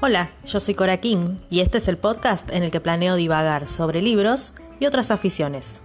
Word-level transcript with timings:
Hola, 0.00 0.30
yo 0.44 0.60
soy 0.60 0.76
Cora 0.76 0.96
King 0.98 1.38
y 1.50 1.58
este 1.58 1.78
es 1.78 1.88
el 1.88 1.98
podcast 1.98 2.52
en 2.52 2.62
el 2.62 2.70
que 2.70 2.80
planeo 2.80 3.16
divagar 3.16 3.66
sobre 3.66 4.00
libros 4.00 4.54
y 4.78 4.86
otras 4.86 5.10
aficiones. 5.10 5.82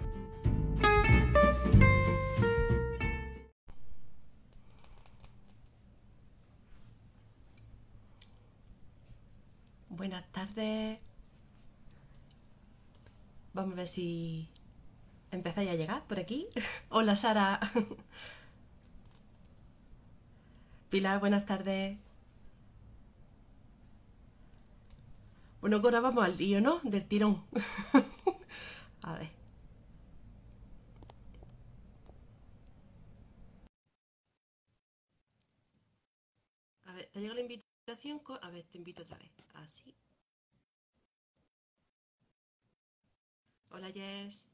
Buenas 9.90 10.32
tardes. 10.32 11.00
Vamos 13.54 13.74
a 13.74 13.78
ver 13.78 13.88
si 13.88 14.48
empezáis 15.32 15.72
a 15.72 15.74
llegar 15.74 16.04
por 16.04 16.20
aquí. 16.20 16.46
Hola 16.90 17.16
Sara. 17.16 17.60
Pilar, 20.92 21.20
buenas 21.20 21.48
tardes. 21.48 21.98
Bueno, 25.64 25.78
ahora 25.78 26.02
vamos 26.02 26.26
al 26.26 26.36
lío, 26.36 26.60
¿no? 26.60 26.82
Del 26.84 27.08
tirón. 27.08 27.48
a 29.02 29.14
ver. 29.18 29.30
A 36.86 36.94
ver, 36.94 37.10
¿te 37.12 37.20
llega 37.20 37.34
la 37.34 37.42
invitación? 37.42 38.22
A 38.42 38.50
ver, 38.50 38.66
te 38.70 38.78
invito 38.78 39.04
otra 39.04 39.18
vez. 39.18 39.32
Así. 39.54 39.96
Hola, 43.72 43.92
Jess. 43.92 44.53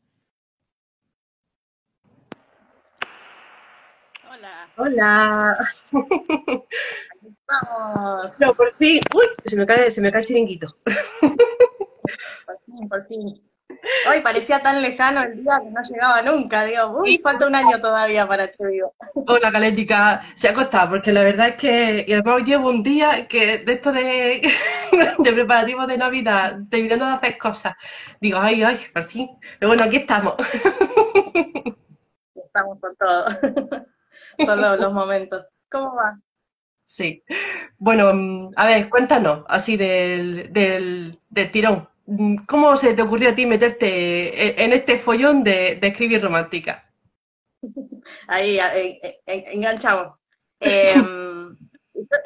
Hola. 4.28 4.70
Hola. 4.78 5.58
Vamos. 7.48 8.34
No, 8.40 8.54
por 8.54 8.76
fin. 8.78 9.02
Uy, 9.16 9.26
se 9.46 9.56
me 9.56 9.66
cae, 9.66 9.92
se 9.92 10.02
me 10.02 10.12
cae 10.12 10.22
el 10.22 10.28
chiringuito. 10.28 10.78
Por 12.46 12.60
fin, 12.66 12.90
por 12.90 13.08
fin. 13.08 13.42
Hoy 14.10 14.22
parecía 14.22 14.60
tan 14.60 14.82
lejano 14.82 15.22
el 15.22 15.42
día 15.42 15.60
que 15.64 15.70
no 15.70 15.82
llegaba 15.82 16.22
nunca. 16.22 16.66
Digo, 16.66 17.02
uy, 17.02 17.20
falta 17.24 17.48
un 17.48 17.56
año 17.56 17.80
todavía 17.80 18.28
para 18.28 18.48
que 18.48 18.66
vivo. 18.66 18.94
Hola, 19.28 19.52
Calética. 19.52 20.22
Se 20.36 20.50
ha 20.50 20.54
costado, 20.54 20.90
porque 20.90 21.12
la 21.12 21.22
verdad 21.22 21.50
es 21.50 21.56
que 21.56 22.06
y 22.08 22.14
además 22.14 22.44
llevo 22.44 22.70
un 22.70 22.84
día 22.84 23.28
que 23.28 23.60
de 23.60 23.74
esto 23.74 23.92
de, 23.92 24.42
de 25.20 25.34
preparativos 25.34 25.88
de 25.88 25.98
Navidad, 25.98 26.58
terminando 26.70 27.06
de 27.06 27.14
hacer 27.14 27.38
cosas. 27.38 27.76
Digo, 28.20 28.40
ay, 28.40 28.64
ay, 28.64 28.80
por 28.94 29.04
fin. 29.04 29.30
Pero 29.60 29.70
bueno, 29.70 29.84
aquí 29.84 29.98
estamos. 29.98 30.36
Estamos 32.36 32.80
con 32.80 32.96
todo. 32.96 33.26
Son 34.40 34.62
los, 34.62 34.80
los 34.80 34.94
momentos. 34.94 35.46
¿Cómo 35.70 35.96
va? 35.96 36.20
Sí. 36.86 37.24
Bueno, 37.78 38.14
mm, 38.14 38.50
a 38.56 38.66
ver, 38.68 38.90
cuéntanos, 38.90 39.44
así 39.48 39.78
del, 39.78 40.52
del, 40.52 41.18
del 41.30 41.52
tirón. 41.52 41.88
Mm, 42.08 42.38
¿Cómo 42.48 42.76
se 42.78 42.94
te 42.94 43.02
ocurrió 43.04 43.30
a 43.30 43.36
ti 43.36 43.46
meterte 43.46 43.88
e- 44.48 44.64
en 44.66 44.74
este 44.74 44.98
follón 44.98 45.44
de, 45.44 45.76
de 45.76 45.88
escribir 45.88 46.22
romántica? 46.22 46.92
Ahí 48.28 48.60
enganchamos. 49.26 50.16
Eh, 50.62 50.94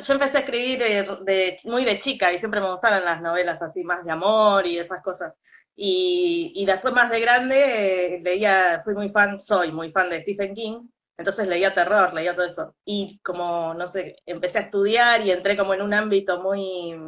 yo 0.06 0.14
empecé 0.14 0.38
a 0.38 0.42
escribir 0.42 0.82
eh, 0.82 1.06
de, 1.24 1.58
muy 1.66 1.86
de 1.86 2.00
chica 2.00 2.32
y 2.32 2.38
siempre 2.38 2.60
me 2.62 2.70
gustaron 2.72 3.06
las 3.06 3.22
novelas 3.22 3.62
así 3.62 3.84
más 3.84 4.04
de 4.06 4.12
amor 4.12 4.66
y 4.68 4.78
esas 4.78 5.02
cosas. 5.02 5.38
Y, 5.76 6.52
y 6.56 6.66
después 6.66 6.94
más 6.94 7.10
de 7.10 7.20
grande 7.20 8.16
eh, 8.16 8.22
leía, 8.24 8.82
fui 8.84 8.94
muy 8.94 9.10
fan, 9.10 9.42
soy 9.42 9.72
muy 9.72 9.92
fan 9.92 10.10
de 10.10 10.22
Stephen 10.22 10.54
King, 10.54 10.88
entonces 11.18 11.48
leía 11.48 11.74
terror, 11.74 12.14
leía 12.14 12.36
todo 12.36 12.46
eso. 12.46 12.76
Y 12.86 13.20
como, 13.24 13.74
no 13.74 13.88
sé, 13.88 14.18
empecé 14.26 14.60
a 14.60 14.62
estudiar 14.62 15.22
y 15.22 15.32
entré 15.32 15.56
como 15.58 15.74
en 15.74 15.82
un 15.82 15.94
ámbito 15.94 16.42
muy, 16.42 17.00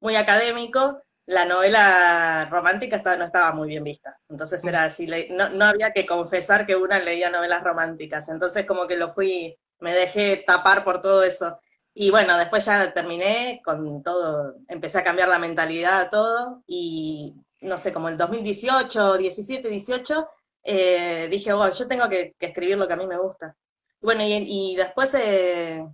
muy 0.00 0.16
académico, 0.16 1.02
la 1.26 1.44
novela 1.44 2.48
romántica 2.50 2.96
estaba, 2.96 3.16
no 3.16 3.26
estaba 3.26 3.52
muy 3.52 3.68
bien 3.68 3.84
vista. 3.84 4.18
Entonces 4.28 4.64
era 4.64 4.84
así, 4.84 5.06
no, 5.30 5.50
no 5.50 5.66
había 5.66 5.92
que 5.92 6.06
confesar 6.06 6.66
que 6.66 6.74
una 6.76 6.98
leía 6.98 7.30
novelas 7.30 7.62
románticas. 7.62 8.28
Entonces 8.30 8.66
como 8.66 8.86
que 8.86 8.96
lo 8.96 9.12
fui, 9.12 9.58
me 9.80 9.92
dejé 9.92 10.42
tapar 10.46 10.84
por 10.84 11.02
todo 11.02 11.22
eso. 11.22 11.60
Y 11.92 12.10
bueno, 12.10 12.38
después 12.38 12.64
ya 12.64 12.92
terminé 12.94 13.60
con 13.64 14.02
todo, 14.02 14.54
empecé 14.68 14.98
a 14.98 15.04
cambiar 15.04 15.28
la 15.28 15.38
mentalidad 15.38 16.00
a 16.00 16.10
todo 16.10 16.62
y 16.66 17.34
no 17.60 17.76
sé, 17.76 17.92
como 17.92 18.08
el 18.08 18.16
2018, 18.16 19.18
17, 19.18 19.68
18, 19.68 20.28
eh, 20.64 21.28
dije, 21.30 21.52
wow, 21.52 21.70
yo 21.72 21.88
tengo 21.88 22.08
que, 22.08 22.34
que 22.38 22.46
escribir 22.46 22.76
lo 22.76 22.86
que 22.86 22.94
a 22.94 22.96
mí 22.96 23.06
me 23.06 23.18
gusta. 23.18 23.56
Bueno, 24.00 24.22
y, 24.22 24.44
y 24.46 24.76
después 24.76 25.14
eh, 25.14 25.84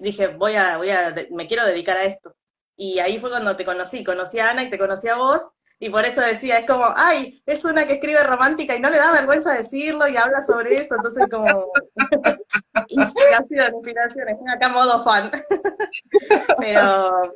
dije, 0.00 0.28
voy 0.28 0.54
a, 0.54 0.76
voy 0.78 0.90
a, 0.90 1.14
me 1.30 1.46
quiero 1.46 1.64
dedicar 1.66 1.96
a 1.96 2.04
esto. 2.04 2.34
Y 2.76 2.98
ahí 2.98 3.18
fue 3.18 3.30
cuando 3.30 3.56
te 3.56 3.64
conocí, 3.64 4.04
conocí 4.04 4.38
a 4.38 4.50
Ana 4.50 4.64
y 4.64 4.70
te 4.70 4.78
conocí 4.78 5.08
a 5.08 5.16
vos, 5.16 5.48
y 5.78 5.90
por 5.90 6.04
eso 6.04 6.20
decía, 6.20 6.58
es 6.58 6.66
como, 6.66 6.86
ay, 6.96 7.42
es 7.46 7.64
una 7.64 7.86
que 7.86 7.94
escribe 7.94 8.22
romántica 8.24 8.74
y 8.74 8.80
no 8.80 8.90
le 8.90 8.98
da 8.98 9.12
vergüenza 9.12 9.54
decirlo 9.54 10.08
y 10.08 10.16
habla 10.16 10.40
sobre 10.40 10.80
eso, 10.80 10.94
entonces 10.94 11.28
como, 11.30 11.70
inspiración, 12.88 14.28
estoy 14.28 14.52
acá 14.54 14.68
modo 14.68 15.02
fan. 15.04 15.30
Pero, 16.58 17.34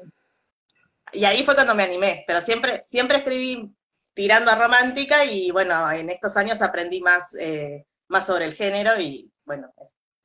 y 1.12 1.24
ahí 1.24 1.42
fue 1.42 1.54
cuando 1.54 1.74
me 1.74 1.82
animé, 1.82 2.24
pero 2.26 2.42
siempre, 2.42 2.82
siempre 2.84 3.18
escribí 3.18 3.74
tirando 4.18 4.50
a 4.50 4.56
romántica 4.56 5.24
y 5.24 5.52
bueno, 5.52 5.92
en 5.92 6.10
estos 6.10 6.36
años 6.36 6.60
aprendí 6.60 7.00
más, 7.00 7.36
eh, 7.38 7.86
más 8.08 8.26
sobre 8.26 8.46
el 8.46 8.54
género 8.54 9.00
y 9.00 9.30
bueno, 9.44 9.72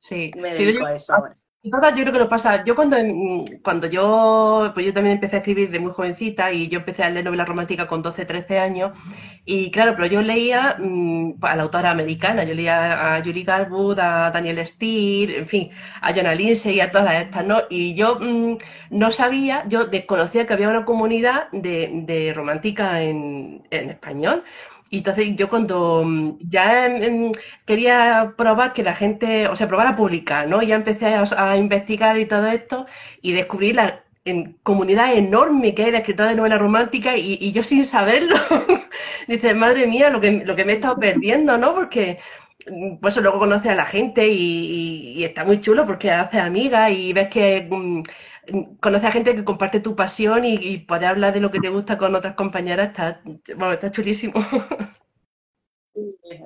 Sí, 0.00 0.32
me 0.34 0.52
dedico 0.52 0.84
a 0.84 0.96
eso 0.96 1.14
ahora. 1.14 1.32
Yo 1.66 1.70
creo 1.80 2.12
que 2.12 2.18
nos 2.18 2.28
pasa. 2.28 2.62
Yo 2.62 2.76
cuando, 2.76 2.98
mm, 3.02 3.62
cuando 3.62 3.86
yo, 3.86 4.70
pues 4.74 4.84
yo 4.84 4.92
también 4.92 5.14
empecé 5.14 5.36
a 5.36 5.38
escribir 5.38 5.70
de 5.70 5.80
muy 5.80 5.92
jovencita 5.92 6.52
y 6.52 6.68
yo 6.68 6.80
empecé 6.80 7.02
a 7.04 7.08
leer 7.10 7.24
novela 7.24 7.46
romántica 7.46 7.86
con 7.86 8.02
12, 8.02 8.26
13 8.26 8.58
años. 8.58 8.92
Y 9.46 9.70
claro, 9.70 9.94
pero 9.96 10.06
yo 10.06 10.20
leía 10.20 10.76
mm, 10.78 11.36
a 11.42 11.56
la 11.56 11.62
autora 11.62 11.90
americana. 11.90 12.44
Yo 12.44 12.52
leía 12.54 13.16
a 13.16 13.22
Julie 13.24 13.44
Garwood, 13.44 13.98
a 13.98 14.30
Daniel 14.30 14.66
Steele, 14.66 15.38
en 15.38 15.46
fin, 15.48 15.70
a 16.02 16.12
Joanna 16.12 16.34
Lindsay 16.34 16.74
y 16.76 16.80
a 16.80 16.90
todas 16.90 17.14
estas, 17.14 17.46
¿no? 17.46 17.62
Y 17.70 17.94
yo 17.94 18.18
mm, 18.20 18.58
no 18.90 19.10
sabía, 19.10 19.64
yo 19.66 19.84
desconocía 19.86 20.46
que 20.46 20.52
había 20.52 20.68
una 20.68 20.84
comunidad 20.84 21.48
de, 21.52 21.90
de 22.04 22.34
romántica 22.34 23.00
en, 23.02 23.66
en 23.70 23.88
español. 23.90 24.44
Y 24.94 24.98
entonces 24.98 25.34
yo 25.36 25.48
cuando 25.48 26.02
mm, 26.04 26.38
ya 26.40 26.88
mm, 26.88 27.32
quería 27.66 28.34
probar 28.36 28.72
que 28.72 28.82
la 28.82 28.94
gente, 28.94 29.48
o 29.48 29.56
sea, 29.56 29.68
probar 29.68 29.86
a 29.88 29.96
publicar, 29.96 30.48
¿no? 30.48 30.62
Ya 30.62 30.76
empecé 30.76 31.06
a, 31.14 31.56
investigar 31.56 32.18
y 32.18 32.26
todo 32.26 32.46
esto 32.48 32.86
y 33.22 33.32
descubrí 33.32 33.72
la 33.72 34.04
comunidad 34.62 35.14
enorme 35.16 35.74
que 35.74 35.84
hay 35.84 35.90
de 35.90 35.98
escritores 35.98 36.30
de 36.32 36.36
novela 36.36 36.56
romántica 36.58 37.16
y, 37.16 37.52
yo 37.52 37.62
sin 37.62 37.84
saberlo, 37.84 38.36
dices, 39.28 39.54
madre 39.54 39.86
mía, 39.86 40.08
lo 40.10 40.20
que, 40.20 40.30
lo 40.44 40.56
que 40.56 40.64
me 40.64 40.72
he 40.72 40.76
estado 40.76 40.96
perdiendo, 40.98 41.58
¿no? 41.58 41.74
Porque 41.74 42.18
pues 43.00 43.16
luego 43.18 43.38
conoces 43.38 43.70
a 43.70 43.74
la 43.74 43.84
gente 43.86 44.28
y, 44.28 44.34
y- 44.36 45.12
y 45.20 45.24
está 45.24 45.44
muy 45.44 45.60
chulo 45.60 45.86
porque 45.86 46.10
haces 46.10 46.40
amigas 46.40 46.90
y 46.92 47.12
ves 47.12 47.28
que 47.28 47.68
mm, 47.70 48.02
mm, 48.52 48.76
conoces 48.80 49.08
a 49.08 49.12
gente 49.12 49.34
que 49.34 49.44
comparte 49.44 49.80
tu 49.80 49.94
pasión 49.96 50.44
y, 50.44 50.54
y 50.56 50.78
poder 50.78 51.06
hablar 51.06 51.34
de 51.34 51.40
lo 51.40 51.50
que 51.50 51.60
te 51.60 51.68
gusta 51.68 51.98
con 51.98 52.14
otras 52.14 52.34
compañeras, 52.34 52.88
está, 52.88 53.20
bueno, 53.56 53.72
está 53.74 53.90
chulísimo. 53.90 54.34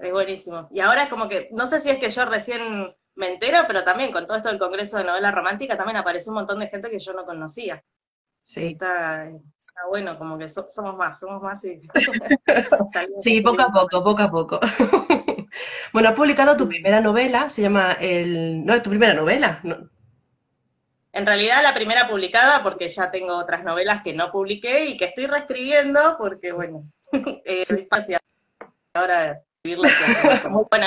Es 0.02 0.10
buenísimo. 0.12 0.68
Y 0.72 0.80
ahora 0.80 1.08
como 1.08 1.28
que, 1.28 1.48
no 1.52 1.66
sé 1.66 1.80
si 1.80 1.90
es 1.90 1.98
que 1.98 2.10
yo 2.10 2.24
recién 2.26 2.94
me 3.14 3.28
entero, 3.32 3.58
pero 3.66 3.82
también 3.84 4.12
con 4.12 4.26
todo 4.26 4.36
esto 4.36 4.48
del 4.48 4.58
Congreso 4.58 4.98
de 4.98 5.04
Novela 5.04 5.30
Romántica 5.32 5.76
también 5.76 5.96
apareció 5.96 6.30
un 6.32 6.38
montón 6.38 6.58
de 6.60 6.68
gente 6.68 6.90
que 6.90 6.98
yo 6.98 7.12
no 7.12 7.24
conocía. 7.24 7.82
Sí. 8.42 8.66
Está, 8.72 9.26
está 9.26 9.80
bueno, 9.90 10.16
como 10.18 10.38
que 10.38 10.48
so- 10.48 10.66
somos 10.68 10.96
más, 10.96 11.18
somos 11.18 11.42
más 11.42 11.62
y 11.64 11.80
Sí, 13.18 13.40
poco 13.40 13.62
a 13.62 13.72
poco, 13.72 14.02
poco 14.04 14.22
a 14.22 14.28
poco. 14.28 14.60
Bueno, 15.94 16.10
has 16.10 16.14
publicado 16.14 16.56
tu 16.58 16.68
primera 16.68 17.00
novela, 17.00 17.48
se 17.48 17.62
llama 17.62 17.94
el... 17.94 18.64
No, 18.66 18.74
es 18.74 18.82
tu 18.82 18.90
primera 18.90 19.14
novela. 19.14 19.60
¿no? 19.64 19.88
En 21.12 21.26
realidad 21.26 21.62
la 21.62 21.72
primera 21.74 22.06
publicada, 22.06 22.62
porque 22.62 22.88
ya 22.90 23.10
tengo 23.10 23.34
otras 23.36 23.64
novelas 23.64 24.02
que 24.02 24.12
no 24.12 24.30
publiqué 24.30 24.84
y 24.84 24.96
que 24.98 25.06
estoy 25.06 25.26
reescribiendo, 25.26 26.16
porque 26.18 26.52
bueno, 26.52 26.84
eh, 27.44 27.64
Sí. 27.64 27.88
ahora 28.94 29.42
es 29.64 30.40
como, 30.40 30.66
bueno, 30.70 30.86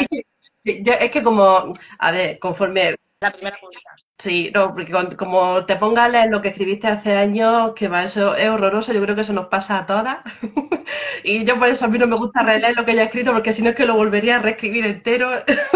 Sí, 0.60 0.82
yo- 0.84 0.94
es 0.94 1.12
que 1.12 1.24
como, 1.24 1.74
a 2.00 2.12
ver, 2.12 2.40
conforme... 2.40 2.96
la 3.22 3.32
primera 3.32 3.58
publicada. 3.60 3.96
Sí, 4.18 4.52
no, 4.54 4.74
porque 4.76 4.92
con- 4.92 5.16
como 5.16 5.66
te 5.66 5.76
pongas 5.78 6.06
a 6.06 6.10
leer 6.10 6.30
lo 6.30 6.42
que 6.42 6.50
escribiste 6.50 6.88
hace 6.88 7.14
años, 7.16 7.74
que 7.76 7.88
va, 7.88 8.04
eso 8.04 8.36
es 8.36 8.48
horroroso, 8.50 8.94
yo 8.94 9.02
creo 9.02 9.16
que 9.16 9.22
eso 9.22 9.34
nos 9.34 9.48
pasa 9.48 9.80
a 9.80 9.86
todas. 9.86 10.18
Y 11.24 11.46
yo 11.46 11.58
por 11.60 11.70
eso 11.70 11.86
a 11.86 11.88
mí 11.88 11.98
no 12.00 12.08
me 12.08 12.16
gusta 12.18 12.42
releer 12.44 12.76
lo 12.76 12.84
que 12.86 12.96
ya 12.96 13.04
he 13.04 13.06
escrito, 13.06 13.32
porque 13.34 13.54
si 13.54 13.62
no 13.62 13.70
es 13.70 13.76
que 13.76 13.86
lo 13.86 13.96
volvería 13.96 14.38
a 14.38 14.40
reescribir 14.40 14.86
entero. 14.86 15.30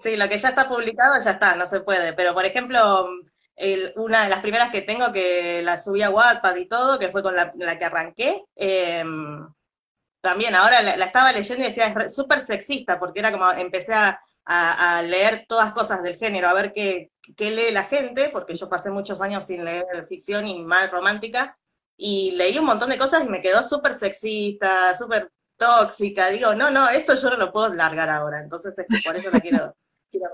Sí, 0.00 0.16
lo 0.16 0.28
que 0.28 0.38
ya 0.38 0.48
está 0.50 0.68
publicado 0.68 1.14
ya 1.20 1.30
está, 1.32 1.56
no 1.56 1.66
se 1.66 1.80
puede. 1.80 2.12
Pero 2.12 2.34
por 2.34 2.44
ejemplo, 2.44 3.06
el- 3.56 3.92
una 3.96 4.24
de 4.24 4.30
las 4.30 4.40
primeras 4.40 4.70
que 4.70 4.82
tengo 4.82 5.12
que 5.12 5.62
la 5.62 5.78
subí 5.78 6.02
a 6.02 6.10
Wattpad 6.10 6.56
y 6.56 6.68
todo, 6.68 6.98
que 6.98 7.10
fue 7.10 7.22
con 7.22 7.34
la, 7.36 7.52
la 7.56 7.78
que 7.78 7.84
arranqué, 7.84 8.44
eh, 8.56 9.04
también 10.22 10.54
ahora 10.54 10.80
la, 10.82 10.96
la 10.96 11.04
estaba 11.04 11.32
leyendo 11.32 11.62
y 11.62 11.66
decía, 11.66 11.88
es 12.06 12.14
súper 12.14 12.40
sexista, 12.40 12.98
porque 12.98 13.20
era 13.20 13.32
como, 13.32 13.50
empecé 13.52 13.92
a, 13.92 14.20
a, 14.44 15.02
leer 15.02 15.46
todas 15.48 15.72
cosas 15.72 16.02
del 16.02 16.16
género, 16.16 16.48
a 16.48 16.54
ver 16.54 16.72
qué, 16.72 17.10
qué, 17.36 17.50
lee 17.50 17.72
la 17.72 17.84
gente, 17.84 18.30
porque 18.32 18.54
yo 18.54 18.68
pasé 18.68 18.90
muchos 18.90 19.20
años 19.20 19.46
sin 19.46 19.64
leer 19.64 20.06
ficción 20.08 20.46
y 20.46 20.62
más 20.62 20.90
romántica, 20.90 21.58
y 21.96 22.32
leí 22.32 22.58
un 22.58 22.66
montón 22.66 22.88
de 22.88 22.98
cosas 22.98 23.24
y 23.24 23.28
me 23.28 23.42
quedó 23.42 23.62
súper 23.62 23.94
sexista, 23.94 24.96
súper 24.96 25.30
tóxica. 25.56 26.28
Digo, 26.30 26.54
no, 26.54 26.70
no, 26.70 26.88
esto 26.88 27.14
yo 27.14 27.30
no 27.30 27.36
lo 27.36 27.52
puedo 27.52 27.74
largar 27.74 28.08
ahora, 28.08 28.40
entonces 28.40 28.76
es 28.78 28.86
por 29.04 29.16
eso 29.16 29.30
la 29.30 29.40
quiero, 29.40 29.74
quiero 30.10 30.26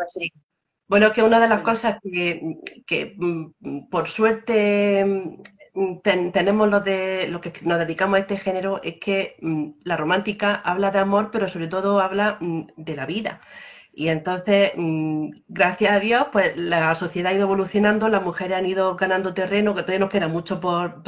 Bueno, 0.87 1.07
es 1.07 1.13
que 1.13 1.23
una 1.23 1.41
de 1.41 1.49
las 1.49 1.63
cosas 1.63 1.99
que, 2.03 2.59
que 2.87 3.15
mm, 3.17 3.89
por 3.89 4.09
suerte 4.09 5.41
mm, 5.79 6.31
tenemos 6.33 6.69
lo 6.71 6.81
de 6.81 7.29
lo 7.29 7.41
que 7.41 7.53
nos 7.63 7.79
dedicamos 7.79 8.17
a 8.19 8.21
este 8.21 8.39
género 8.39 8.81
es 8.83 8.97
que 8.97 9.37
mm, 9.41 9.71
la 9.85 9.97
romántica 9.97 10.55
habla 10.57 10.91
de 10.91 10.99
amor, 10.99 11.31
pero 11.33 11.49
sobre 11.49 11.69
todo 11.69 12.01
habla 12.01 12.39
de 12.41 12.97
la 12.97 13.07
vida. 13.07 13.41
Y 13.99 14.11
entonces, 14.11 14.71
mm, 14.77 15.31
gracias 15.49 15.91
a 15.93 15.99
Dios, 15.99 16.27
pues 16.31 16.57
la 16.57 16.95
sociedad 16.95 17.33
ha 17.33 17.35
ido 17.35 17.43
evolucionando, 17.43 18.09
las 18.09 18.23
mujeres 18.23 18.57
han 18.57 18.67
ido 18.67 18.95
ganando 18.95 19.35
terreno, 19.35 19.75
que 19.75 19.83
todavía 19.83 19.99
nos 19.99 20.11
queda 20.11 20.29
mucho 20.29 20.61
por, 20.61 21.03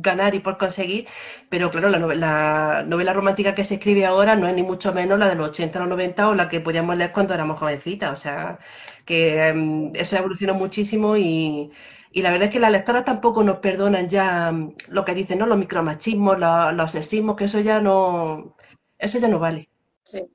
ganar 0.00 0.32
y 0.36 0.38
por 0.38 0.56
conseguir, 0.56 1.08
pero 1.48 1.70
claro, 1.72 1.88
la 1.88 1.98
novela, 1.98 3.12
romántica 3.12 3.56
que 3.56 3.64
se 3.64 3.74
escribe 3.74 4.06
ahora 4.06 4.36
no 4.36 4.46
es 4.46 4.54
ni 4.54 4.62
mucho 4.62 4.92
menos 4.92 5.18
la 5.18 5.28
de 5.28 5.34
los 5.34 5.48
80 5.48 5.78
o 5.78 5.82
los 5.82 5.88
90 5.90 6.28
o 6.28 6.34
la 6.36 6.48
que 6.48 6.60
podíamos 6.60 6.96
leer 6.96 7.10
cuando 7.12 7.34
éramos 7.34 7.58
jovencitas. 7.58 8.12
O 8.12 8.16
sea, 8.16 8.58
que 9.04 9.52
mm, 9.52 9.96
eso 9.96 10.16
evolucionó 10.16 10.54
muchísimo 10.54 11.16
y, 11.16 11.72
la 12.20 12.30
verdad 12.30 12.48
es 12.48 12.52
que 12.52 12.60
las 12.60 12.72
lectoras 12.72 13.06
tampoco 13.06 13.42
nos 13.42 13.58
perdonan 13.58 14.08
ya 14.08 14.52
mm, 14.52 14.74
lo 14.88 15.04
que 15.04 15.14
dicen, 15.14 15.38
¿no? 15.38 15.46
Los 15.46 15.56
micromachismos, 15.56 16.38
los, 16.38 16.74
los 16.74 16.92
sexismos, 16.92 17.36
que 17.36 17.44
eso 17.44 17.60
ya 17.60 17.80
no, 17.80 18.54
eso 18.98 19.18
ya 19.18 19.28
no 19.28 19.38
vale. 19.38 19.70
Sí 20.02 20.28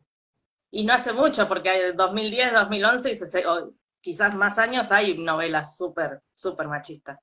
y 0.72 0.84
no 0.84 0.94
hace 0.94 1.14
mucho, 1.14 1.48
porque 1.48 1.70
hay 1.70 1.94
2010, 1.94 2.54
2011 2.54 3.12
y 3.12 3.16
se, 3.16 3.48
o 3.48 3.74
quizás 4.02 4.36
más 4.36 4.58
años 4.58 4.92
hay 4.92 5.18
novelas 5.18 5.78
súper, 5.78 6.22
súper 6.36 6.68
machistas, 6.68 7.20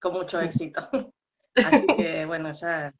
con 0.00 0.12
mucho 0.12 0.40
éxito. 0.42 0.80
Así 1.54 1.86
que 1.96 2.26
bueno, 2.26 2.52
ya 2.52 2.92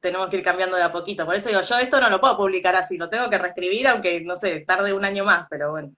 tenemos 0.00 0.28
que 0.28 0.38
ir 0.38 0.42
cambiando 0.42 0.76
de 0.76 0.82
a 0.82 0.92
poquito. 0.92 1.26
Por 1.26 1.34
eso 1.34 1.48
digo, 1.48 1.60
yo 1.60 1.78
esto 1.78 2.00
no 2.00 2.08
lo 2.08 2.20
puedo 2.20 2.36
publicar 2.36 2.74
así, 2.76 2.96
lo 2.96 3.08
tengo 3.08 3.28
que 3.28 3.38
reescribir, 3.38 3.88
aunque 3.88 4.20
no 4.22 4.36
sé, 4.36 4.60
tarde 4.60 4.92
un 4.92 5.04
año 5.04 5.24
más, 5.24 5.46
pero 5.50 5.72
bueno. 5.72 5.92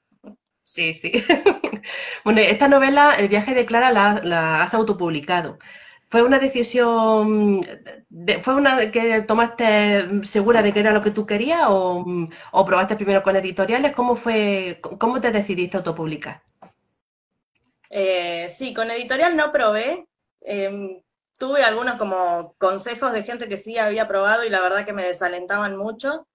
Sí, 0.70 0.94
sí. 0.94 1.11
bueno, 2.25 2.40
esta 2.40 2.69
novela, 2.69 3.17
El 3.17 3.26
viaje 3.28 3.55
de 3.55 3.67
Clara, 3.67 3.90
la, 3.90 4.20
la 4.22 4.62
has 4.62 4.72
autopublicado. 4.72 5.58
¿Fue 6.08 6.22
una 6.22 6.38
decisión, 6.38 7.61
fue 8.43 8.55
una 8.55 8.90
que 8.93 9.22
tomaste 9.22 10.25
segura 10.25 10.62
de 10.62 10.72
que 10.72 10.78
era 10.78 10.93
lo 10.93 11.02
que 11.02 11.11
tú 11.11 11.26
querías 11.26 11.62
o, 11.69 12.05
probaste 12.64 12.94
primero 12.94 13.25
con 13.25 13.34
editoriales? 13.34 13.93
¿Cómo 13.93 14.14
fue, 14.14 14.81
cómo 14.81 15.20
te 15.20 15.32
decidiste 15.32 15.76
autopublicar? 15.76 16.40
Eh, 17.90 18.49
sí, 18.50 18.73
con 18.73 18.93
editorial 18.93 19.37
no 19.37 19.50
probé. 19.50 20.06
Em, 20.43 21.02
tuve 21.37 21.64
algunos 21.64 21.96
como 21.96 22.55
consejos 22.58 23.12
de 23.12 23.25
gente 23.25 23.49
que 23.49 23.58
sí 23.58 23.76
había 23.76 24.06
probado 24.06 24.44
y 24.44 24.50
la 24.50 24.61
verdad 24.61 24.84
que 24.84 24.93
me 24.93 25.05
desalentaban 25.05 25.76
mucho. 25.76 26.28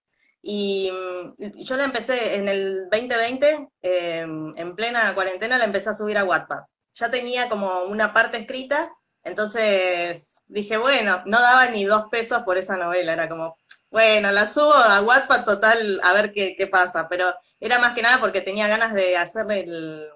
Y 0.47 0.91
mm, 0.91 1.57
yo 1.57 1.75
la 1.75 1.85
empecé 1.85 2.35
en 2.35 2.47
el 2.47 2.87
2020, 2.91 3.67
em, 3.81 4.53
en 4.55 4.75
plena 4.75 5.13
cuarentena, 5.15 5.57
la 5.57 5.65
empecé 5.65 5.89
a 5.89 5.93
subir 5.93 6.17
a 6.17 6.23
Wattpad. 6.23 6.65
Ya 6.93 7.09
tenía 7.09 7.49
como 7.49 7.83
una 7.85 8.13
parte 8.13 8.37
escrita 8.37 8.91
entonces 9.25 10.39
dije, 10.45 10.77
bueno, 10.77 11.23
no 11.25 11.41
daba 11.41 11.67
ni 11.71 11.83
dos 11.83 12.05
pesos 12.11 12.43
por 12.43 12.57
esa 12.57 12.77
novela, 12.77 13.11
era 13.13 13.27
como, 13.27 13.57
bueno, 13.89 14.31
la 14.31 14.45
subo 14.45 14.73
a 14.73 15.01
Wattpad 15.01 15.45
total 15.45 15.99
a 16.03 16.13
ver 16.13 16.31
qué, 16.31 16.55
qué 16.55 16.67
pasa, 16.67 17.09
pero 17.09 17.33
era 17.59 17.79
más 17.79 17.95
que 17.95 18.03
nada 18.03 18.19
porque 18.21 18.41
tenía 18.41 18.67
ganas 18.67 18.93
de 18.93 19.17
hacerle 19.17 19.61
el, 19.61 20.07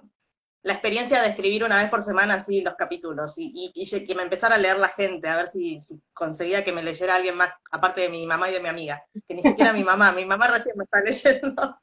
la 0.62 0.74
experiencia 0.74 1.22
de 1.22 1.30
escribir 1.30 1.64
una 1.64 1.82
vez 1.82 1.90
por 1.90 2.02
semana 2.02 2.36
así 2.36 2.62
los 2.62 2.76
capítulos 2.76 3.36
y, 3.38 3.72
que 4.06 4.16
me 4.16 4.24
empezara 4.24 4.56
a 4.56 4.58
leer 4.58 4.78
la 4.78 4.90
gente, 4.90 5.28
a 5.30 5.38
ver 5.38 5.48
si, 5.48 5.78
conseguía 6.14 6.66
que 6.66 6.74
me 6.74 6.84
leyera 6.84 7.16
alguien 7.16 7.38
más, 7.38 7.50
aparte 7.72 8.02
de 8.02 8.10
mi 8.10 8.26
mamá 8.26 8.50
y 8.50 8.54
de 8.54 8.60
mi 8.60 8.68
amiga, 8.68 9.04
que 9.28 9.36
ni 9.36 9.42
siquiera 9.42 9.72
mi 9.72 9.84
mamá, 9.84 10.12
mi 10.12 10.26
mamá 10.26 10.48
recién 10.48 10.76
me 10.78 10.84
está 10.84 11.02
leyendo. 11.06 11.80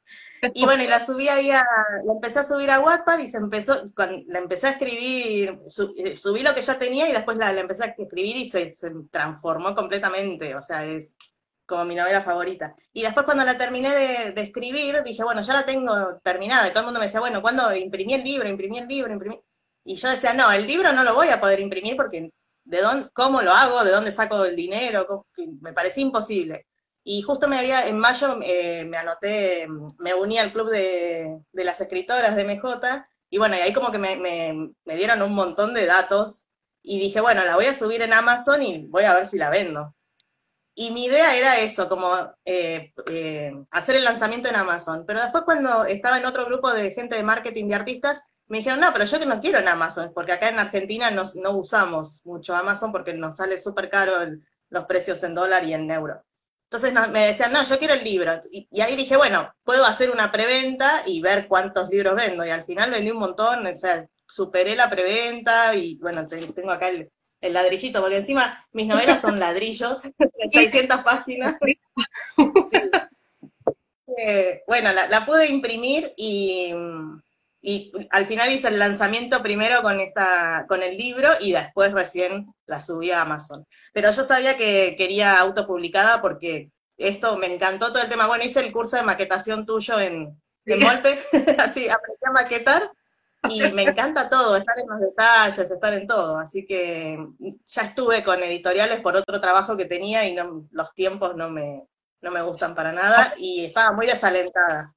Y 0.53 0.65
bueno, 0.65 0.83
y 0.83 0.87
la 0.87 0.99
subí 0.99 1.27
ahí 1.27 1.49
a, 1.49 1.65
la 2.05 2.13
empecé 2.13 2.39
a 2.39 2.43
subir 2.43 2.69
a 2.69 2.79
Wattpad 2.79 3.19
y 3.19 3.27
se 3.27 3.37
empezó, 3.37 3.91
cuando 3.95 4.21
la 4.27 4.39
empecé 4.39 4.67
a 4.67 4.71
escribir, 4.71 5.59
eh, 5.97 6.17
subí 6.17 6.43
lo 6.43 6.53
que 6.53 6.61
ya 6.61 6.77
tenía 6.77 7.09
y 7.09 7.13
después 7.13 7.37
la, 7.37 7.49
empecé 7.49 7.85
a 7.85 7.95
escribir 7.97 8.37
y 8.37 8.45
se 8.45 8.71
transformó 9.09 9.73
completamente, 9.73 10.53
o 10.55 10.61
sea, 10.61 10.85
es 10.85 11.15
como 11.67 11.85
mi 11.85 11.95
novela 11.95 12.21
favorita. 12.21 12.75
Y 12.93 13.03
después 13.03 13.25
cuando 13.25 13.43
la 13.45 13.57
terminé 13.57 13.93
de, 14.33 14.41
escribir, 14.41 15.03
dije, 15.03 15.23
bueno, 15.23 15.41
ya 15.41 15.53
la 15.53 15.65
tengo 15.65 16.19
terminada. 16.23 16.67
Y 16.67 16.71
todo 16.71 16.79
el 16.79 16.85
mundo 16.85 16.99
me 16.99 17.05
decía, 17.05 17.19
bueno, 17.19 17.41
¿cuándo 17.41 17.75
imprimí 17.75 18.13
el 18.13 18.23
libro? 18.23 18.47
Imprimí 18.47 18.79
el 18.79 18.87
libro, 18.87 19.13
imprimí. 19.13 19.39
Y 19.83 19.95
yo 19.95 20.09
decía, 20.09 20.33
no, 20.33 20.51
el 20.51 20.65
libro 20.65 20.91
no 20.93 21.03
lo 21.03 21.13
voy 21.13 21.29
a 21.29 21.39
poder 21.39 21.59
imprimir 21.59 21.95
porque 21.95 22.31
de 22.63 22.81
dónde, 22.81 23.09
cómo 23.13 23.41
lo 23.41 23.51
hago, 23.51 23.83
de 23.83 23.91
dónde 23.91 24.11
saco 24.11 24.43
el 24.45 24.55
dinero, 24.55 25.27
me 25.61 25.73
parecía 25.73 26.03
imposible. 26.03 26.65
Y 27.03 27.21
justo 27.21 27.47
me 27.47 27.57
había, 27.57 27.87
en 27.87 27.99
mayo 27.99 28.39
eh, 28.43 28.85
me 28.85 28.97
anoté, 28.97 29.67
me 29.99 30.13
uní 30.13 30.39
al 30.39 30.51
club 30.51 30.69
de, 30.69 31.39
las 31.53 31.79
escritoras 31.79 32.35
de 32.35 32.43
MJ, 32.43 33.05
y 33.29 33.37
bueno, 33.37 33.55
y 33.55 33.59
ahí 33.59 33.73
como 33.73 33.91
que 33.91 33.97
me, 33.97 34.17
me 34.17 34.95
dieron 34.95 35.21
un 35.21 35.33
montón 35.33 35.73
de 35.73 35.85
datos, 35.85 36.47
y 36.87 36.99
dije, 36.99 37.19
bueno, 37.19 37.43
la 37.43 37.55
voy 37.55 37.65
a 37.65 37.73
subir 37.73 38.01
en 38.01 38.13
Amazon 38.13 38.63
y 38.63 38.87
voy 38.87 39.03
a 39.03 39.13
ver 39.13 39.25
si 39.25 39.37
la 39.37 39.49
vendo. 39.49 39.93
Y 40.79 40.91
mi 40.91 41.05
idea 41.05 41.35
era 41.35 41.57
eso, 41.57 41.89
como 41.89 42.07
eh, 42.45 42.93
eh, 43.07 43.51
hacer 43.71 43.95
el 43.95 44.03
lanzamiento 44.03 44.47
en 44.47 44.55
Amazon. 44.55 45.05
Pero 45.07 45.21
después 45.21 45.43
cuando 45.43 45.85
estaba 45.85 46.19
en 46.19 46.25
otro 46.27 46.45
grupo 46.45 46.71
de 46.71 46.91
gente 46.91 47.15
de 47.15 47.23
marketing 47.23 47.67
de 47.67 47.73
artistas, 47.73 48.25
me 48.45 48.59
dijeron, 48.59 48.79
no, 48.79 48.93
pero 48.93 49.05
yo 49.05 49.17
que 49.17 49.25
no 49.25 49.41
quiero 49.41 49.57
en 49.57 49.67
Amazon, 49.67 50.11
porque 50.13 50.33
acá 50.33 50.49
en 50.49 50.59
Argentina 50.59 51.09
no, 51.09 51.23
no 51.41 51.57
usamos 51.57 52.21
mucho 52.25 52.55
Amazon 52.55 52.91
porque 52.91 53.15
nos 53.15 53.37
sale 53.37 53.57
súper 53.57 53.89
caro 53.89 54.13
los 54.69 54.85
precios 54.85 55.23
en 55.23 55.33
dólar 55.33 55.65
y 55.65 55.73
en 55.73 55.89
euro. 55.89 56.23
Entonces 56.69 56.93
me 57.11 57.25
decían, 57.25 57.53
no, 57.53 57.63
yo 57.63 57.79
quiero 57.79 57.95
el 57.95 58.03
libro. 58.03 58.39
Y, 58.51 58.81
ahí 58.81 58.95
dije, 58.95 59.17
bueno, 59.17 59.51
puedo 59.63 59.83
hacer 59.83 60.11
una 60.11 60.31
preventa 60.31 61.01
y 61.07 61.21
ver 61.21 61.47
cuántos 61.47 61.89
libros 61.89 62.15
vendo. 62.15 62.45
Y 62.45 62.51
al 62.51 62.65
final 62.65 62.91
vendí 62.91 63.09
un 63.09 63.17
montón, 63.17 63.65
o 63.65 63.75
sea, 63.75 64.07
superé 64.27 64.75
la 64.75 64.91
preventa 64.91 65.73
y 65.73 65.97
bueno, 65.97 66.27
tengo 66.27 66.71
acá 66.71 66.89
el, 66.89 67.09
el 67.41 67.53
ladrillito, 67.53 68.01
porque 68.01 68.17
encima 68.17 68.65
mis 68.71 68.87
novelas 68.87 69.21
son 69.21 69.39
ladrillos 69.39 70.03
de 70.17 70.47
600 70.47 71.03
páginas. 71.03 71.55
Eh, 74.19 74.63
bueno, 74.65 74.89
la, 74.93 75.25
pude 75.27 75.47
imprimir 75.47 76.11
y, 76.17 76.73
al 78.09 78.25
final 78.25 78.51
hice 78.51 78.69
el 78.69 78.79
lanzamiento 78.79 79.43
primero 79.43 79.83
con, 79.83 79.99
esta, 79.99 80.65
con 80.67 80.81
el 80.81 80.97
libro 80.97 81.29
y 81.39 81.51
después 81.51 81.91
recién 81.91 82.47
la 82.65 82.81
subí 82.81 83.11
a 83.11 83.21
Amazon. 83.21 83.67
Pero 83.93 84.09
yo 84.09 84.23
sabía 84.23 84.57
que 84.57 84.95
quería 84.97 85.39
autopublicada 85.39 86.19
porque 86.19 86.71
esto 86.97 87.37
me 87.37 87.53
encantó 87.53 87.89
todo 87.89 88.01
el 88.01 88.09
tema. 88.09 88.25
Bueno, 88.25 88.43
hice 88.43 88.61
el 88.61 88.71
curso 88.71 88.95
de 88.95 89.03
maquetación 89.03 89.67
tuyo 89.67 89.99
en, 89.99 90.41
en 90.65 90.79
Molpe, 90.79 91.19
así 91.59 91.87
aprendí 91.87 92.25
a 92.25 92.31
maquetar 92.31 92.91
y 93.49 93.71
me 93.71 93.83
encanta 93.83 94.29
todo, 94.29 94.57
estar 94.57 94.77
en 94.79 94.87
los 94.87 94.99
detalles, 94.99 95.71
estar 95.71 95.93
en 95.93 96.07
todo. 96.07 96.37
Así 96.37 96.65
que 96.65 97.17
ya 97.65 97.81
estuve 97.81 98.23
con 98.23 98.41
editoriales 98.43 98.99
por 98.99 99.15
otro 99.15 99.39
trabajo 99.39 99.77
que 99.77 99.85
tenía 99.85 100.27
y 100.27 100.33
no, 100.33 100.67
los 100.71 100.93
tiempos 100.93 101.35
no 101.35 101.49
me, 101.49 101.87
no 102.21 102.31
me 102.31 102.41
gustan 102.41 102.75
para 102.75 102.91
nada 102.91 103.33
y 103.37 103.65
estaba 103.65 103.95
muy 103.95 104.05
desalentada. 104.05 104.93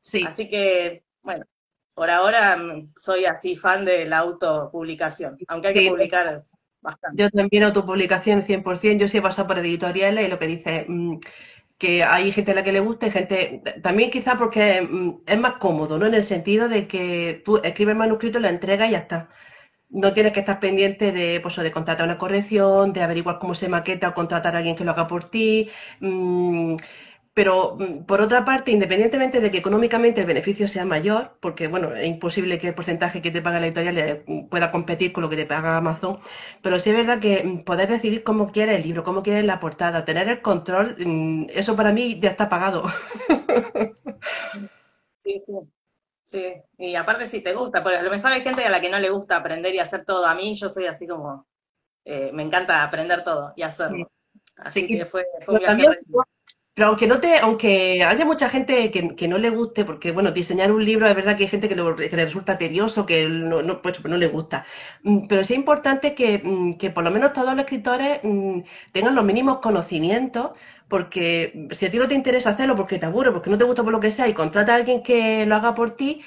Sí. 0.00 0.24
Así 0.26 0.48
que, 0.48 1.04
bueno, 1.22 1.44
por 1.94 2.10
ahora 2.10 2.56
soy 2.96 3.24
así 3.24 3.56
fan 3.56 3.84
de 3.84 4.04
la 4.04 4.18
autopublicación, 4.18 5.36
aunque 5.48 5.68
hay 5.68 5.74
que 5.74 5.90
publicar 5.90 6.42
bastante. 6.80 7.22
Yo 7.22 7.30
también 7.30 7.64
autopublicación 7.64 8.42
100%, 8.42 8.98
yo 8.98 9.08
sí 9.08 9.18
he 9.18 9.22
pasado 9.22 9.48
por 9.48 9.58
editoriales 9.58 10.26
y 10.26 10.28
lo 10.28 10.38
que 10.38 10.46
dice... 10.46 10.86
Que 11.78 12.04
hay 12.04 12.30
gente 12.32 12.52
a 12.52 12.54
la 12.54 12.64
que 12.64 12.72
le 12.72 12.80
gusta 12.80 13.06
y 13.06 13.10
gente, 13.10 13.62
también 13.82 14.10
quizá 14.10 14.36
porque 14.36 14.82
mm, 14.82 15.22
es 15.26 15.38
más 15.38 15.54
cómodo, 15.58 15.98
¿no? 15.98 16.06
En 16.06 16.14
el 16.14 16.22
sentido 16.22 16.68
de 16.68 16.86
que 16.86 17.42
tú 17.44 17.58
escribes 17.62 17.92
el 17.92 17.98
manuscrito, 17.98 18.38
lo 18.38 18.48
entregas 18.48 18.88
y 18.88 18.92
ya 18.92 18.98
está. 18.98 19.28
No 19.90 20.14
tienes 20.14 20.32
que 20.32 20.40
estar 20.40 20.60
pendiente 20.60 21.12
de, 21.12 21.40
pues, 21.40 21.56
de 21.56 21.72
contratar 21.72 22.06
una 22.06 22.18
corrección, 22.18 22.92
de 22.92 23.02
averiguar 23.02 23.38
cómo 23.40 23.54
se 23.54 23.68
maqueta 23.68 24.10
o 24.10 24.14
contratar 24.14 24.54
a 24.56 24.58
alguien 24.58 24.76
que 24.76 24.84
lo 24.84 24.92
haga 24.92 25.06
por 25.06 25.30
ti. 25.30 25.70
Mm, 26.00 26.76
pero 27.34 27.76
mm, 27.76 28.04
por 28.06 28.20
otra 28.20 28.44
parte, 28.44 28.70
independientemente 28.70 29.40
de 29.40 29.50
que 29.50 29.58
económicamente 29.58 30.20
el 30.20 30.26
beneficio 30.26 30.68
sea 30.68 30.84
mayor, 30.84 31.36
porque 31.40 31.66
bueno, 31.68 31.94
es 31.94 32.06
imposible 32.06 32.58
que 32.58 32.68
el 32.68 32.74
porcentaje 32.74 33.20
que 33.20 33.30
te 33.30 33.42
paga 33.42 33.60
la 33.60 33.66
editorial 33.66 34.22
mm, 34.26 34.48
pueda 34.48 34.70
competir 34.72 35.12
con 35.12 35.22
lo 35.22 35.30
que 35.30 35.36
te 35.36 35.46
paga 35.46 35.76
Amazon, 35.76 36.20
pero 36.62 36.78
sí 36.78 36.90
es 36.90 36.96
verdad 36.96 37.20
que 37.20 37.44
mm, 37.44 37.64
poder 37.64 37.88
decidir 37.90 38.22
cómo 38.22 38.48
quieres 38.50 38.76
el 38.76 38.82
libro, 38.82 39.04
cómo 39.04 39.22
quieres 39.22 39.44
la 39.44 39.60
portada, 39.60 40.04
tener 40.04 40.28
el 40.28 40.42
control, 40.42 40.96
eso 41.50 41.76
para 41.76 41.92
mí 41.92 42.20
ya 42.20 42.30
está 42.30 42.48
pagado. 42.48 42.84
Sí, 45.24 45.42
sí. 45.46 45.52
Sí, 46.26 46.54
y 46.78 46.94
aparte 46.96 47.26
si 47.26 47.42
te 47.42 47.54
gusta, 47.54 47.82
porque 47.82 47.98
a 47.98 48.02
lo 48.02 48.10
mejor 48.10 48.32
hay 48.32 48.42
gente 48.42 48.64
a 48.64 48.70
la 48.70 48.80
que 48.80 48.90
no 48.90 48.98
le 48.98 49.10
gusta 49.10 49.36
aprender 49.36 49.74
y 49.74 49.78
hacer 49.78 50.04
todo. 50.04 50.26
A 50.26 50.34
mí 50.34 50.54
yo 50.54 50.70
soy 50.70 50.86
así 50.86 51.06
como, 51.06 51.46
eh, 52.04 52.30
me 52.32 52.42
encanta 52.42 52.82
aprender 52.82 53.22
todo 53.24 53.52
y 53.56 53.62
hacerlo. 53.62 54.10
Así 54.56 54.86
que, 54.86 55.04
fue, 55.06 55.26
fue 55.44 55.60
Pero 56.74 56.88
aunque 56.88 57.06
no 57.06 57.20
te, 57.20 57.38
aunque 57.38 58.02
haya 58.02 58.24
mucha 58.24 58.48
gente 58.48 58.90
que, 58.90 59.28
no 59.28 59.38
le 59.38 59.50
guste, 59.50 59.84
porque 59.84 60.10
bueno, 60.10 60.32
diseñar 60.32 60.72
un 60.72 60.84
libro 60.84 61.06
es 61.06 61.14
verdad 61.14 61.36
que 61.36 61.44
hay 61.44 61.48
gente 61.48 61.68
que, 61.68 61.76
le 61.76 62.24
resulta 62.24 62.58
tedioso, 62.58 63.06
que 63.06 63.28
no, 63.28 63.62
no, 63.62 63.80
pues, 63.80 64.04
no 64.04 64.16
le 64.16 64.26
gusta. 64.26 64.64
Mm, 65.04 65.28
pero 65.28 65.44
sí 65.44 65.52
es 65.54 65.58
importante 65.60 66.14
que, 66.16 66.40
mm, 66.42 66.74
que 66.74 66.90
por 66.90 67.04
lo 67.04 67.12
menos 67.12 67.32
todos 67.32 67.54
los 67.54 67.60
escritores 67.64 68.18
mm, 68.24 68.60
tengan 68.92 69.14
los 69.14 69.24
mínimos 69.24 69.58
conocimientos 69.60 70.50
porque 70.94 71.66
si 71.72 71.86
a 71.86 71.90
ti 71.90 71.98
no 71.98 72.06
te 72.06 72.14
interesa 72.14 72.50
hacerlo 72.50 72.76
porque 72.76 73.00
te 73.00 73.06
aburre, 73.06 73.32
porque 73.32 73.50
no 73.50 73.58
te 73.58 73.64
gusta 73.64 73.82
por 73.82 73.90
lo 73.90 73.98
que 73.98 74.12
sea 74.12 74.28
y 74.28 74.32
contrata 74.32 74.74
a 74.74 74.76
alguien 74.76 75.02
que 75.02 75.44
lo 75.44 75.56
haga 75.56 75.74
por 75.74 75.96
ti, 75.96 76.22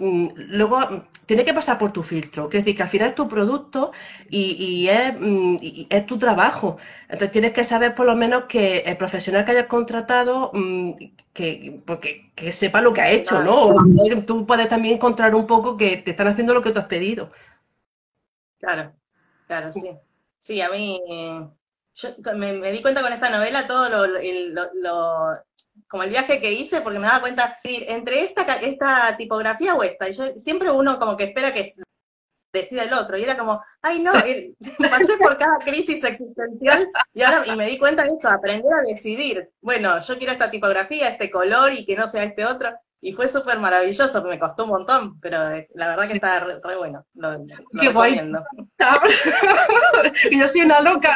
mm, 0.00 0.28
luego 0.48 0.80
mm, 0.80 1.02
tiene 1.26 1.44
que 1.44 1.52
pasar 1.52 1.76
por 1.76 1.92
tu 1.92 2.02
filtro. 2.02 2.48
Quiere 2.48 2.64
decir 2.64 2.74
que 2.74 2.84
al 2.84 2.88
final 2.88 3.08
es 3.08 3.14
tu 3.14 3.28
producto 3.28 3.92
y, 4.30 4.88
mm, 4.88 5.56
es, 5.90 6.06
tu 6.06 6.18
trabajo. 6.18 6.78
Entonces 7.02 7.32
tienes 7.32 7.52
que 7.52 7.64
saber 7.64 7.94
por 7.94 8.06
lo 8.06 8.16
menos 8.16 8.44
que 8.44 8.78
el 8.78 8.96
profesional 8.96 9.44
que 9.44 9.50
hayas 9.50 9.66
contratado 9.66 10.52
que, 11.34 11.82
porque, 11.84 12.32
que 12.34 12.54
sepa 12.54 12.80
lo 12.80 12.94
que 12.94 13.02
ha 13.02 13.10
hecho, 13.10 13.42
¿no? 13.42 13.76
Tú 14.26 14.46
puedes 14.46 14.70
también 14.70 14.94
encontrar 14.94 15.34
un 15.34 15.46
poco 15.46 15.76
que 15.76 15.98
te 15.98 16.12
están 16.12 16.28
haciendo 16.28 16.54
lo 16.54 16.62
que 16.62 16.70
tú 16.70 16.78
has 16.78 16.86
pedido. 16.86 17.30
Claro, 18.58 18.94
claro, 19.46 19.70
sí. 19.70 19.90
Sí, 20.40 20.62
a 20.62 20.70
mí 20.70 20.98
yo 21.98 22.10
me, 22.36 22.70
di 22.70 22.80
cuenta 22.80 23.02
con 23.02 23.12
esta 23.12 23.30
novela 23.30 23.66
todo 23.66 23.88
lo, 23.88 25.38
como 25.88 26.02
el 26.02 26.10
viaje 26.10 26.40
que 26.40 26.52
hice, 26.52 26.80
porque 26.80 26.98
me 26.98 27.06
daba 27.06 27.20
cuenta, 27.20 27.58
entre 27.64 28.20
esta, 28.20 28.42
esta 28.60 29.16
tipografía 29.16 29.74
o 29.74 29.82
esta, 29.82 30.08
y 30.08 30.12
yo 30.12 30.24
siempre 30.36 30.70
uno 30.70 30.98
como 30.98 31.16
que 31.16 31.24
espera 31.24 31.52
que 31.52 31.72
decida 32.52 32.84
el 32.84 32.92
otro, 32.92 33.16
y 33.18 33.22
era 33.22 33.36
como, 33.36 33.62
ay 33.82 34.00
no, 34.00 34.12
pasé 34.90 35.16
por 35.18 35.38
cada 35.38 35.58
crisis 35.58 36.02
existencial, 36.04 36.88
y 37.14 37.22
ahora 37.22 37.46
y 37.46 37.56
me 37.56 37.66
di 37.66 37.78
cuenta 37.78 38.02
de 38.02 38.10
eso, 38.18 38.28
aprender 38.28 38.72
a 38.72 38.88
decidir, 38.88 39.50
bueno, 39.60 39.98
yo 40.00 40.18
quiero 40.18 40.32
esta 40.32 40.50
tipografía, 40.50 41.08
este 41.08 41.30
color, 41.30 41.72
y 41.72 41.84
que 41.84 41.96
no 41.96 42.08
sea 42.08 42.24
este 42.24 42.44
otro, 42.44 42.70
y 43.00 43.12
fue 43.12 43.28
súper 43.28 43.60
maravilloso, 43.60 44.24
me 44.24 44.40
costó 44.40 44.64
un 44.64 44.70
montón, 44.70 45.20
pero 45.20 45.50
eh, 45.52 45.68
la 45.74 45.90
verdad 45.90 46.08
que 46.08 46.14
está 46.14 46.40
re, 46.40 46.58
bueno. 46.76 47.06
Lo, 47.14 47.46
Qué 47.80 47.90
guay. 47.90 48.20
y 50.30 50.38
yo 50.38 50.48
soy 50.48 50.62
una 50.62 50.80
loca 50.80 51.14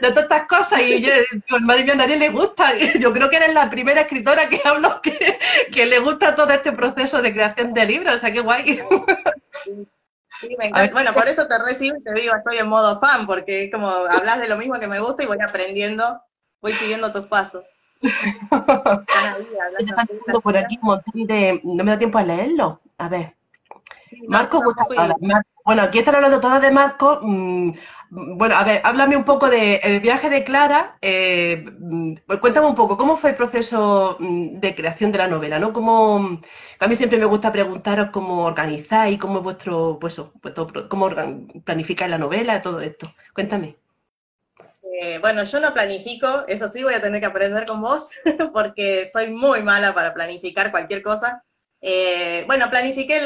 de 0.00 0.08
todas 0.08 0.24
estas 0.24 0.46
cosas 0.46 0.80
y 0.80 1.02
yo, 1.02 1.10
madre 1.60 1.84
mía, 1.84 1.92
a 1.92 1.96
nadie 1.96 2.16
le 2.16 2.30
gusta. 2.30 2.74
Yo 2.98 3.12
creo 3.12 3.28
que 3.28 3.36
eres 3.36 3.52
la 3.52 3.68
primera 3.68 4.02
escritora 4.02 4.48
que 4.48 4.62
hablo 4.64 5.02
que, 5.02 5.38
que 5.70 5.84
le 5.84 5.98
gusta 5.98 6.34
todo 6.34 6.50
este 6.52 6.72
proceso 6.72 7.20
de 7.20 7.34
creación 7.34 7.74
de 7.74 7.84
libros, 7.84 8.16
o 8.16 8.18
sea, 8.18 8.32
qué 8.32 8.40
guay. 8.40 8.82
Sí, 10.40 10.54
me 10.58 10.66
encanta. 10.66 10.92
Bueno, 10.92 11.14
por 11.14 11.28
eso 11.28 11.46
te 11.46 11.62
recibo 11.62 11.96
y 11.96 12.02
te 12.02 12.12
digo, 12.12 12.34
estoy 12.36 12.58
en 12.58 12.68
modo 12.68 13.00
fan, 13.00 13.26
porque 13.26 13.64
es 13.64 13.72
como 13.72 13.88
hablas 13.88 14.40
de 14.40 14.48
lo 14.48 14.56
mismo 14.56 14.78
que 14.78 14.86
me 14.86 15.00
gusta 15.00 15.22
y 15.22 15.26
voy 15.26 15.38
aprendiendo, 15.40 16.20
voy 16.60 16.72
siguiendo 16.72 17.12
tus 17.12 17.26
pasos 17.26 17.64
por 20.42 20.56
aquí 20.56 20.78
un 20.80 20.86
montón 20.86 21.26
de. 21.26 21.60
No 21.64 21.84
me 21.84 21.92
da 21.92 21.98
tiempo 21.98 22.18
a 22.18 22.22
leerlo. 22.22 22.80
A 22.98 23.08
ver. 23.08 23.34
Marco 24.28 24.62
Bueno, 25.64 25.82
aquí 25.82 25.98
están 25.98 26.16
hablando 26.16 26.40
todas 26.40 26.60
de 26.60 26.70
Marco. 26.70 27.20
Mm, 27.22 27.72
bueno, 28.10 28.56
a 28.56 28.64
ver, 28.64 28.80
háblame 28.84 29.16
un 29.16 29.24
poco 29.24 29.48
del 29.48 30.00
viaje 30.00 30.30
de 30.30 30.44
Clara. 30.44 30.98
Eh, 31.00 31.64
mm, 31.78 32.14
cuéntame 32.40 32.66
un 32.66 32.74
poco, 32.74 32.96
¿cómo 32.96 33.16
fue 33.16 33.30
el 33.30 33.36
proceso 33.36 34.16
mm, 34.18 34.60
de 34.60 34.74
creación 34.74 35.12
de 35.12 35.18
la 35.18 35.28
novela? 35.28 35.58
¿no? 35.58 35.72
¿Cómo, 35.72 36.40
a 36.78 36.86
mí 36.86 36.96
siempre 36.96 37.18
me 37.18 37.24
gusta 37.24 37.52
preguntaros 37.52 38.10
cómo 38.10 38.44
organizáis, 38.44 39.18
cómo 39.18 39.38
es 39.38 39.44
vuestro, 39.44 39.98
pues, 40.00 40.20
cómo 40.88 41.10
planificáis 41.64 42.10
la 42.10 42.18
novela, 42.18 42.62
todo 42.62 42.80
esto. 42.80 43.12
Cuéntame. 43.34 43.76
Eh, 45.02 45.18
bueno, 45.18 45.42
yo 45.42 45.58
no 45.58 45.74
planifico, 45.74 46.44
eso 46.46 46.68
sí 46.68 46.84
voy 46.84 46.94
a 46.94 47.02
tener 47.02 47.20
que 47.20 47.26
aprender 47.26 47.66
con 47.66 47.80
vos, 47.80 48.12
porque 48.54 49.06
soy 49.06 49.30
muy 49.30 49.62
mala 49.62 49.92
para 49.92 50.14
planificar 50.14 50.70
cualquier 50.70 51.02
cosa. 51.02 51.42
Eh, 51.86 52.44
bueno, 52.46 52.70
planifiqué 52.70 53.20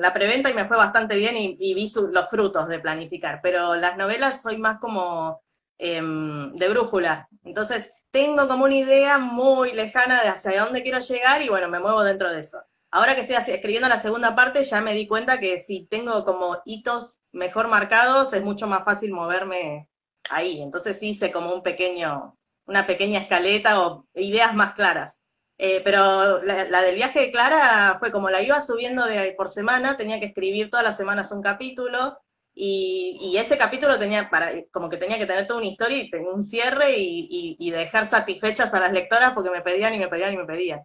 la 0.00 0.14
preventa 0.14 0.48
y 0.48 0.54
me 0.54 0.64
fue 0.66 0.78
bastante 0.78 1.18
bien 1.18 1.34
y, 1.36 1.74
vi 1.74 1.86
los 2.10 2.30
frutos 2.30 2.66
de 2.66 2.78
planificar, 2.78 3.40
pero 3.42 3.76
las 3.76 3.98
novelas 3.98 4.40
soy 4.40 4.56
más 4.56 4.78
como 4.78 5.42
em, 5.76 6.50
de 6.54 6.68
brújula. 6.70 7.28
Entonces, 7.44 7.92
tengo 8.10 8.48
como 8.48 8.64
una 8.64 8.74
idea 8.74 9.18
muy 9.18 9.72
lejana 9.72 10.22
de 10.22 10.28
hacia 10.28 10.64
dónde 10.64 10.82
quiero 10.82 10.98
llegar 11.00 11.42
y 11.42 11.50
bueno, 11.50 11.68
me 11.68 11.78
muevo 11.78 12.02
dentro 12.02 12.30
de 12.32 12.40
eso. 12.40 12.58
Ahora 12.90 13.14
que 13.14 13.20
estoy 13.20 13.36
escribiendo 13.36 13.86
la 13.86 13.98
segunda 13.98 14.34
parte, 14.34 14.64
ya 14.64 14.80
me 14.80 14.94
di 14.94 15.06
cuenta 15.06 15.38
que 15.38 15.58
si 15.60 15.86
tengo 15.90 16.24
como 16.24 16.62
hitos 16.64 17.20
mejor 17.32 17.68
marcados, 17.68 18.32
es 18.32 18.42
mucho 18.42 18.66
más 18.66 18.82
fácil 18.84 19.12
moverme 19.12 19.90
ahí. 20.30 20.62
Entonces 20.62 21.02
hice 21.02 21.30
como 21.30 21.52
un 21.54 21.62
pequeño, 21.62 22.34
una 22.64 22.86
pequeña 22.86 23.20
escaleta 23.20 23.86
o 23.86 24.06
ideas 24.14 24.54
más 24.54 24.72
claras. 24.72 25.20
Eh, 25.58 25.80
pero 25.84 26.42
la, 26.42 26.82
del 26.82 26.94
viaje 26.94 27.20
de 27.20 27.32
Clara 27.32 27.96
fue 27.98 28.12
como 28.12 28.30
la 28.30 28.42
iba 28.42 28.60
subiendo 28.60 29.04
de, 29.06 29.32
por 29.36 29.48
semana, 29.48 29.96
tenía 29.96 30.20
que 30.20 30.26
escribir 30.26 30.70
todas 30.70 30.86
las 30.86 30.96
semanas 30.96 31.32
un 31.32 31.42
capítulo, 31.42 32.18
y, 32.60 33.36
ese 33.38 33.56
capítulo 33.56 33.98
tenía 33.98 34.28
para, 34.30 34.50
como 34.72 34.90
que 34.90 34.96
tenía 34.96 35.16
que 35.16 35.26
tener 35.26 35.46
toda 35.46 35.60
una 35.60 35.68
historia 35.68 35.98
y 36.02 36.10
un 36.16 36.42
cierre 36.42 36.90
y, 36.96 37.70
dejar 37.70 38.04
satisfechas 38.04 38.74
a 38.74 38.80
las 38.80 38.92
lectoras 38.92 39.32
porque 39.32 39.50
me 39.50 39.62
pedían 39.62 39.94
y 39.94 39.98
me 39.98 40.08
pedían 40.08 40.34
y 40.34 40.38
me 40.38 40.44
pedían. 40.44 40.80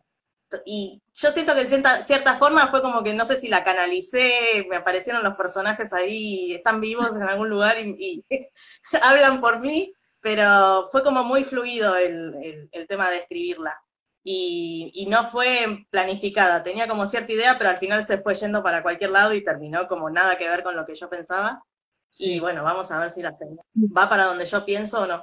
Y 0.66 1.02
yo 1.16 1.32
siento 1.32 1.56
que 1.56 1.62
en 1.62 1.68
cierta, 1.68 2.04
cierta 2.04 2.36
forma 2.36 2.70
fue 2.70 2.84
como 2.84 3.04
que 3.04 3.14
no 3.14 3.26
sé 3.26 3.38
si 3.38 3.48
la 3.48 3.64
canalicé, 3.64 4.68
me 4.70 4.76
aparecieron 4.76 5.24
los 5.24 5.36
personajes 5.36 5.92
ahí, 5.94 6.54
están 6.54 6.80
vivos 6.80 7.10
en 7.16 7.24
algún 7.24 7.50
lugar 7.50 7.78
y, 7.80 8.24
hablan 9.02 9.42
por 9.42 9.60
mí, 9.60 9.92
pero 10.22 10.90
fue 10.92 11.02
como 11.04 11.24
muy 11.24 11.44
fluido 11.44 11.96
el, 11.96 12.70
tema 12.88 13.10
de 13.10 13.18
escribirla. 13.18 13.82
Y, 14.26 15.06
no 15.10 15.26
fue 15.26 15.86
planificada, 15.90 16.64
tenía 16.64 16.88
como 16.88 17.06
cierta 17.06 17.34
idea, 17.34 17.58
pero 17.58 17.70
al 17.70 17.78
final 17.78 18.06
se 18.06 18.20
fue 18.20 18.36
yendo 18.36 18.64
para 18.64 18.82
cualquier 18.82 19.12
lado 19.12 19.34
y 19.34 19.44
terminó 19.44 19.88
como 19.88 20.10
nada 20.10 20.38
que 20.38 20.48
ver 20.48 20.64
con 20.64 20.76
lo 20.76 20.86
que 20.86 20.96
yo 20.96 21.10
pensaba. 21.10 21.62
Y 22.20 22.40
bueno, 22.40 22.64
vamos 22.64 22.90
a 22.92 23.00
ver 23.00 23.12
si 23.12 23.22
la 23.22 23.34
señal 23.34 23.66
va 23.76 24.08
para 24.08 24.26
donde 24.26 24.46
yo 24.46 24.64
pienso 24.66 25.02
o 25.02 25.08
no. 25.08 25.22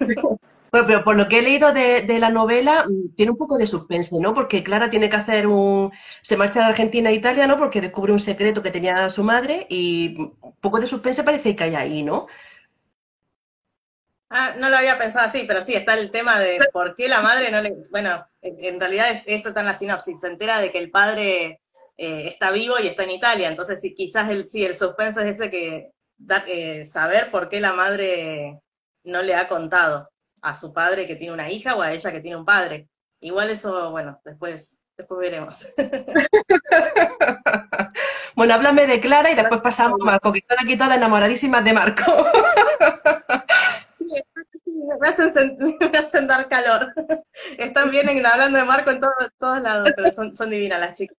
Bueno, 0.00 0.38
pero 0.86 1.04
por 1.04 1.16
lo 1.16 1.28
que 1.28 1.38
he 1.38 1.42
leído 1.42 1.72
de, 1.72 2.18
la 2.18 2.28
novela, 2.28 2.84
mm, 2.86 3.14
tiene 3.14 3.32
un 3.32 3.38
poco 3.38 3.56
de 3.56 3.66
suspense, 3.66 4.16
¿no? 4.20 4.34
Porque 4.34 4.62
Clara 4.62 4.90
tiene 4.90 5.08
que 5.08 5.16
hacer 5.16 5.46
un... 5.46 5.90
se 6.22 6.36
marcha 6.36 6.60
de 6.60 6.66
Argentina 6.66 7.08
a 7.08 7.12
Italia, 7.12 7.46
¿no? 7.46 7.56
Porque 7.56 7.80
descubre 7.80 8.12
un 8.12 8.20
secreto 8.20 8.62
que 8.62 8.72
tenía 8.72 9.08
su 9.08 9.22
madre 9.22 9.66
y 9.70 10.16
un 10.18 10.56
poco 10.60 10.80
de 10.80 10.86
suspense 10.86 11.22
parece 11.22 11.56
que 11.56 11.64
hay 11.64 11.74
ahí, 11.76 12.02
¿no? 12.02 12.26
Ah, 14.28 14.54
no 14.58 14.68
lo 14.68 14.76
había 14.76 14.98
pensado 14.98 15.26
así, 15.26 15.44
pero 15.46 15.62
sí, 15.62 15.74
está 15.74 15.94
el 15.94 16.10
tema 16.10 16.40
de 16.40 16.58
por 16.72 16.96
qué 16.96 17.08
la 17.08 17.20
madre 17.20 17.50
no 17.50 17.60
le... 17.60 17.76
Bueno, 17.90 18.26
en 18.42 18.80
realidad 18.80 19.22
eso 19.26 19.48
está 19.48 19.60
en 19.60 19.66
la 19.66 19.74
sinopsis, 19.74 20.20
se 20.20 20.26
entera 20.26 20.58
de 20.58 20.72
que 20.72 20.78
el 20.78 20.90
padre 20.90 21.60
eh, 21.96 22.28
está 22.28 22.50
vivo 22.50 22.74
y 22.82 22.88
está 22.88 23.04
en 23.04 23.12
Italia, 23.12 23.48
entonces 23.48 23.80
sí, 23.80 23.94
quizás 23.94 24.28
el, 24.28 24.48
sí, 24.48 24.64
el 24.64 24.76
suspenso 24.76 25.20
es 25.20 25.36
ese 25.36 25.50
que... 25.50 25.92
Eh, 26.48 26.86
saber 26.86 27.30
por 27.30 27.50
qué 27.50 27.60
la 27.60 27.74
madre 27.74 28.58
no 29.04 29.22
le 29.22 29.34
ha 29.34 29.48
contado 29.48 30.08
a 30.40 30.54
su 30.54 30.72
padre 30.72 31.06
que 31.06 31.16
tiene 31.16 31.34
una 31.34 31.50
hija 31.50 31.76
o 31.76 31.82
a 31.82 31.92
ella 31.92 32.10
que 32.10 32.20
tiene 32.20 32.36
un 32.36 32.44
padre. 32.44 32.88
Igual 33.20 33.50
eso, 33.50 33.90
bueno, 33.90 34.20
después, 34.24 34.80
después 34.96 35.20
veremos. 35.20 35.66
bueno, 38.34 38.54
háblame 38.54 38.86
de 38.86 39.00
Clara 39.00 39.30
y 39.30 39.34
después 39.34 39.60
pasamos 39.60 40.00
a 40.00 40.04
Marco, 40.04 40.32
que 40.32 40.38
están 40.38 40.58
aquí 40.60 40.76
todas 40.76 40.96
enamoradísimas 40.96 41.64
de 41.64 41.72
Marco. 41.72 42.04
me 45.00 45.98
hacen, 45.98 46.26
dar 46.26 46.48
calor. 46.48 46.92
Están 47.58 47.90
bien 47.90 48.08
hablando 48.24 48.58
de 48.58 48.64
Marco 48.64 48.90
en 48.90 49.00
todos 49.00 49.62
lados, 49.62 49.88
pero 49.96 50.32
son, 50.32 50.50
divinas 50.50 50.80
las 50.80 50.96
chicas. 50.96 51.16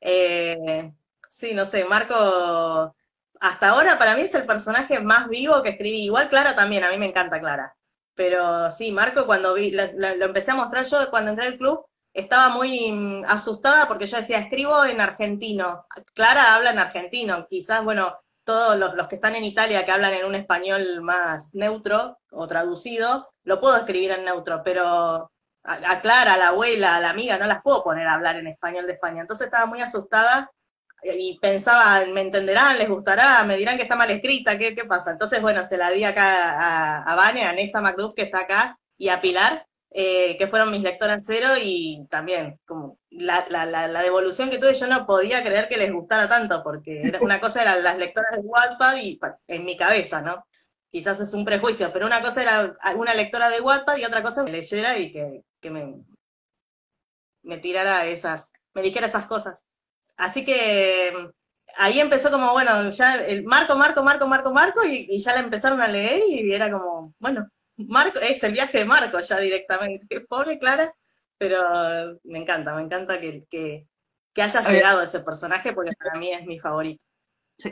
Eh, 0.00 0.92
sí, 1.28 1.54
no 1.54 1.66
sé, 1.66 1.84
Marco, 1.84 2.94
hasta 3.40 3.68
ahora 3.68 3.98
para 3.98 4.14
mí 4.14 4.22
es 4.22 4.34
el 4.34 4.46
personaje 4.46 5.00
más 5.00 5.28
vivo 5.28 5.62
que 5.62 5.70
escribí. 5.70 6.04
Igual 6.04 6.28
Clara 6.28 6.54
también, 6.54 6.84
a 6.84 6.90
mí 6.90 6.98
me 6.98 7.06
encanta 7.06 7.40
Clara. 7.40 7.74
Pero 8.14 8.70
sí, 8.72 8.90
Marco, 8.92 9.26
cuando 9.26 9.54
vi, 9.54 9.70
lo, 9.70 9.82
empecé 10.24 10.50
a 10.50 10.56
mostrar 10.56 10.84
yo 10.84 11.10
cuando 11.10 11.30
entré 11.30 11.46
al 11.46 11.58
club, 11.58 11.86
estaba 12.12 12.48
muy 12.48 12.90
mm, 12.90 13.24
asustada 13.26 13.86
porque 13.86 14.06
yo 14.06 14.16
decía, 14.16 14.38
escribo 14.40 14.84
en 14.84 15.00
argentino. 15.00 15.86
Clara 16.14 16.56
habla 16.56 16.70
en 16.70 16.78
argentino. 16.78 17.46
Quizás, 17.48 17.84
bueno, 17.84 18.18
todos 18.48 18.78
los, 18.78 19.08
que 19.08 19.16
están 19.16 19.36
en 19.36 19.44
Italia 19.44 19.84
que 19.84 19.92
hablan 19.92 20.14
en 20.14 20.24
un 20.24 20.34
español 20.34 21.02
más 21.02 21.54
neutro 21.54 22.18
o 22.30 22.46
traducido, 22.46 23.28
lo 23.44 23.60
puedo 23.60 23.76
escribir 23.76 24.12
en 24.12 24.24
neutro, 24.24 24.62
pero 24.64 25.30
a, 25.64 26.00
Clara, 26.00 26.32
a 26.32 26.38
la 26.38 26.48
abuela, 26.48 26.96
a 26.96 27.00
la 27.00 27.10
amiga, 27.10 27.36
no 27.36 27.46
las 27.46 27.60
puedo 27.60 27.84
poner 27.84 28.06
a 28.06 28.14
hablar 28.14 28.36
en 28.36 28.46
español 28.46 28.86
de 28.86 28.94
España. 28.94 29.20
Entonces 29.20 29.48
estaba 29.48 29.66
muy 29.66 29.82
asustada 29.82 30.50
y 31.02 31.38
pensaba, 31.42 32.06
me 32.06 32.22
entenderán, 32.22 32.78
les 32.78 32.88
gustará, 32.88 33.44
me 33.44 33.58
dirán 33.58 33.76
que 33.76 33.82
está 33.82 33.96
mal 33.96 34.10
escrita, 34.10 34.56
¿qué, 34.56 34.74
qué 34.74 34.86
pasa? 34.86 35.10
Entonces, 35.10 35.42
bueno, 35.42 35.62
se 35.66 35.76
la 35.76 35.90
di 35.90 36.04
acá 36.04 36.54
a, 36.58 37.02
a 37.02 37.14
Vane, 37.16 37.44
a 37.44 37.52
Nessa 37.52 37.82
McDuff, 37.82 38.14
que 38.14 38.22
está 38.22 38.40
acá, 38.40 38.78
y 38.96 39.10
a 39.10 39.20
Pilar, 39.20 39.66
eh, 39.90 40.36
que 40.38 40.48
fueron 40.48 40.70
mis 40.70 40.82
lectoras 40.82 41.24
cero, 41.26 41.48
y 41.62 42.06
también, 42.08 42.60
como 42.66 42.98
la, 43.10 43.46
la, 43.48 43.66
la, 43.66 44.02
devolución 44.02 44.50
que 44.50 44.58
tuve, 44.58 44.74
yo 44.74 44.86
no 44.86 45.06
podía 45.06 45.42
creer 45.42 45.68
que 45.68 45.78
les 45.78 45.92
gustara 45.92 46.28
tanto, 46.28 46.62
porque 46.62 47.02
era 47.02 47.20
una 47.20 47.40
cosa 47.40 47.62
eran 47.62 47.82
las 47.82 47.98
lectoras 47.98 48.36
de 48.36 48.42
Wattpad 48.42 48.96
y 48.96 49.18
en 49.48 49.64
mi 49.64 49.76
cabeza, 49.76 50.22
¿no? 50.22 50.44
quizás 50.90 51.20
es 51.20 51.34
un 51.34 51.44
prejuicio, 51.44 51.92
pero 51.92 52.06
una 52.06 52.22
cosa 52.22 52.42
era 52.42 52.76
una 52.96 53.14
lectora 53.14 53.50
de 53.50 53.60
Wattpad 53.60 53.96
y 53.96 54.04
otra 54.04 54.22
cosa 54.22 54.44
que 54.44 54.52
leyera 54.52 54.98
y 54.98 55.12
que, 55.12 55.44
que 55.60 55.70
me, 55.70 56.02
me 57.42 57.58
tirara 57.58 58.06
esas, 58.06 58.52
me 58.74 58.82
dijera 58.82 59.06
esas 59.06 59.26
cosas. 59.26 59.64
Así 60.16 60.44
que 60.44 61.12
ahí 61.76 62.00
empezó 62.00 62.30
como, 62.30 62.52
bueno, 62.52 62.90
ya 62.90 63.16
el 63.26 63.44
Marco, 63.44 63.76
Marco, 63.76 64.02
Marco, 64.02 64.26
Marco, 64.26 64.52
Marco, 64.52 64.84
y, 64.84 65.20
ya 65.20 65.34
la 65.34 65.40
empezaron 65.40 65.80
a 65.80 65.88
leer 65.88 66.22
y 66.28 66.52
era 66.52 66.70
como, 66.70 67.14
bueno, 67.18 67.48
Marco, 67.78 68.18
es 68.20 68.42
el 68.42 68.52
viaje 68.52 68.78
de 68.78 68.84
Marco 68.84 69.20
ya 69.20 69.38
directamente. 69.38 70.20
Pobre 70.22 70.58
Clara, 70.58 70.92
pero 71.36 72.18
me 72.24 72.40
encanta, 72.40 72.74
me 72.74 72.82
encanta 72.82 73.20
que, 73.20 73.44
que, 73.48 73.86
haya 74.42 74.60
llegado 74.60 75.02
ese 75.02 75.20
personaje 75.20 75.72
porque 75.72 75.92
para 75.98 76.18
mí 76.18 76.32
es 76.32 76.44
mi 76.46 76.58
favorito. 76.58 77.02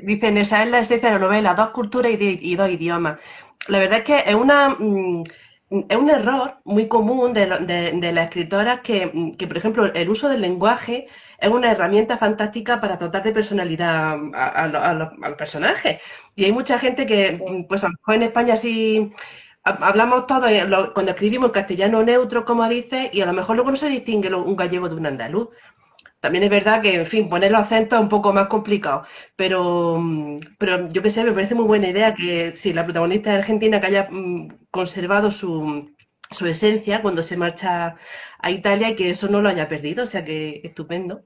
Dicen, 0.03 0.37
esa 0.39 0.65
es 0.65 0.71
la 0.71 0.81
esencia 0.81 1.11
de 1.11 1.15
la 1.15 1.21
novela, 1.21 1.55
dos 1.55 1.71
culturas 1.71 2.13
y, 2.13 2.57
dos 2.57 2.71
idiomas. 2.71 3.21
La 3.69 3.79
verdad 3.79 3.99
es 3.99 4.05
que 4.05 4.23
es 4.27 4.35
una... 4.35 4.71
Mm, 4.71 5.25
es 5.69 5.97
un 5.97 6.09
error 6.09 6.59
muy 6.65 6.87
común 6.87 7.33
de, 7.33 7.47
de, 7.47 8.13
las 8.13 8.27
escritoras 8.27 8.83
que, 8.83 9.35
que, 9.37 9.49
por 9.49 9.57
ejemplo, 9.57 9.93
el 9.93 10.09
uso 10.09 10.29
del 10.29 10.41
lenguaje 10.41 11.09
es 11.41 11.51
una 11.51 11.73
herramienta 11.73 12.17
fantástica 12.17 12.81
para 12.81 12.97
dotar 12.97 13.25
de 13.25 13.33
personalidad 13.33 14.17
a, 14.33 14.95
los, 14.95 15.35
personajes. 15.37 16.01
Y 16.37 16.45
hay 16.45 16.53
mucha 16.53 16.79
gente 16.79 17.05
que, 17.05 17.65
pues 17.69 17.83
a 17.83 17.89
lo 17.89 17.95
mejor 17.95 18.15
en 18.15 18.23
España 18.23 18.57
sí 18.57 19.13
hablamos 19.67 20.27
todo, 20.27 20.47
eh, 20.49 20.65
cuando 20.95 21.13
escribimos 21.13 21.49
en 21.49 21.53
castellano 21.53 22.03
neutro, 22.03 22.45
como 22.45 22.69
dice, 22.69 23.11
y 23.13 23.21
a 23.21 23.27
lo 23.27 23.33
mejor 23.33 23.57
luego 23.57 23.71
no 23.71 23.77
se 23.77 23.89
distingue 23.89 24.35
un 24.35 24.57
gallego 24.57 24.89
de 24.89 24.95
un 24.95 25.07
andaluz. 25.07 25.49
También 26.21 26.45
es 26.45 26.51
verdad 26.51 26.83
que, 26.83 26.95
en 26.95 27.07
fin, 27.07 27.29
poner 27.29 27.53
los 27.53 27.61
acentos 27.63 27.99
es 27.99 28.03
un 28.03 28.09
poco 28.09 28.33
más 28.33 28.49
complicado, 28.49 29.05
pero, 29.37 29.99
mm, 29.99 30.41
pero 30.59 30.89
yo 30.91 31.03
qué 31.03 31.11
sé, 31.11 31.25
me 31.25 31.33
parece 31.33 31.55
muy 31.55 31.67
buena 31.67 31.89
idea 31.89 32.15
que 32.15 32.57
si 32.57 32.73
la 32.73 32.85
protagonista 32.85 33.33
es 33.33 33.41
argentina 33.41 33.81
que 33.81 33.87
haya 33.89 34.09
mm, 34.11 34.49
conservado 34.71 35.31
su, 35.31 35.95
su 36.31 36.47
esencia 36.47 37.03
cuando 37.03 37.23
se 37.23 37.37
marcha 37.37 37.97
a 38.39 38.51
Italia 38.51 38.91
y 38.91 38.97
que 38.97 39.11
eso 39.11 39.29
no 39.29 39.41
lo 39.43 39.49
haya 39.49 39.69
perdido, 39.69 40.05
o 40.05 40.07
sea 40.07 40.25
que 40.25 40.61
estupendo. 40.65 41.25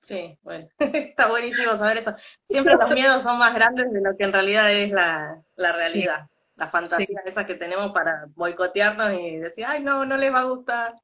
Sí, 0.00 0.38
bueno, 0.42 0.68
está 0.78 1.28
buenísimo 1.28 1.76
saber 1.76 1.98
eso. 1.98 2.14
Siempre 2.44 2.74
los 2.76 2.90
miedos 2.90 3.22
son 3.22 3.38
más 3.38 3.54
grandes 3.54 3.92
de 3.92 4.00
lo 4.00 4.16
que 4.16 4.24
en 4.24 4.32
realidad 4.32 4.72
es 4.72 4.90
la, 4.90 5.42
realidad, 5.56 6.28
la 6.58 6.68
fantasía 6.68 7.20
esa 7.24 7.46
que 7.46 7.54
tenemos 7.54 7.92
para 7.92 8.26
boicotearnos 8.34 9.12
y 9.12 9.36
decir, 9.36 9.64
ay, 9.66 9.82
no, 9.82 10.04
no 10.04 10.16
les 10.16 10.34
va 10.34 10.40
a 10.40 10.44
gustar, 10.44 10.94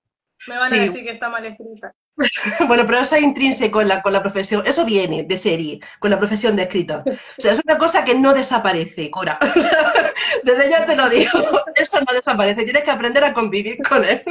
me 0.48 0.58
van 0.58 0.72
a 0.72 0.76
decir 0.76 1.04
que 1.04 1.12
está 1.12 1.28
mal 1.28 1.46
escrita. 1.46 1.94
Bueno, 2.68 2.84
pero 2.86 2.98
eso 2.98 3.16
es 3.16 3.22
intrínseco 3.22 3.78
con 3.78 3.88
la, 3.88 4.00
con 4.00 4.12
la 4.12 4.22
profesión, 4.22 4.64
eso 4.64 4.84
viene 4.84 5.24
de 5.24 5.36
serie, 5.36 5.80
con 5.98 6.12
la 6.12 6.18
profesión 6.18 6.54
de 6.54 6.62
escritor. 6.62 7.02
O 7.06 7.42
sea, 7.42 7.50
es 7.50 7.60
una 7.64 7.76
cosa 7.76 8.04
que 8.04 8.14
no 8.14 8.32
desaparece, 8.32 9.10
Cora. 9.10 9.36
Desde 10.44 10.70
ya 10.70 10.86
te 10.86 10.94
lo 10.94 11.08
digo, 11.08 11.32
eso 11.74 11.98
no 12.00 12.12
desaparece, 12.12 12.62
tienes 12.62 12.84
que 12.84 12.90
aprender 12.92 13.24
a 13.24 13.32
convivir 13.32 13.78
con 13.82 14.04
él. 14.04 14.22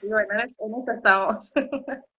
bueno, 0.00 0.28
en 0.32 0.40
eso 0.40 0.92
estamos. 0.96 1.52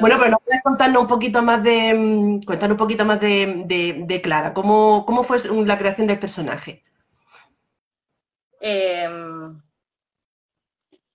Bueno, 0.00 0.16
pero 0.18 0.30
nos 0.30 0.40
puedes 0.42 0.62
contarnos 0.62 1.02
un 1.02 1.08
poquito 1.08 1.42
más 1.42 1.62
de, 1.62 1.94
mm, 1.94 2.42
contar 2.42 2.70
un 2.70 2.76
poquito 2.76 3.04
más 3.04 3.20
de, 3.20 4.20
Clara, 4.22 4.52
¿Cómo, 4.54 5.04
¿cómo, 5.06 5.24
fue 5.24 5.38
la 5.64 5.78
creación 5.78 6.06
del 6.06 6.18
personaje? 6.18 6.84
Eh, 8.60 9.08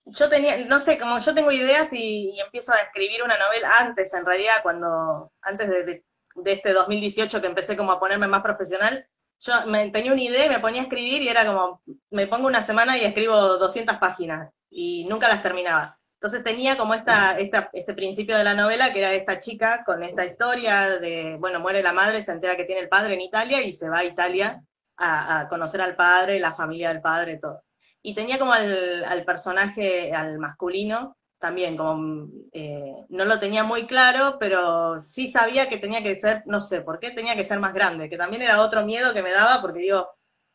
yo 0.06 0.28
tenía, 0.28 0.64
no 0.66 0.78
sé, 0.78 0.98
como 0.98 1.18
yo 1.18 1.34
tengo 1.34 1.50
ideas 1.50 1.92
y, 1.92 2.38
empiezo 2.40 2.72
a 2.72 2.76
escribir 2.76 3.22
una 3.22 3.38
novela 3.38 3.78
antes, 3.78 4.12
en 4.14 4.26
realidad, 4.26 4.62
cuando, 4.62 5.32
antes 5.42 5.68
de, 5.68 6.04
este 6.46 6.72
2018 6.72 7.40
que 7.40 7.46
empecé 7.46 7.76
como 7.76 7.92
a 7.92 8.00
ponerme 8.00 8.26
más 8.26 8.42
profesional, 8.42 9.06
yo 9.40 9.52
me, 9.66 9.90
tenía 9.90 10.12
una 10.12 10.22
idea 10.22 10.46
y 10.46 10.48
me 10.48 10.58
ponía 10.58 10.80
a 10.80 10.84
escribir 10.84 11.22
y 11.22 11.28
era 11.28 11.46
como, 11.46 11.82
me 12.10 12.26
pongo 12.26 12.46
una 12.46 12.62
semana 12.62 12.98
y 12.98 13.04
escribo 13.04 13.36
200 13.36 13.96
páginas 13.98 14.52
y 14.70 15.06
nunca 15.08 15.28
las 15.28 15.42
terminaba. 15.42 15.98
Entonces 16.24 16.42
tenía 16.42 16.78
como 16.78 16.94
esta, 16.94 17.38
esta, 17.38 17.68
este 17.74 17.92
principio 17.92 18.38
de 18.38 18.44
la 18.44 18.54
novela, 18.54 18.94
que 18.94 19.00
era 19.00 19.12
esta 19.12 19.40
chica 19.40 19.84
con 19.84 20.02
esta 20.02 20.24
historia 20.24 20.98
de, 20.98 21.36
bueno, 21.38 21.60
muere 21.60 21.82
la 21.82 21.92
madre, 21.92 22.22
se 22.22 22.32
entera 22.32 22.56
que 22.56 22.64
tiene 22.64 22.80
el 22.80 22.88
padre 22.88 23.12
en 23.12 23.20
Italia 23.20 23.60
y 23.60 23.72
se 23.72 23.90
va 23.90 23.98
a 23.98 24.04
Italia 24.06 24.64
a, 24.96 25.40
a 25.40 25.48
conocer 25.50 25.82
al 25.82 25.96
padre, 25.96 26.40
la 26.40 26.54
familia 26.54 26.88
del 26.88 27.02
padre, 27.02 27.36
todo. 27.36 27.62
Y 28.00 28.14
tenía 28.14 28.38
como 28.38 28.54
al, 28.54 29.22
personaje, 29.26 30.14
al 30.14 30.38
masculino, 30.38 31.18
también 31.38 31.76
como 31.76 32.26
eh, 32.52 33.04
no 33.10 33.26
lo 33.26 33.38
tenía 33.38 33.62
muy 33.62 33.84
claro, 33.84 34.38
pero 34.40 35.02
sí 35.02 35.26
sabía 35.28 35.68
que 35.68 35.76
tenía 35.76 36.02
que 36.02 36.16
ser, 36.16 36.42
no 36.46 36.62
sé 36.62 36.80
por 36.80 37.00
qué 37.00 37.10
tenía 37.10 37.36
que 37.36 37.44
ser 37.44 37.60
más 37.60 37.74
grande, 37.74 38.08
que 38.08 38.16
también 38.16 38.40
era 38.40 38.62
otro 38.62 38.86
miedo 38.86 39.12
que 39.12 39.22
me 39.22 39.30
daba, 39.30 39.60
porque 39.60 39.80
digo, 39.80 40.08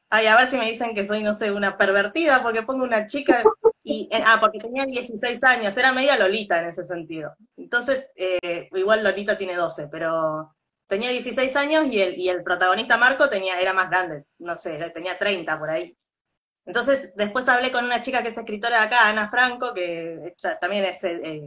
ay, 0.09 0.25
a 0.27 0.35
ver 0.35 0.47
si 0.47 0.57
me 0.57 0.69
dicen 0.69 0.95
que 0.95 1.05
soy, 1.05 1.23
no 1.23 1.33
sé, 1.33 1.51
una 1.51 1.77
pervertida, 1.77 2.41
porque 2.43 2.63
pongo 2.63 2.83
una 2.83 3.07
chica, 3.07 3.43
y, 3.83 4.09
eh, 4.11 4.23
ah, 4.25 4.37
porque 4.39 4.59
tenía 4.59 4.85
16 4.85 5.43
años, 5.43 5.77
era 5.77 5.93
media 5.93 6.17
Lolita 6.17 6.59
en 6.59 6.67
ese 6.69 6.83
sentido. 6.85 7.35
Entonces, 7.57 8.09
eh, 8.15 8.69
igual 8.73 9.03
Lolita 9.03 9.37
tiene 9.37 9.55
12, 9.55 9.87
pero 9.89 10.55
tenía 10.87 11.09
16 11.11 11.55
años 11.55 11.85
y 11.87 12.01
el, 12.01 12.17
y 12.19 12.29
el 12.29 12.43
protagonista 12.43 12.97
Marco 12.97 13.29
tenía, 13.29 13.59
era 13.61 13.73
más 13.73 13.89
grande, 13.89 14.25
no 14.39 14.55
sé, 14.55 14.89
tenía 14.91 15.17
30 15.17 15.57
por 15.59 15.69
ahí. 15.69 15.95
Entonces, 16.65 17.13
después 17.15 17.47
hablé 17.49 17.71
con 17.71 17.85
una 17.85 18.01
chica 18.01 18.21
que 18.21 18.29
es 18.29 18.37
escritora 18.37 18.79
de 18.79 18.85
acá, 18.85 19.09
Ana 19.09 19.29
Franco, 19.29 19.73
que 19.73 20.35
también 20.61 20.85
es 20.85 21.03
eh, 21.03 21.41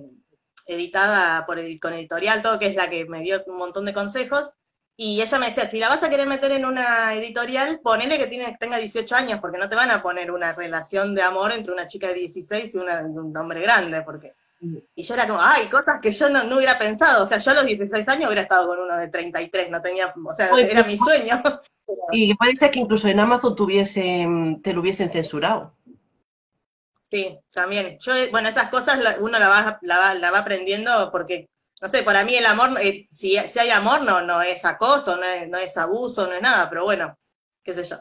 editada 0.66 1.46
por, 1.46 1.58
con 1.80 1.92
editorial, 1.94 2.42
todo, 2.42 2.58
que 2.58 2.66
es 2.66 2.74
la 2.74 2.90
que 2.90 3.04
me 3.04 3.20
dio 3.20 3.42
un 3.46 3.56
montón 3.56 3.84
de 3.84 3.94
consejos. 3.94 4.52
Y 5.04 5.20
ella 5.20 5.38
me 5.40 5.46
decía, 5.46 5.66
si 5.66 5.80
la 5.80 5.88
vas 5.88 6.04
a 6.04 6.08
querer 6.08 6.28
meter 6.28 6.52
en 6.52 6.64
una 6.64 7.12
editorial, 7.16 7.80
ponele 7.80 8.18
que 8.18 8.28
tiene, 8.28 8.56
tenga 8.56 8.78
18 8.78 9.16
años, 9.16 9.40
porque 9.40 9.58
no 9.58 9.68
te 9.68 9.74
van 9.74 9.90
a 9.90 10.00
poner 10.00 10.30
una 10.30 10.52
relación 10.52 11.12
de 11.12 11.22
amor 11.22 11.50
entre 11.50 11.72
una 11.72 11.88
chica 11.88 12.06
de 12.06 12.14
16 12.14 12.72
y, 12.72 12.78
un 12.78 13.36
hombre 13.36 13.62
grande, 13.62 14.02
porque... 14.02 14.32
Mm. 14.60 14.76
Y 14.94 15.02
yo 15.02 15.14
era 15.14 15.26
como, 15.26 15.40
ay, 15.42 15.66
cosas 15.66 15.98
que 16.00 16.12
yo 16.12 16.28
no, 16.28 16.56
hubiera 16.56 16.78
pensado. 16.78 17.24
O 17.24 17.26
sea, 17.26 17.38
yo 17.38 17.50
a 17.50 17.54
los 17.54 17.66
16 17.66 18.06
años 18.06 18.26
hubiera 18.28 18.42
estado 18.42 18.68
con 18.68 18.78
uno 18.78 18.96
de 18.96 19.08
33, 19.08 19.70
no 19.70 19.82
tenía, 19.82 20.14
o 20.24 20.32
sea, 20.32 20.50
era 20.56 20.84
mi 20.84 20.96
sueño. 20.96 21.42
Y 22.12 22.32
puede 22.36 22.54
ser 22.54 22.70
que 22.70 22.78
incluso 22.78 23.08
en 23.08 23.18
Amazon 23.18 23.56
tuviesen, 23.56 24.62
te 24.62 24.72
lo 24.72 24.82
hubiesen 24.82 25.10
censurado. 25.10 25.74
Sí, 27.02 27.38
también. 27.52 27.98
Yo, 27.98 28.12
bueno, 28.30 28.48
esas 28.48 28.70
cosas 28.70 28.98
uno 29.18 29.36
la 29.38 29.48
va, 29.48 29.78
la, 29.82 30.30
va, 30.30 30.38
aprendiendo 30.38 31.10
porque, 31.10 31.50
no 31.82 31.88
sé, 31.88 32.04
para 32.04 32.24
mí 32.24 32.36
el 32.36 32.46
amor, 32.46 32.80
eh, 32.80 33.08
si, 33.10 33.36
si, 33.48 33.58
hay 33.58 33.70
amor, 33.70 34.02
no, 34.02 34.22
no 34.22 34.40
es 34.40 34.64
acoso, 34.64 35.16
no 35.16 35.24
es, 35.24 35.48
no 35.48 35.58
es 35.58 35.76
abuso, 35.76 36.28
no 36.28 36.34
es 36.34 36.40
nada, 36.40 36.70
pero 36.70 36.84
bueno, 36.84 37.18
qué 37.64 37.72
sé 37.72 37.82
yo. 37.82 37.96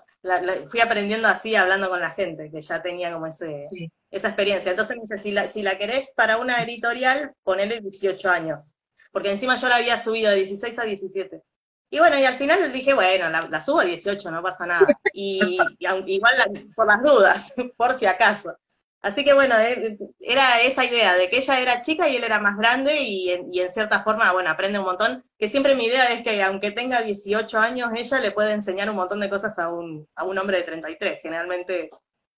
fui 0.67 0.79
aprendiendo 0.79 1.27
así, 1.27 1.55
hablando 1.55 1.89
con 1.89 1.99
la 1.99 2.11
gente, 2.11 2.51
que 2.51 2.61
ya 2.61 2.79
tenía 2.83 3.11
como 3.11 3.25
ese, 3.25 3.63
esa 4.11 4.27
experiencia. 4.27 4.69
Entonces 4.69 4.95
me 4.95 5.01
dice, 5.01 5.17
si 5.17 5.31
la, 5.31 5.47
si 5.47 5.63
la 5.63 5.79
querés 5.79 6.13
para 6.15 6.37
una 6.37 6.61
editorial, 6.61 7.33
ponele 7.41 7.79
18 7.79 8.29
años. 8.29 8.71
Porque 9.11 9.31
encima 9.31 9.55
yo 9.55 9.67
la 9.67 9.77
había 9.77 9.97
subido 9.97 10.29
de 10.29 10.37
16 10.37 10.77
a 10.77 10.83
17. 10.83 11.41
Y 11.89 11.97
bueno, 11.97 12.19
y 12.19 12.25
al 12.25 12.35
final 12.35 12.71
dije, 12.71 12.93
bueno, 12.93 13.29
la, 13.29 13.61
subo 13.61 13.79
a 13.79 13.85
18, 13.85 14.29
no 14.29 14.43
pasa 14.43 14.67
nada. 14.67 14.85
Y, 15.11 15.57
igual 16.05 16.35
por 16.75 16.85
las 16.85 17.01
dudas, 17.01 17.53
por 17.77 17.93
si 17.93 18.05
acaso. 18.05 18.55
Así 19.01 19.23
que 19.23 19.33
bueno, 19.33 19.55
eh, 19.57 19.97
era 20.19 20.61
esa 20.61 20.85
idea 20.85 21.15
de 21.15 21.29
que 21.29 21.37
ella 21.37 21.59
era 21.59 21.81
chica 21.81 22.07
y 22.07 22.17
él 22.17 22.23
era 22.23 22.39
más 22.39 22.55
grande 22.55 23.01
y 23.01 23.31
en, 23.31 23.71
cierta 23.71 24.03
forma, 24.03 24.31
bueno, 24.31 24.51
aprende 24.51 24.77
un 24.77 24.85
montón. 24.85 25.25
Que 25.39 25.47
siempre 25.47 25.75
mi 25.75 25.85
idea 25.85 26.13
es 26.13 26.21
que 26.23 26.41
aunque 26.43 26.71
tenga 26.71 27.01
18 27.01 27.57
años, 27.57 27.89
ella 27.95 28.19
le 28.19 28.31
puede 28.31 28.53
enseñar 28.53 28.89
un 28.89 28.97
montón 28.97 29.19
de 29.19 29.29
cosas 29.29 29.57
a 29.57 29.69
un, 29.69 30.07
a 30.15 30.23
un 30.23 30.37
hombre 30.37 30.57
de 30.57 30.63
33. 30.63 31.19
Generalmente 31.23 31.89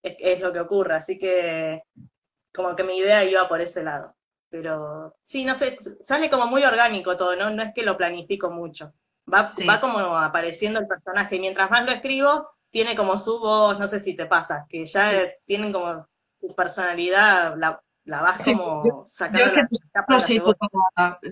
es, 0.02 0.16
es 0.20 0.40
lo 0.40 0.54
que 0.54 0.62
ocurre. 0.62 0.96
Así 0.96 1.20
que 1.20 1.84
como 2.54 2.76
que 2.76 2.84
mi 2.84 2.98
idea 2.98 3.26
iba 3.26 3.48
por 3.50 3.60
ese 3.60 3.84
lado. 3.84 4.16
Pero 4.50 5.18
sí, 5.22 5.44
no 5.46 5.56
sé, 5.56 5.78
sale 6.02 6.30
como 6.30 6.48
muy 6.48 6.64
orgánico 6.64 7.18
todo, 7.18 7.36
¿no? 7.36 7.50
No 7.50 7.64
es 7.64 7.74
que 7.74 7.84
lo 7.84 7.98
planifico 7.98 8.52
mucho. 8.52 8.94
Va, 9.32 9.50
va 9.68 9.82
como 9.82 10.00
apareciendo 10.18 10.80
el 10.80 10.88
personaje. 10.88 11.36
Y 11.36 11.40
mientras 11.40 11.70
más 11.72 11.84
lo 11.84 11.92
escribo, 11.92 12.50
tiene 12.70 12.96
como 12.96 13.18
su 13.18 13.40
voz, 13.40 13.78
no 13.80 13.88
sé 13.88 14.00
si 14.00 14.16
te 14.16 14.28
pasa, 14.28 14.66
que 14.70 14.86
ya 14.86 15.12
tienen 15.46 15.74
como 15.74 16.08
su 16.48 16.56
personalidad, 16.56 17.56
la, 17.58 17.82
la 18.06 18.22
vas 18.22 18.44
como 18.44 19.06
sacando. 19.08 19.62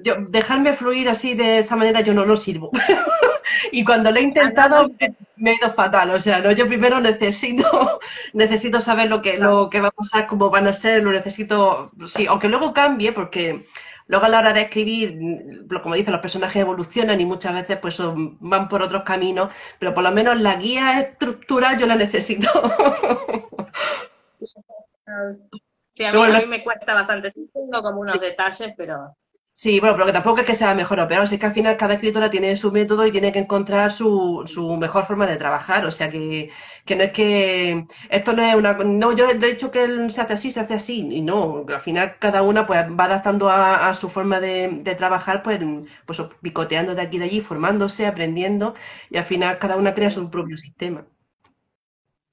Yo, 0.04 0.16
dejarme 0.30 0.74
fluir 0.74 1.10
así 1.10 1.34
de 1.34 1.60
esa 1.60 1.76
manera 1.76 2.02
yo 2.02 2.14
no 2.14 2.26
lo 2.26 2.38
sirvo. 2.38 2.72
y 3.72 3.84
cuando 3.84 4.12
lo 4.12 4.20
he 4.20 4.24
intentado 4.24 4.90
me 5.36 5.52
he 5.52 5.56
ido 5.56 5.72
fatal. 5.72 6.12
O 6.12 6.20
sea, 6.20 6.40
no, 6.40 6.52
yo 6.52 6.68
primero 6.68 7.00
necesito, 7.02 8.00
necesito 8.34 8.80
saber 8.80 9.10
lo 9.10 9.22
que, 9.22 9.38
lo 9.38 9.70
que 9.70 9.82
va 9.82 9.90
a 9.90 9.92
pasar, 9.92 10.28
cómo 10.28 10.50
van 10.50 10.68
a 10.68 10.74
ser, 10.74 11.04
lo 11.04 11.12
necesito, 11.12 11.92
sí, 12.08 12.28
aunque 12.28 12.48
luego 12.48 12.74
cambie, 12.74 13.12
porque 13.12 13.66
Luego 14.12 14.26
a 14.26 14.30
la 14.30 14.40
hora 14.40 14.52
de 14.52 14.64
escribir, 14.64 15.18
como 15.82 15.96
dicen, 15.96 16.12
los 16.12 16.20
personajes 16.20 16.62
evolucionan 16.62 17.22
y 17.22 17.26
muchas 17.26 17.54
veces 17.54 17.78
pues 17.78 17.98
van 18.42 18.68
por 18.68 18.82
otros 18.82 19.04
caminos, 19.04 19.54
pero 19.80 19.94
por 19.94 20.04
lo 20.04 20.12
menos 20.12 20.38
la 20.38 20.58
guía 20.58 21.00
estructural 21.00 21.80
yo 21.80 21.86
la 21.86 21.96
necesito. 21.96 22.50
Sí, 25.92 26.04
a 26.06 26.14
mí, 26.14 26.46
me 26.48 26.64
cuesta 26.64 26.94
bastante. 26.94 27.32
tengo 27.32 27.82
como 27.82 28.02
unos 28.02 28.20
detalles, 28.20 28.74
pero 28.78 29.16
Sí, 29.54 29.80
bueno, 29.80 29.96
pero 29.96 30.08
que 30.08 30.14
tampoco 30.14 30.40
es 30.40 30.46
que 30.48 30.56
sea 30.56 30.74
mejor 30.74 31.00
o 31.02 31.08
peor, 31.08 31.24
es 31.26 31.40
que 31.40 31.46
al 31.46 31.54
final 31.54 31.78
cada 31.78 31.94
escritora 31.96 32.32
tiene 32.32 32.56
su 32.56 32.72
método 32.72 33.06
y 33.06 33.12
tiene 33.12 33.32
que 33.32 33.40
encontrar 33.40 33.92
su, 33.92 34.44
su 34.48 34.76
mejor 34.78 35.06
forma 35.06 35.28
de 35.28 35.36
trabajar, 35.38 35.86
o 35.86 35.92
sea 35.92 36.10
que, 36.10 36.50
que 36.86 36.96
no 36.96 37.04
es 37.04 37.12
que 37.12 37.86
esto 38.10 38.34
no 38.34 38.44
es 38.44 38.56
una... 38.56 38.74
No, 38.74 39.12
yo 39.16 39.30
he 39.30 39.36
dicho 39.38 39.70
que 39.70 39.84
él 39.84 40.12
se 40.12 40.22
hace 40.22 40.34
así, 40.34 40.52
se 40.52 40.62
hace 40.62 40.74
así, 40.74 41.08
y 41.12 41.22
no, 41.22 41.66
al 41.68 41.82
final 41.82 42.18
cada 42.18 42.42
una 42.42 42.66
pues 42.66 42.80
va 43.00 43.06
adaptando 43.06 43.50
a, 43.50 43.90
a 43.90 43.94
su 43.94 44.10
forma 44.10 44.40
de, 44.40 44.70
de 44.82 44.96
trabajar, 44.96 45.44
pues, 45.44 45.60
pues 46.06 46.20
picoteando 46.42 46.96
de 46.96 47.02
aquí 47.04 47.18
y 47.18 47.20
de 47.20 47.26
allí, 47.26 47.42
formándose, 47.42 48.08
aprendiendo, 48.08 48.74
y 49.10 49.18
al 49.18 49.26
final 49.26 49.60
cada 49.60 49.76
una 49.76 49.94
crea 49.94 50.10
su 50.10 50.30
propio 50.32 50.58
sistema. 50.58 51.06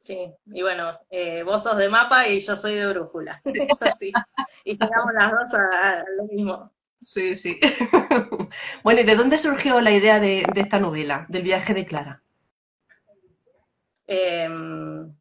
Sí, 0.08 0.32
y 0.46 0.62
bueno, 0.62 0.98
eh, 1.10 1.42
vos 1.42 1.62
sos 1.62 1.76
de 1.76 1.88
mapa 1.90 2.26
y 2.28 2.40
yo 2.40 2.56
soy 2.56 2.74
de 2.76 2.86
brújula, 2.86 3.42
es 3.44 3.82
así, 3.82 4.24
y 4.64 4.72
llegamos 4.74 5.12
las 5.12 5.30
dos 5.32 5.54
a, 5.54 6.00
a 6.00 6.04
lo 6.16 6.24
mismo. 6.24 6.72
Sí, 7.00 7.34
sí. 7.34 7.58
Bueno, 8.84 9.00
¿y 9.00 9.04
de 9.04 9.16
dónde 9.16 9.38
surgió 9.38 9.80
la 9.80 9.90
idea 9.92 10.20
de, 10.20 10.44
de 10.54 10.60
esta 10.60 10.78
novela, 10.80 11.26
del 11.28 11.42
viaje 11.42 11.74
de 11.74 11.86
Clara? 11.86 12.22
Em, 14.08 15.14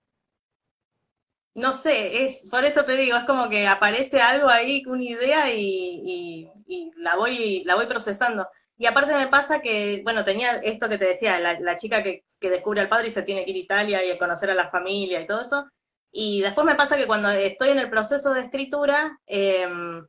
no 1.56 1.74
sé, 1.74 2.26
es, 2.26 2.48
por 2.52 2.64
eso 2.66 2.86
te 2.86 2.96
digo, 2.98 3.18
es 3.18 3.24
como 3.26 3.50
que 3.50 3.68
aparece 3.68 4.22
algo 4.22 4.50
ahí, 4.50 4.84
una 4.88 5.04
idea 5.04 5.54
y, 5.54 5.60
y- 6.06 6.52
y 6.68 6.92
la 6.98 7.16
voy, 7.16 7.64
la 7.66 7.76
voy 7.76 7.88
procesando. 7.88 8.48
Y 8.78 8.86
aparte 8.86 9.16
me 9.16 9.28
pasa 9.28 9.60
que, 9.62 10.02
bueno, 10.04 10.24
tenía 10.24 10.58
esto 10.58 10.88
que 10.88 10.98
te 10.98 11.06
decía, 11.06 11.40
la, 11.40 11.78
chica 11.78 12.04
que, 12.04 12.24
descubre 12.40 12.82
al 12.82 12.90
padre 12.90 13.08
y 13.08 13.12
se 13.12 13.24
tiene 13.24 13.44
que 13.44 13.52
ir 13.52 13.58
a 13.58 13.60
Italia 13.60 14.06
y 14.06 14.12
a 14.12 14.20
conocer 14.20 14.52
a 14.52 14.56
la 14.56 14.70
familia 14.70 15.20
y 15.20 15.28
todo 15.28 15.42
eso. 15.42 15.66
Y 16.12 16.42
después 16.42 16.66
me 16.66 16.76
pasa 16.76 16.98
que 16.98 17.08
cuando 17.08 17.30
estoy 17.32 17.70
en 17.70 17.80
el 17.80 17.90
proceso 17.90 18.34
de 18.34 18.42
escritura, 18.42 19.20
em, 19.26 20.06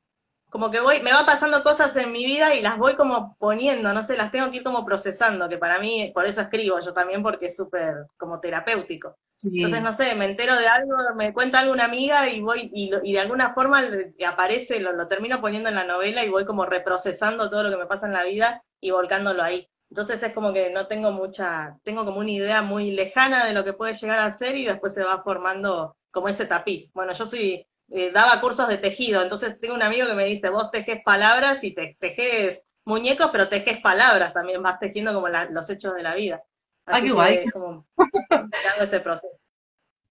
como 0.50 0.70
que 0.70 0.80
voy, 0.80 1.00
me 1.02 1.12
van 1.12 1.26
pasando 1.26 1.62
cosas 1.62 1.94
en 1.96 2.12
mi 2.12 2.24
vida 2.24 2.54
y 2.54 2.62
las 2.62 2.78
voy 2.78 2.96
como 2.96 3.36
poniendo, 3.38 3.92
no 3.92 4.02
sé, 4.02 4.16
las 4.16 4.30
tengo 4.32 4.50
que 4.50 4.58
ir 4.58 4.62
como 4.64 4.84
procesando, 4.84 5.48
que 5.48 5.58
para 5.58 5.78
mí, 5.78 6.10
por 6.14 6.26
eso 6.26 6.40
escribo 6.40 6.78
yo 6.80 6.92
también, 6.92 7.22
porque 7.22 7.46
es 7.46 7.56
súper 7.56 8.06
como 8.16 8.40
terapéutico. 8.40 9.16
Entonces, 9.56 9.82
Sí, 9.82 9.84
no 9.84 9.92
sé, 9.92 10.14
me 10.14 10.24
entero 10.26 10.56
de 10.56 10.66
algo, 10.68 10.94
me 11.16 11.32
cuenta 11.32 11.58
algo 11.60 11.72
una 11.72 11.84
amiga 11.86 12.28
y 12.30 12.40
voy, 12.40 12.70
y, 12.72 12.90
y 13.02 13.12
de 13.12 13.20
alguna 13.20 13.54
forma 13.54 13.82
aparece, 14.26 14.80
lo, 14.80 14.92
lo 14.92 15.08
termino 15.08 15.40
poniendo 15.40 15.68
en 15.68 15.74
la 15.74 15.84
novela 15.84 16.24
y 16.24 16.28
voy 16.28 16.44
como 16.44 16.64
reprocesando 16.66 17.50
todo 17.50 17.64
lo 17.64 17.70
que 17.70 17.76
me 17.76 17.86
pasa 17.86 18.06
en 18.06 18.12
la 18.12 18.24
vida 18.24 18.62
y 18.80 18.90
volcándolo 18.90 19.42
ahí. 19.42 19.68
Entonces 19.90 20.22
es 20.22 20.32
como 20.34 20.52
que 20.52 20.70
no 20.70 20.86
tengo 20.86 21.12
mucha, 21.12 21.78
tengo 21.82 22.04
como 22.04 22.20
una 22.20 22.30
idea 22.30 22.62
muy 22.62 22.90
lejana 22.90 23.46
de 23.46 23.54
lo 23.54 23.64
que 23.64 23.72
puede 23.72 23.94
llegar 23.94 24.18
a 24.20 24.30
ser 24.30 24.56
y 24.56 24.66
después 24.66 24.94
se 24.94 25.04
va 25.04 25.22
formando 25.22 25.96
como 26.10 26.28
ese 26.28 26.46
tapiz. 26.46 26.92
Bueno, 26.92 27.12
yo 27.12 27.24
soy, 27.26 27.66
eh, 27.90 28.10
daba 28.12 28.40
cursos 28.40 28.68
de 28.68 28.78
tejido, 28.78 29.22
entonces 29.22 29.60
tengo 29.60 29.74
un 29.74 29.82
amigo 29.82 30.06
que 30.06 30.14
me 30.14 30.24
dice, 30.26 30.50
vos 30.50 30.70
tejes 30.70 31.00
palabras 31.04 31.64
y 31.64 31.74
te, 31.74 31.96
tejes 32.00 32.64
muñecos, 32.84 33.28
pero 33.32 33.48
tejes 33.48 33.80
palabras 33.80 34.32
también, 34.32 34.62
vas 34.62 34.78
tejiendo 34.78 35.14
como 35.14 35.28
la- 35.28 35.46
los 35.50 35.68
hechos 35.70 35.94
de 35.94 36.02
la 36.02 36.14
vida. 36.14 36.42
ah, 36.90 37.00
qué 37.02 37.10
Así 37.10 37.12
guay. 37.12 37.38
que 37.38 37.44
es 37.44 37.50
como 37.52 37.86
ese 38.80 39.00
proceso. 39.00 39.28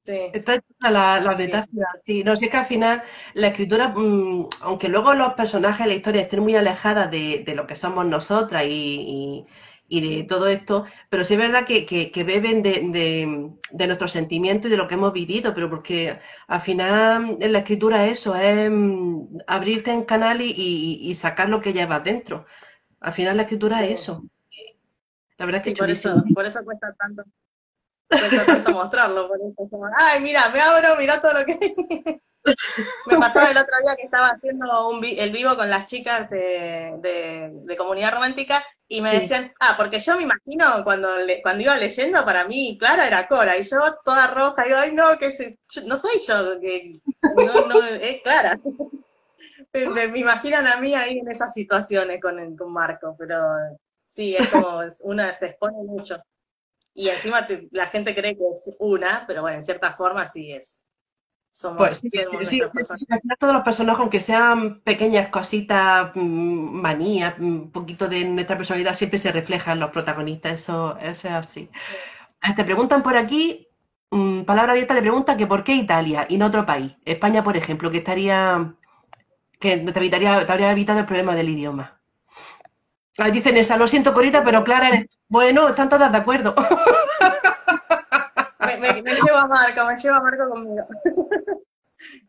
Sí, 0.04 0.20
Está 0.32 0.56
hecha 0.56 0.92
la, 0.92 1.20
la 1.22 1.36
metáfora, 1.36 1.88
sí. 2.04 2.24
No, 2.24 2.36
si 2.36 2.46
es 2.46 2.52
que 2.52 2.58
al 2.58 2.66
final 2.66 3.02
la 3.34 3.48
escritura, 3.48 3.90
mm, 3.90 4.48
aunque 4.62 4.90
luego 4.90 5.14
los 5.14 5.34
personajes 5.34 5.80
de 5.86 5.88
la 5.88 5.96
historia 5.96 6.22
estén 6.22 6.42
muy 6.42 6.56
alejadas 6.56 7.10
de, 7.10 7.44
de 7.46 7.56
lo 7.56 7.66
que 7.66 7.76
somos 7.78 8.06
nosotras 8.06 8.64
y, 8.66 8.68
y- 8.70 9.46
y 9.90 10.18
de 10.18 10.24
todo 10.26 10.48
esto, 10.48 10.86
pero 11.10 11.24
sí 11.24 11.36
es 11.36 11.40
verdad 11.40 11.66
que, 11.66 11.86
que- 11.86 12.12
que 12.12 12.24
beben 12.24 12.62
de, 12.62 12.82
de- 12.92 13.52
de 13.72 13.88
nuestros 13.88 14.12
sentimientos 14.12 14.68
y 14.68 14.72
de 14.72 14.78
lo 14.78 14.88
que 14.88 14.96
hemos 14.96 15.14
vivido, 15.14 15.54
pero 15.54 15.70
porque 15.70 16.20
al 16.48 16.62
final 16.62 17.38
en 17.40 17.54
la 17.54 17.60
escritura 17.60 18.06
eso 18.06 18.36
es 18.36 18.70
mm, 18.70 19.40
abrirte 19.48 19.92
en 19.92 20.04
canal 20.04 20.42
y, 20.42 20.52
y- 20.52 21.10
y 21.10 21.16
sacar 21.16 21.48
lo 21.50 21.62
que 21.62 21.74
llevas 21.74 22.04
dentro. 22.04 22.46
Al 23.00 23.14
final 23.14 23.38
la 23.38 23.44
escritura 23.44 23.86
es 23.86 24.02
eso. 24.02 24.24
La 25.38 25.46
verdad 25.46 25.60
es 25.60 25.64
que 25.66 25.70
es 25.72 25.80
por 25.80 25.90
eso, 25.90 26.24
por 26.34 26.46
eso 26.46 26.64
cuesta 26.66 26.94
tanto, 26.94 27.24
cuesta 28.10 28.46
tanto 28.46 28.72
mostrarlo, 28.72 29.28
por 29.28 29.38
eso 29.38 29.54
es 29.64 29.94
ay, 30.00 30.22
mira, 30.24 30.50
me 30.50 30.60
abro, 30.60 30.96
mira 30.98 31.22
todo 31.22 31.34
lo 31.34 31.46
que. 31.46 32.22
Me 33.06 33.18
pasó 33.20 33.40
el 33.42 33.58
otro 33.58 33.74
día 33.84 33.96
que 33.96 34.04
estaba 34.04 34.28
haciendo 34.30 34.90
un 34.90 35.02
vi- 35.02 35.20
el 35.20 35.32
vivo 35.32 35.56
con 35.56 35.70
las 35.70 35.86
chicas 35.86 36.32
eh, 36.32 36.94
de, 37.00 37.50
de 37.54 37.78
Comunidad 37.78 38.14
Romántica 38.14 38.64
y 38.88 39.02
me 39.02 39.12
Sí. 39.12 39.20
decían, 39.22 39.54
ah, 39.60 39.76
porque 39.78 40.00
yo 40.00 40.16
me 40.18 40.24
imagino 40.24 40.66
cuando, 40.84 41.18
le- 41.20 41.42
cuando 41.42 41.64
iba 41.64 41.78
leyendo, 41.78 42.24
para 42.26 42.46
mí 42.46 42.78
Clara 42.80 43.06
era 43.08 43.28
Cora, 43.28 43.58
y 43.58 43.64
yo 43.64 43.80
toda 44.06 44.28
roja, 44.28 44.64
digo, 44.64 44.78
ay, 44.78 44.94
no, 44.94 45.18
que 45.18 45.32
yo- 45.32 45.82
no 45.86 45.98
soy 45.98 46.20
yo, 46.26 46.60
que 46.62 47.00
no, 47.36 47.66
no, 47.68 47.84
es 47.84 48.22
Clara. 48.22 48.58
Me, 49.74 49.86
me- 49.90 50.08
me 50.08 50.20
imaginan 50.20 50.66
a 50.68 50.78
mí 50.78 50.96
ahí 50.96 51.20
en 51.20 51.30
esas 51.30 51.54
situaciones 51.54 52.22
con, 52.22 52.40
el- 52.40 52.56
con 52.58 52.72
Marco, 52.72 53.16
pero 53.18 53.42
sí, 54.08 54.36
es 54.36 54.48
como, 54.50 54.82
una 55.02 55.32
se 55.34 55.48
expone 55.48 55.78
mucho. 55.84 56.18
Y 56.96 57.10
encima 57.10 57.46
te- 57.46 57.68
la 57.72 57.86
gente 57.88 58.16
cree 58.16 58.36
que 58.36 58.44
es 58.56 58.76
una, 58.80 59.26
pero 59.28 59.42
bueno, 59.44 59.58
en 59.58 59.64
cierta 59.64 59.94
forma 59.94 60.26
sí 60.26 60.52
es. 60.52 60.87
Somos, 61.58 61.78
Pues 61.78 61.98
sí, 61.98 62.10
todos 63.40 63.54
los 63.54 63.64
personajes, 63.64 64.00
aunque 64.00 64.22
sean 64.22 64.82
pequeñas 64.82 65.30
cositas, 65.30 66.12
mm, 66.14 66.82
manías, 66.82 67.34
mm, 67.40 67.46
un 67.46 67.72
poquito 67.72 68.08
de 68.08 68.26
nuestra 68.26 68.58
personalidad, 68.58 68.94
siempre 68.94 69.18
se 69.18 69.32
refleja 69.32 69.72
en 69.72 69.80
los 69.80 69.90
protagonistas, 69.90 70.54
eso, 70.54 70.96
eso 71.00 71.28
es 71.30 71.34
así. 71.34 71.72
Eh, 72.44 72.54
Te 72.56 72.64
preguntan 72.66 73.04
por 73.04 73.18
aquí, 73.18 73.68
mm, 74.12 74.44
palabra 74.44 74.74
abierta, 74.74 74.94
le 74.94 75.02
pregunta 75.02 75.38
que 75.38 75.48
por 75.48 75.64
qué 75.64 75.74
Italia 75.76 76.28
y 76.30 76.38
no 76.38 76.48
otro 76.48 76.66
país. 76.66 76.96
España, 77.06 77.44
por 77.44 77.58
ejemplo, 77.58 77.92
que 77.92 78.00
estaría, 78.00 78.74
que 79.60 79.78
te 79.78 80.00
evitaría, 80.00 80.46
te 80.46 80.52
habría 80.54 80.72
evitado 80.72 81.00
el 81.00 81.06
problema 81.08 81.36
del 81.36 81.50
idioma. 81.50 82.00
Dicen 83.34 83.58
esa, 83.58 83.78
lo 83.78 83.88
siento 83.88 84.14
Corita, 84.14 84.44
pero 84.44 84.64
Clara 84.64 84.90
eres... 84.90 85.08
Bueno, 85.28 85.68
están 85.70 85.90
todas 85.90 86.12
de 86.12 86.18
acuerdo. 86.20 86.54
Me, 88.60 88.78
me, 88.78 89.02
me 89.02 89.14
llevo 89.16 89.38
a 89.38 89.48
Marco, 89.48 89.86
me 89.86 89.96
llevo 89.96 90.16
a 90.18 90.22
Marco 90.22 90.50
conmigo. 90.50 90.86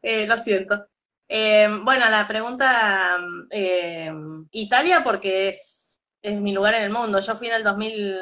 Eh, 0.02 0.26
lo 0.26 0.38
siento. 0.38 0.87
Eh, 1.28 1.68
bueno, 1.82 2.08
la 2.08 2.26
pregunta, 2.26 3.18
eh, 3.50 4.11
Italia 4.52 5.02
porque 5.04 5.48
es, 5.48 5.98
es 6.22 6.40
mi 6.40 6.52
lugar 6.52 6.74
en 6.74 6.84
el 6.84 6.90
mundo. 6.90 7.20
Yo 7.20 7.37
fui 7.37 7.48
en 7.48 7.54
el 7.54 7.64
2000, 7.64 8.16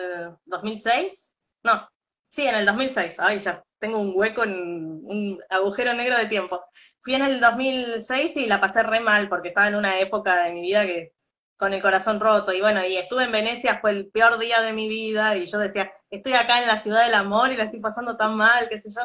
2006, 0.45 1.35
no, 1.62 1.89
sí, 2.29 2.47
en 2.47 2.57
el 2.57 2.67
2006, 2.67 3.21
ay, 3.21 3.39
ya 3.39 3.62
tengo 3.79 3.99
un 3.99 4.12
hueco, 4.15 4.45
en, 4.45 5.01
un 5.05 5.41
agujero 5.51 5.95
negro 5.95 6.17
de 6.17 6.27
tiempo. 6.27 6.65
Fui 7.01 7.15
en 7.15 7.23
el 7.23 7.41
2006 7.41 8.37
y 8.37 8.47
la 8.47 8.61
pasé 8.61 8.83
re 8.83 9.01
mal 9.01 9.29
porque 9.29 9.49
estaba 9.49 9.69
en 9.69 9.77
una 9.77 10.01
época 10.01 10.45
de 10.45 10.53
mi 10.53 10.62
vida 10.62 10.87
que 10.87 11.12
con 11.57 11.73
el 11.73 11.83
corazón 11.83 12.21
roto 12.21 12.53
y 12.53 12.61
bueno, 12.61 12.85
y 12.87 12.97
estuve 12.97 13.25
en 13.25 13.33
Venecia, 13.33 13.79
fue 13.81 13.91
el 13.93 14.09
peor 14.11 14.39
día 14.39 14.61
de 14.61 14.73
mi 14.75 14.89
vida 14.89 15.37
y 15.37 15.47
yo 15.47 15.59
decía, 15.59 15.91
estoy 16.11 16.35
acá 16.35 16.61
en 16.61 16.69
la 16.69 16.79
ciudad 16.79 17.05
del 17.05 17.15
amor 17.15 17.51
y 17.51 17.57
la 17.57 17.65
estoy 17.65 17.81
pasando 17.81 18.17
tan 18.17 18.37
mal, 18.37 18.69
qué 18.69 18.79
sé 18.79 18.91
yo. 18.91 19.01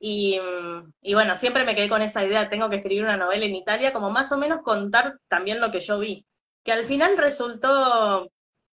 Y, 0.00 0.40
mm, 0.40 0.94
y 1.02 1.14
bueno, 1.14 1.36
siempre 1.36 1.64
me 1.66 1.76
quedé 1.76 1.88
con 1.90 2.02
esa 2.02 2.24
idea, 2.24 2.50
tengo 2.50 2.70
que 2.70 2.76
escribir 2.78 3.04
una 3.04 3.18
novela 3.18 3.46
en 3.46 3.54
Italia, 3.56 3.92
como 3.92 4.10
más 4.10 4.32
o 4.32 4.38
menos 4.38 4.60
contar 4.62 5.18
también 5.28 5.60
lo 5.60 5.70
que 5.72 5.80
yo 5.80 5.98
vi. 6.00 6.26
Que 6.64 6.72
al 6.72 6.86
final 6.86 7.18
resultó, 7.18 8.30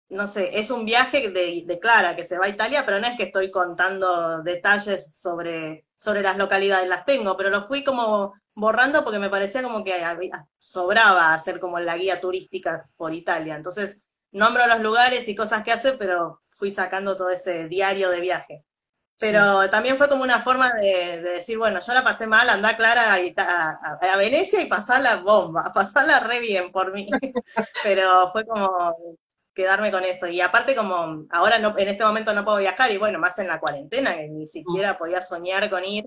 no 0.09 0.27
sé, 0.27 0.59
es 0.59 0.69
un 0.71 0.85
viaje 0.85 1.29
de, 1.31 1.63
de 1.65 1.79
Clara, 1.79 2.15
que 2.15 2.23
se 2.23 2.37
va 2.37 2.45
a 2.45 2.49
Italia, 2.49 2.85
pero 2.85 2.99
no 2.99 3.07
es 3.07 3.17
que 3.17 3.23
estoy 3.23 3.51
contando 3.51 4.41
detalles 4.43 5.15
sobre, 5.19 5.85
sobre 5.97 6.21
las 6.21 6.37
localidades, 6.37 6.87
las 6.89 7.05
tengo, 7.05 7.35
pero 7.37 7.49
los 7.49 7.67
fui 7.67 7.83
como 7.83 8.33
borrando 8.53 9.03
porque 9.03 9.19
me 9.19 9.29
parecía 9.29 9.63
como 9.63 9.83
que 9.83 9.93
había- 9.95 10.47
sobraba 10.59 11.33
hacer 11.33 11.59
como 11.59 11.79
la 11.79 11.97
guía 11.97 12.21
turística 12.21 12.87
por 12.97 13.13
Italia. 13.13 13.55
Entonces, 13.55 14.01
nombro 14.31 14.67
los 14.67 14.79
lugares 14.81 15.27
y 15.27 15.35
cosas 15.35 15.63
que 15.63 15.71
hace, 15.71 15.93
pero 15.93 16.41
fui 16.51 16.71
sacando 16.71 17.17
todo 17.17 17.29
ese 17.29 17.67
diario 17.67 18.09
de 18.11 18.19
viaje. 18.21 18.63
Sí. 19.17 19.27
Pero 19.27 19.69
también 19.69 19.97
fue 19.97 20.09
como 20.09 20.23
una 20.23 20.41
forma 20.41 20.73
de, 20.73 21.21
de 21.21 21.31
decir, 21.35 21.57
bueno, 21.57 21.79
yo 21.79 21.93
la 21.93 22.03
pasé 22.03 22.27
mal, 22.27 22.49
andá 22.49 22.75
Clara 22.75 23.13
a, 23.13 23.19
Ita- 23.21 23.79
a- 23.81 23.97
a 24.13 24.17
Venecia 24.17 24.61
y 24.61 24.65
pasala 24.67 25.17
bomba, 25.17 25.71
pasala 25.73 26.19
re 26.19 26.39
bien 26.41 26.71
por 26.71 26.91
mí. 26.93 27.07
Pero 27.83 28.31
fue 28.33 28.45
como 28.45 28.95
quedarme 29.53 29.91
con 29.91 30.03
eso. 30.03 30.27
Y 30.27 30.41
aparte 30.41 30.75
como 30.75 31.25
ahora 31.31 31.59
no, 31.59 31.77
en 31.77 31.87
este 31.89 32.03
momento 32.05 32.33
no 32.33 32.43
puedo 32.43 32.57
viajar, 32.57 32.91
y 32.91 32.97
bueno, 32.97 33.19
más 33.19 33.39
en 33.39 33.47
la 33.47 33.59
cuarentena, 33.59 34.15
que 34.15 34.27
ni 34.27 34.47
siquiera 34.47 34.97
podía 34.97 35.21
soñar 35.21 35.69
con 35.69 35.85
ir, 35.85 36.05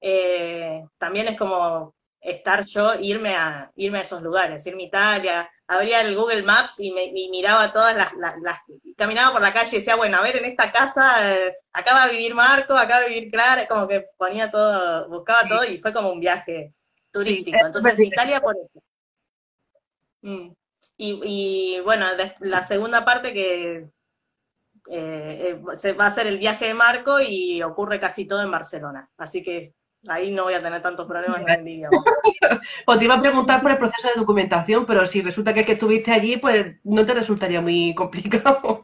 eh, 0.00 0.82
también 0.98 1.28
es 1.28 1.38
como 1.38 1.94
estar 2.24 2.64
yo, 2.64 2.94
irme 3.00 3.34
a, 3.36 3.70
irme 3.76 3.98
a 3.98 4.02
esos 4.02 4.22
lugares, 4.22 4.66
irme 4.66 4.84
a 4.84 4.86
Italia, 4.86 5.50
abría 5.66 6.00
el 6.00 6.16
Google 6.16 6.42
Maps 6.42 6.80
y, 6.80 6.90
me, 6.90 7.04
y 7.06 7.28
miraba 7.30 7.72
todas 7.72 7.94
las, 7.96 8.12
las, 8.14 8.36
las- 8.42 8.58
caminaba 8.96 9.32
por 9.32 9.42
la 9.42 9.52
calle 9.52 9.76
y 9.76 9.78
decía, 9.78 9.96
bueno, 9.96 10.16
a 10.18 10.22
ver, 10.22 10.36
en 10.36 10.46
esta 10.46 10.72
casa, 10.72 11.16
eh, 11.36 11.54
acá 11.72 11.94
va 11.94 12.04
a 12.04 12.08
vivir 12.08 12.34
Marco, 12.34 12.74
acá 12.74 12.98
va 13.00 13.04
a 13.04 13.08
vivir 13.08 13.30
Clara, 13.30 13.66
como 13.68 13.86
que 13.88 14.06
ponía 14.16 14.50
todo, 14.50 15.08
buscaba 15.08 15.40
Sí. 15.42 15.48
todo 15.48 15.64
y 15.64 15.78
fue 15.78 15.92
como 15.92 16.10
un 16.12 16.20
viaje 16.20 16.74
turístico. 17.12 17.56
es 17.58 17.64
Entonces, 17.66 17.98
Italia 18.00 18.40
por 18.40 18.56
eso. 18.56 18.82
Mm. 20.22 20.52
Y, 20.96 21.20
y, 21.76 21.80
bueno, 21.80 22.06
la 22.40 22.62
segunda 22.62 23.04
parte 23.04 23.32
que 23.34 23.88
eh, 24.90 25.56
eh, 25.56 25.60
se 25.76 25.92
va 25.92 26.04
a 26.04 26.08
hacer 26.08 26.26
el 26.26 26.38
viaje 26.38 26.66
de 26.66 26.74
Marco 26.74 27.18
y 27.20 27.62
ocurre 27.62 27.98
casi 28.00 28.26
todo 28.26 28.42
en 28.42 28.50
Barcelona. 28.50 29.10
Así 29.16 29.42
que 29.42 29.74
Ahí 30.08 30.32
no 30.32 30.44
voy 30.44 30.54
a 30.54 30.62
tener 30.62 30.82
tantos 30.82 31.06
problemas 31.06 31.40
en 31.40 31.48
el 31.48 31.68
idioma. 31.68 32.02
Pues 32.84 32.98
te 32.98 33.04
iba 33.04 33.14
a 33.14 33.20
preguntar 33.20 33.62
por 33.62 33.70
el 33.70 33.78
proceso 33.78 34.08
de 34.08 34.20
documentación, 34.20 34.84
pero 34.86 35.06
si 35.06 35.22
resulta 35.22 35.54
que, 35.54 35.60
es 35.60 35.66
que 35.66 35.72
estuviste 35.72 36.12
allí, 36.12 36.36
pues 36.36 36.76
no 36.84 37.06
te 37.06 37.14
resultaría 37.14 37.60
muy 37.60 37.94
complicado. 37.94 38.82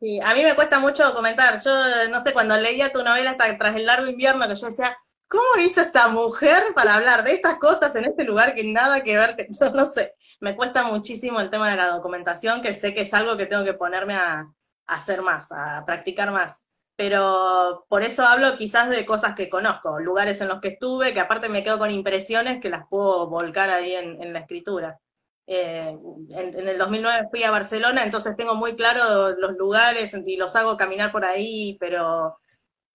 Sí, 0.00 0.20
a 0.22 0.34
mí 0.34 0.42
me 0.42 0.54
cuesta 0.54 0.78
mucho 0.78 1.04
documentar. 1.04 1.60
Yo, 1.62 1.72
no 2.10 2.22
sé, 2.22 2.32
cuando 2.32 2.60
leía 2.60 2.92
tu 2.92 3.02
novela 3.02 3.32
hasta 3.32 3.56
tras 3.56 3.76
el 3.76 3.86
largo 3.86 4.06
invierno, 4.06 4.46
que 4.46 4.54
yo 4.54 4.66
decía, 4.66 4.96
¿cómo 5.28 5.44
hizo 5.64 5.80
esta 5.80 6.08
mujer 6.08 6.74
para 6.74 6.96
hablar 6.96 7.24
de 7.24 7.32
estas 7.32 7.54
cosas 7.58 7.94
en 7.96 8.04
este 8.04 8.24
lugar 8.24 8.54
que 8.54 8.64
nada 8.64 9.02
que 9.02 9.16
ver? 9.16 9.36
Yo 9.60 9.70
no 9.70 9.86
sé, 9.86 10.14
me 10.40 10.56
cuesta 10.56 10.84
muchísimo 10.84 11.40
el 11.40 11.50
tema 11.50 11.70
de 11.70 11.76
la 11.76 11.88
documentación, 11.88 12.60
que 12.62 12.74
sé 12.74 12.94
que 12.94 13.02
es 13.02 13.14
algo 13.14 13.36
que 13.36 13.46
tengo 13.46 13.64
que 13.64 13.74
ponerme 13.74 14.14
a 14.14 14.46
hacer 14.86 15.22
más, 15.22 15.50
a 15.52 15.84
practicar 15.86 16.30
más 16.30 16.64
pero 16.96 17.86
por 17.88 18.02
eso 18.02 18.22
hablo 18.24 18.56
quizás 18.56 18.88
de 18.88 19.04
cosas 19.04 19.34
que 19.34 19.48
conozco, 19.48 19.98
lugares 19.98 20.40
en 20.40 20.48
los 20.48 20.60
que 20.60 20.68
estuve, 20.68 21.12
que 21.12 21.20
aparte 21.20 21.48
me 21.48 21.64
quedo 21.64 21.78
con 21.78 21.90
impresiones 21.90 22.60
que 22.60 22.70
las 22.70 22.86
puedo 22.88 23.28
volcar 23.28 23.70
ahí 23.70 23.94
en, 23.94 24.32
la 24.32 24.40
escritura. 24.40 25.00
Eh, 25.46 25.82
en, 26.30 26.68
el 26.68 26.78
2009 26.78 27.28
fui 27.30 27.42
a 27.42 27.50
Barcelona, 27.50 28.04
entonces 28.04 28.36
tengo 28.36 28.54
muy 28.54 28.76
claro 28.76 29.30
los 29.36 29.56
lugares 29.56 30.14
y 30.24 30.36
los 30.36 30.54
hago 30.54 30.76
caminar 30.76 31.10
por 31.10 31.24
ahí, 31.24 31.76
pero, 31.80 32.38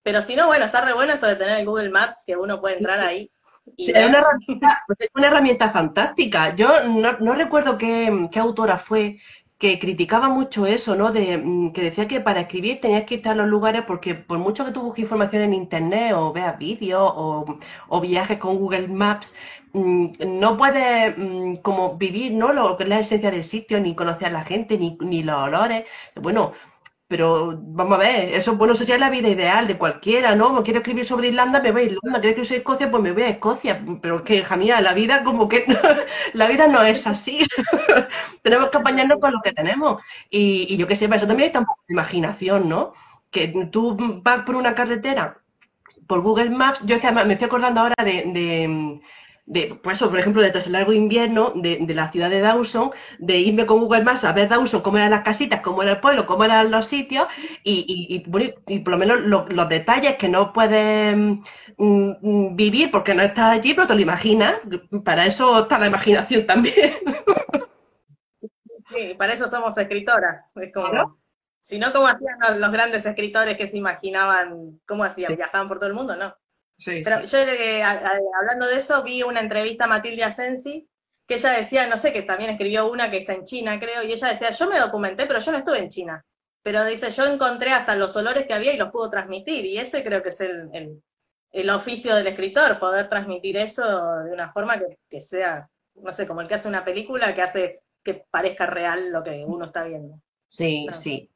pero 0.02 0.22
si 0.22 0.36
no, 0.36 0.48
bueno, 0.48 0.66
está 0.66 0.82
re 0.82 0.94
bueno 0.94 1.12
esto 1.12 1.28
de 1.28 1.36
tener 1.36 1.60
el 1.60 1.66
Google 1.66 1.90
Maps, 1.90 2.24
que 2.26 2.38
uno 2.38 2.62
puede 2.62 2.78
entrar 2.78 3.02
ahí. 3.02 3.30
es, 3.78 3.90
una 3.90 4.20
herramienta, 4.20 4.84
una 5.14 5.28
herramienta, 5.28 5.70
fantástica. 5.70 6.56
Yo 6.56 6.86
no, 6.86 7.18
no 7.20 7.34
recuerdo 7.34 7.78
qué, 7.78 8.30
qué, 8.32 8.40
autora 8.40 8.78
fue 8.78 9.18
que 9.60 9.78
criticaba 9.78 10.30
mucho 10.30 10.66
eso, 10.66 10.96
¿no? 10.96 11.12
De, 11.12 11.38
mm, 11.38 11.74
que 11.74 11.84
decía 11.84 12.08
que 12.08 12.22
para 12.22 12.42
escribir 12.42 12.80
tenías 12.82 13.06
que 13.06 13.16
estar 13.16 13.34
a 13.34 13.36
los 13.36 13.48
lugares 13.48 13.84
porque 13.86 14.16
por 14.16 14.40
mucho 14.40 14.66
que 14.66 14.72
tú 14.72 14.82
busques 14.84 15.04
información 15.04 15.44
en 15.44 15.54
internet 15.54 16.14
o 16.16 16.32
veas 16.34 16.58
vídeos 16.58 17.12
o, 17.16 18.02
viajes 18.02 18.38
con 18.40 18.58
Google 18.58 18.88
Maps, 18.88 19.36
mm, 19.74 20.08
no 20.40 20.58
puedes 20.58 21.14
mm, 21.18 21.56
como 21.58 21.98
vivir, 21.98 22.34
¿no? 22.34 22.54
Lo 22.54 22.78
que 22.78 22.84
es 22.84 22.90
la 22.90 23.00
esencia 23.00 23.32
del 23.32 23.44
sitio, 23.44 23.80
ni 23.82 23.96
conocer 23.96 24.28
a 24.30 24.32
la 24.32 24.46
gente, 24.46 24.78
ni, 24.78 24.98
ni 25.02 25.24
los 25.24 25.36
olores. 25.36 25.86
Bueno, 26.16 26.54
pero 27.10 27.60
vamos 27.60 27.96
a 27.98 28.02
ver, 28.02 28.36
eso 28.36 28.56
bueno, 28.56 28.74
eso 28.76 28.86
sería 28.86 29.00
la 29.00 29.10
vida 29.10 29.30
ideal 29.30 29.68
de 29.68 29.80
cualquiera, 29.80 30.36
¿no? 30.36 30.54
Me 30.54 30.62
quiero 30.62 30.80
escribir 30.80 31.06
sobre 31.06 31.30
Irlanda, 31.30 31.60
me 31.60 31.72
voy 31.72 31.82
a 31.82 31.86
Irlanda, 31.86 32.22
quiero 32.22 32.30
escribir 32.30 32.46
sobre 32.46 32.58
Escocia, 32.60 32.92
pues 32.92 33.02
me 33.02 33.12
voy 33.14 33.24
a 33.24 33.30
Escocia. 33.30 33.84
Pero 34.00 34.18
es 34.18 34.22
que, 34.22 34.36
hija 34.36 34.56
mía, 34.56 34.80
la 34.80 34.94
vida 34.94 35.24
como 35.24 35.50
que 35.50 35.66
la 36.34 36.48
vida 36.48 36.68
no 36.68 36.84
es 36.84 37.08
así. 37.08 37.48
tenemos 38.44 38.70
que 38.70 38.78
apañarnos 38.78 39.18
con 39.20 39.32
lo 39.34 39.42
que 39.42 39.54
tenemos. 39.54 40.00
Y, 40.30 40.78
yo 40.78 40.88
qué 40.88 40.96
sé, 40.96 41.06
eso 41.06 41.26
también 41.26 41.48
hay 41.48 41.52
tan 41.52 41.66
poca 41.66 41.82
imaginación, 41.90 42.70
¿no? 42.70 42.94
Que 43.32 43.48
tú 43.72 43.98
vas 44.24 44.42
por 44.46 44.56
una 44.56 44.76
carretera, 44.76 45.42
por 46.06 46.22
Google 46.22 46.52
Maps, 46.52 46.82
yo 46.86 46.98
es 46.98 47.02
que 47.02 47.12
me 47.12 47.34
estoy 47.34 47.48
acordando 47.48 47.82
ahora 47.82 47.96
de 48.04 48.24
de, 48.28 49.02
pues 49.82 49.98
eso, 49.98 50.10
por 50.10 50.20
ejemplo, 50.20 50.42
de 50.42 50.52
tras 50.52 50.68
el 50.68 50.74
largo 50.74 50.94
invierno 50.94 51.54
de, 51.56 51.80
la 51.94 52.12
ciudad 52.12 52.30
de 52.30 52.40
Dawson, 52.40 52.92
de 53.18 53.40
irme 53.40 53.66
con 53.66 53.80
Google 53.80 54.04
Maps 54.04 54.24
a 54.24 54.32
ver 54.32 54.48
Dawson, 54.48 54.82
cómo 54.82 54.98
eran 54.98 55.10
las 55.10 55.24
casitas, 55.24 55.62
cómo 55.62 55.82
era 55.82 55.94
el 55.94 56.00
pueblo, 56.00 56.28
cómo 56.28 56.44
eran 56.44 56.70
los 56.70 56.86
sitios, 56.86 57.28
y, 57.64 57.86
y, 58.10 58.80
por 58.80 58.92
lo 58.92 58.98
menos 58.98 59.22
los 59.22 59.70
detalles 59.70 60.18
que 60.18 60.30
no 60.30 60.54
puedes 60.54 61.18
mm, 61.18 61.42
mm, 61.78 62.56
vivir 62.56 62.92
porque 62.92 63.16
no 63.16 63.24
estás 63.24 63.54
allí, 63.54 63.74
pero 63.74 63.88
te 63.88 63.96
lo 63.96 64.02
imaginas. 64.02 64.56
Para 65.04 65.26
eso 65.26 65.64
está 65.64 65.80
la 65.80 65.88
imaginación 65.88 66.46
también. 66.46 66.94
Sí, 68.90 69.14
para 69.18 69.34
eso 69.34 69.48
somos 69.48 69.78
escritoras. 69.78 70.52
Es 70.56 70.74
como, 70.74 71.20
Si 71.62 71.78
no, 71.78 71.92
¿cómo 71.94 72.08
hacían 72.08 72.60
los, 72.60 72.72
grandes 72.72 73.06
escritores 73.06 73.58
que 73.58 73.68
se 73.68 73.78
imaginaban, 73.78 74.80
cómo 74.88 75.04
hacían? 75.04 75.36
¿Viajaban 75.36 75.68
por 75.68 75.78
todo 75.78 75.90
el 75.90 75.96
mundo? 75.96 76.16
No. 76.16 76.36
Pero 76.86 77.24
yo, 77.24 77.38
eh, 77.38 77.84
hablando 77.84 78.68
de 78.68 78.78
eso, 78.78 79.04
vi 79.04 79.24
una 79.24 79.42
entrevista 79.42 79.86
a 79.86 79.88
Matilde 79.88 80.24
Asensi, 80.24 80.88
que 81.28 81.36
ella 81.36 81.52
decía, 81.52 81.88
no 81.88 81.98
sé, 81.98 82.12
que 82.12 82.24
también 82.24 82.52
escribió 82.52 82.90
una 82.90 83.12
que 83.12 83.18
es 83.18 83.30
en 83.30 83.44
China, 83.44 83.80
creo, 83.80 84.02
y 84.04 84.12
ella 84.12 84.30
decía, 84.30 84.50
yo 84.52 84.68
me 84.68 84.80
documenté, 84.80 85.26
pero 85.28 85.40
yo 85.40 85.52
no 85.52 85.60
estuve 85.60 85.78
en 85.78 85.90
China. 85.90 86.26
Pero 86.64 86.86
dice, 86.86 87.12
yo 87.12 87.26
encontré 87.26 87.72
hasta 87.72 87.96
los 87.96 88.16
olores 88.16 88.46
que 88.46 88.54
había 88.54 88.74
y 88.74 88.78
los 88.78 88.92
puedo 88.92 89.10
transmitir, 89.10 89.66
y 89.66 89.78
ese 89.78 90.04
creo 90.04 90.24
que 90.24 90.30
es 90.30 90.42
el, 90.42 91.02
el, 91.52 91.70
oficio 91.70 92.16
del 92.16 92.28
escritor, 92.28 92.80
poder 92.80 93.10
transmitir 93.10 93.58
eso 93.58 93.84
de 94.24 94.32
una 94.32 94.52
forma 94.52 94.82
que, 95.10 95.22
sea, 95.22 95.70
no 95.96 96.14
sé, 96.14 96.28
como 96.28 96.42
el 96.42 96.48
que 96.48 96.56
hace 96.56 96.68
una 96.68 96.86
película 96.86 97.34
que 97.34 97.42
hace 97.42 97.82
que 98.04 98.26
parezca 98.32 98.66
real 98.66 99.12
lo 99.12 99.24
que 99.24 99.44
uno 99.46 99.66
está 99.66 99.84
viendo. 99.84 100.20
Sí, 100.48 100.88
sí. 100.94 101.30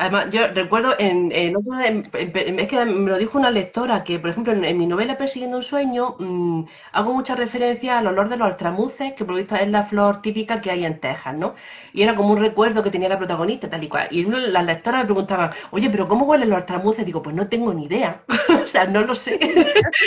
Además, 0.00 0.28
yo 0.30 0.46
recuerdo 0.54 0.94
en, 0.96 1.32
en 1.32 1.56
otro 1.56 1.76
es 1.80 2.68
que 2.68 2.84
me 2.84 3.10
lo 3.10 3.18
dijo 3.18 3.36
una 3.36 3.50
lectora 3.50 4.04
que, 4.04 4.20
por 4.20 4.30
ejemplo, 4.30 4.52
en, 4.52 4.78
mi 4.78 4.86
novela 4.86 5.18
Persiguiendo 5.18 5.56
un 5.56 5.64
sueño, 5.64 6.14
mm, 6.20 6.66
hago 6.92 7.12
mucha 7.12 7.34
referencia 7.34 7.98
al 7.98 8.06
olor 8.06 8.28
de 8.28 8.36
los 8.36 8.46
altramuces, 8.46 9.14
que 9.14 9.24
por 9.24 9.34
lo 9.34 9.38
visto 9.38 9.56
es 9.56 9.66
la 9.68 9.82
flor 9.82 10.22
típica 10.22 10.60
que 10.60 10.70
hay 10.70 10.84
en 10.84 11.00
Texas, 11.00 11.34
¿no? 11.34 11.56
Y 11.92 12.02
era 12.02 12.14
como 12.14 12.32
un 12.32 12.38
recuerdo 12.38 12.84
que 12.84 12.92
tenía 12.92 13.08
la 13.08 13.18
protagonista, 13.18 13.68
tal 13.68 13.82
y 13.82 13.88
cual. 13.88 14.06
Y 14.12 14.24
las 14.24 14.64
lectoras 14.64 15.00
me 15.00 15.06
preguntaban, 15.06 15.50
oye, 15.72 15.90
¿pero 15.90 16.06
cómo 16.06 16.26
huelen 16.26 16.50
los 16.50 16.58
altramuces? 16.58 17.04
Digo, 17.04 17.20
pues 17.20 17.34
no 17.34 17.48
tengo 17.48 17.74
ni 17.74 17.86
idea. 17.86 18.22
o 18.64 18.68
sea, 18.68 18.84
no 18.86 19.02
lo 19.02 19.16
sé. 19.16 19.40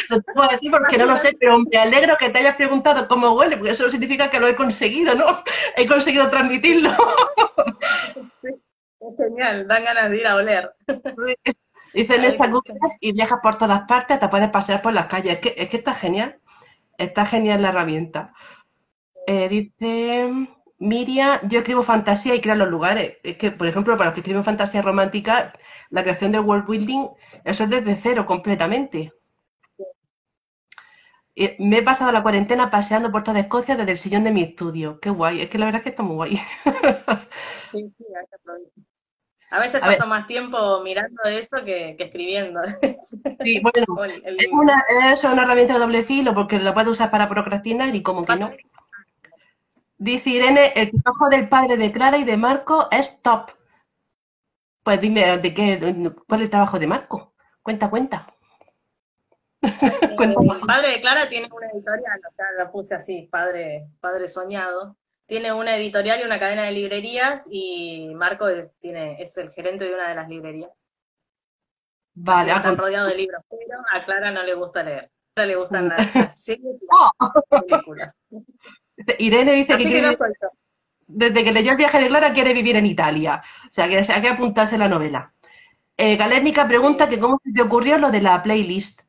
no 0.10 0.22
te 0.22 0.34
puedo 0.34 0.48
decir 0.48 0.72
porque 0.72 0.98
no 0.98 1.06
lo 1.06 1.18
sé, 1.18 1.36
pero 1.38 1.60
me 1.60 1.78
alegro 1.78 2.16
que 2.18 2.30
te 2.30 2.40
hayas 2.40 2.56
preguntado 2.56 3.10
cómo 3.10 3.32
huele, 3.34 3.58
porque 3.58 3.74
eso 3.74 3.92
significa 3.92 4.32
que 4.32 4.40
lo 4.40 4.48
he 4.48 4.56
conseguido, 4.56 5.16
¿no? 5.16 5.44
He 5.76 5.86
conseguido 5.86 6.30
transmitirlo. 6.30 6.92
Es 9.02 9.18
genial, 9.18 9.68
dan 9.68 9.84
ganas 9.84 10.10
de 10.10 10.18
ir 10.18 10.28
a 10.28 10.36
oler. 10.36 10.72
Dicen 11.94 12.24
esa 12.24 12.50
y 13.02 13.12
viajas 13.12 13.40
por 13.44 13.58
todas 13.58 13.82
partes, 13.82 14.20
te 14.20 14.30
puedes 14.30 14.50
pasear 14.50 14.82
por 14.82 14.94
las 14.94 15.08
calles. 15.08 15.34
Es 15.34 15.40
que, 15.40 15.54
es 15.58 15.70
que 15.70 15.78
está 15.78 15.94
genial. 15.94 16.40
Está 16.98 17.26
genial 17.26 17.62
la 17.62 17.70
herramienta. 17.70 18.34
Eh, 19.28 19.50
dice 19.50 20.32
Miriam, 20.80 21.40
yo 21.50 21.60
escribo 21.60 21.84
fantasía 21.84 22.36
y 22.36 22.42
creo 22.42 22.56
los 22.56 22.70
lugares. 22.70 23.18
Es 23.24 23.38
que, 23.38 23.52
por 23.52 23.68
ejemplo, 23.68 23.98
para 23.98 24.10
los 24.10 24.14
que 24.14 24.22
escriben 24.22 24.44
fantasía 24.44 24.82
romántica, 24.82 25.54
la 25.90 26.04
creación 26.04 26.32
de 26.32 26.40
world 26.40 26.68
building, 26.68 27.08
eso 27.44 27.64
es 27.66 27.70
desde 27.70 27.96
cero 27.96 28.26
completamente. 28.26 29.14
Me 31.60 31.80
he 31.80 31.84
pasado 31.84 32.12
la 32.14 32.22
cuarentena 32.24 32.70
paseando 32.72 33.12
por 33.12 33.24
toda 33.24 33.40
Escocia 33.40 33.76
desde 33.76 33.92
el 33.92 33.98
sillón 33.98 34.24
de 34.24 34.32
mi 34.32 34.44
estudio. 34.44 35.00
Qué 35.00 35.10
guay, 35.10 35.42
es 35.42 35.50
que 35.50 35.58
la 35.58 35.66
verdad 35.66 35.80
es 35.80 35.84
que 35.84 35.90
está 35.90 36.04
muy 36.04 36.16
guay. 36.16 36.42
Sí, 37.72 37.94
sí, 37.98 38.06
a 39.52 39.60
veces 39.60 39.82
paso 39.82 40.08
más 40.08 40.28
tiempo 40.28 40.80
mirando 40.82 41.24
eso 41.24 41.58
que, 41.66 41.98
escribiendo. 42.00 42.62
Sí, 43.42 43.62
bueno, 43.62 43.86
es, 44.24 44.48
una, 44.50 44.86
es 45.12 45.24
una 45.26 45.44
herramienta 45.44 45.74
de 45.74 45.80
doble 45.80 46.04
filo 46.04 46.34
porque 46.34 46.58
la 46.58 46.74
puedes 46.74 46.90
usar 46.90 47.12
para 47.12 47.28
procrastinar 47.28 47.94
y 47.94 48.02
como 48.02 48.24
que 48.24 48.38
no. 48.38 48.50
Dice 49.98 50.30
Irene, 50.30 50.72
el 50.76 50.92
trabajo 50.92 51.30
del 51.30 51.50
padre 51.50 51.76
de 51.76 51.92
Clara 51.92 52.18
y 52.18 52.24
de 52.24 52.38
Marco 52.38 52.88
es 52.92 53.22
top. 53.22 53.52
Pues 54.84 55.02
dime, 55.02 55.38
¿de 55.38 55.54
qué, 55.54 56.14
¿cuál 56.28 56.40
es 56.40 56.46
el 56.46 56.50
trabajo 56.50 56.80
de 56.80 56.88
Marco? 56.88 57.34
Cuenta, 57.62 57.90
cuenta. 57.90 58.34
el 59.62 60.62
padre 60.66 60.92
de 60.96 61.02
Clara 61.02 61.28
tiene 61.28 61.50
una 61.52 61.68
editorial, 61.68 62.22
o 62.28 62.36
sea, 62.36 62.46
la 62.58 62.72
puse 62.72 62.96
así, 62.96 63.28
padre, 63.30 63.90
padre 64.00 64.30
soñado 64.30 64.96
tiene 65.32 65.54
una 65.54 65.78
editorial 65.78 66.20
y 66.20 66.26
una 66.26 66.42
cadena 66.42 66.64
de 66.64 66.74
librerías 66.74 67.48
y 67.50 68.12
Marco 68.16 68.50
es, 68.50 68.70
tiene, 68.82 69.16
es 69.24 69.38
el 69.38 69.50
gerente 69.54 69.86
de 69.86 69.94
una 69.94 70.10
de 70.10 70.16
las 70.16 70.28
librerías. 70.28 70.70
Vale. 72.14 72.52
Están 72.52 72.78
rodeados 72.78 73.12
de 73.12 73.16
libros, 73.16 73.42
pero 73.50 73.80
a 73.94 74.04
Clara 74.04 74.32
no 74.32 74.44
le 74.44 74.54
gusta 74.56 74.84
leer. 74.84 75.10
No 75.38 75.46
le 75.46 75.56
gustan 75.56 75.88
nada. 75.88 76.36
Oh. 76.90 77.12
películas. 77.66 78.14
Irene 79.20 79.54
dice 79.54 79.78
que, 79.78 80.04
desde 81.08 81.44
que 81.46 81.52
leyó 81.54 81.72
el 81.72 81.78
viaje 81.78 82.02
de 82.02 82.10
Clara 82.10 82.34
quiere 82.34 82.54
vivir 82.54 82.76
en 82.76 82.88
Italia. 82.88 83.42
O 83.70 83.72
sea, 83.72 83.88
que 83.88 84.00
hay 84.00 84.22
que 84.22 84.28
apuntarse 84.28 84.78
la 84.78 84.90
novela. 84.90 85.34
Eh, 85.96 86.18
Galérnica 86.18 86.68
pregunta 86.68 87.08
que 87.08 87.22
cómo 87.22 87.40
se 87.42 87.54
te 87.54 87.62
ocurrió 87.62 87.98
lo 87.98 88.12
de 88.12 88.20
la 88.20 88.44
playlist. 88.44 89.04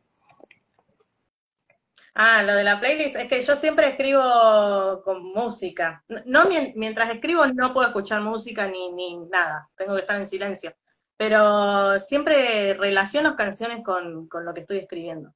Ah, 2.15 2.43
lo 2.43 2.55
de 2.55 2.65
la 2.65 2.79
playlist, 2.79 3.17
es 3.17 3.27
que 3.27 3.41
yo 3.43 3.57
siempre 3.57 3.89
escribo 3.89 5.03
con 5.03 5.23
música. 5.33 6.05
No, 6.27 6.47
mientras 6.75 7.11
escribo 7.11 7.47
no 7.47 7.73
puedo 7.73 7.89
escuchar 7.89 8.21
música 8.21 8.67
ni, 8.67 8.93
ni 8.93 9.17
nada, 9.31 9.69
tengo 9.77 9.95
que 9.95 10.03
estar 10.03 10.21
en 10.21 10.27
silencio. 10.27 10.75
Pero 11.17 11.99
siempre 12.01 12.75
relaciono 12.75 13.37
canciones 13.37 13.83
con, 13.85 14.29
con 14.29 14.45
lo 14.45 14.53
que 14.53 14.61
estoy 14.61 14.79
escribiendo. 14.79 15.33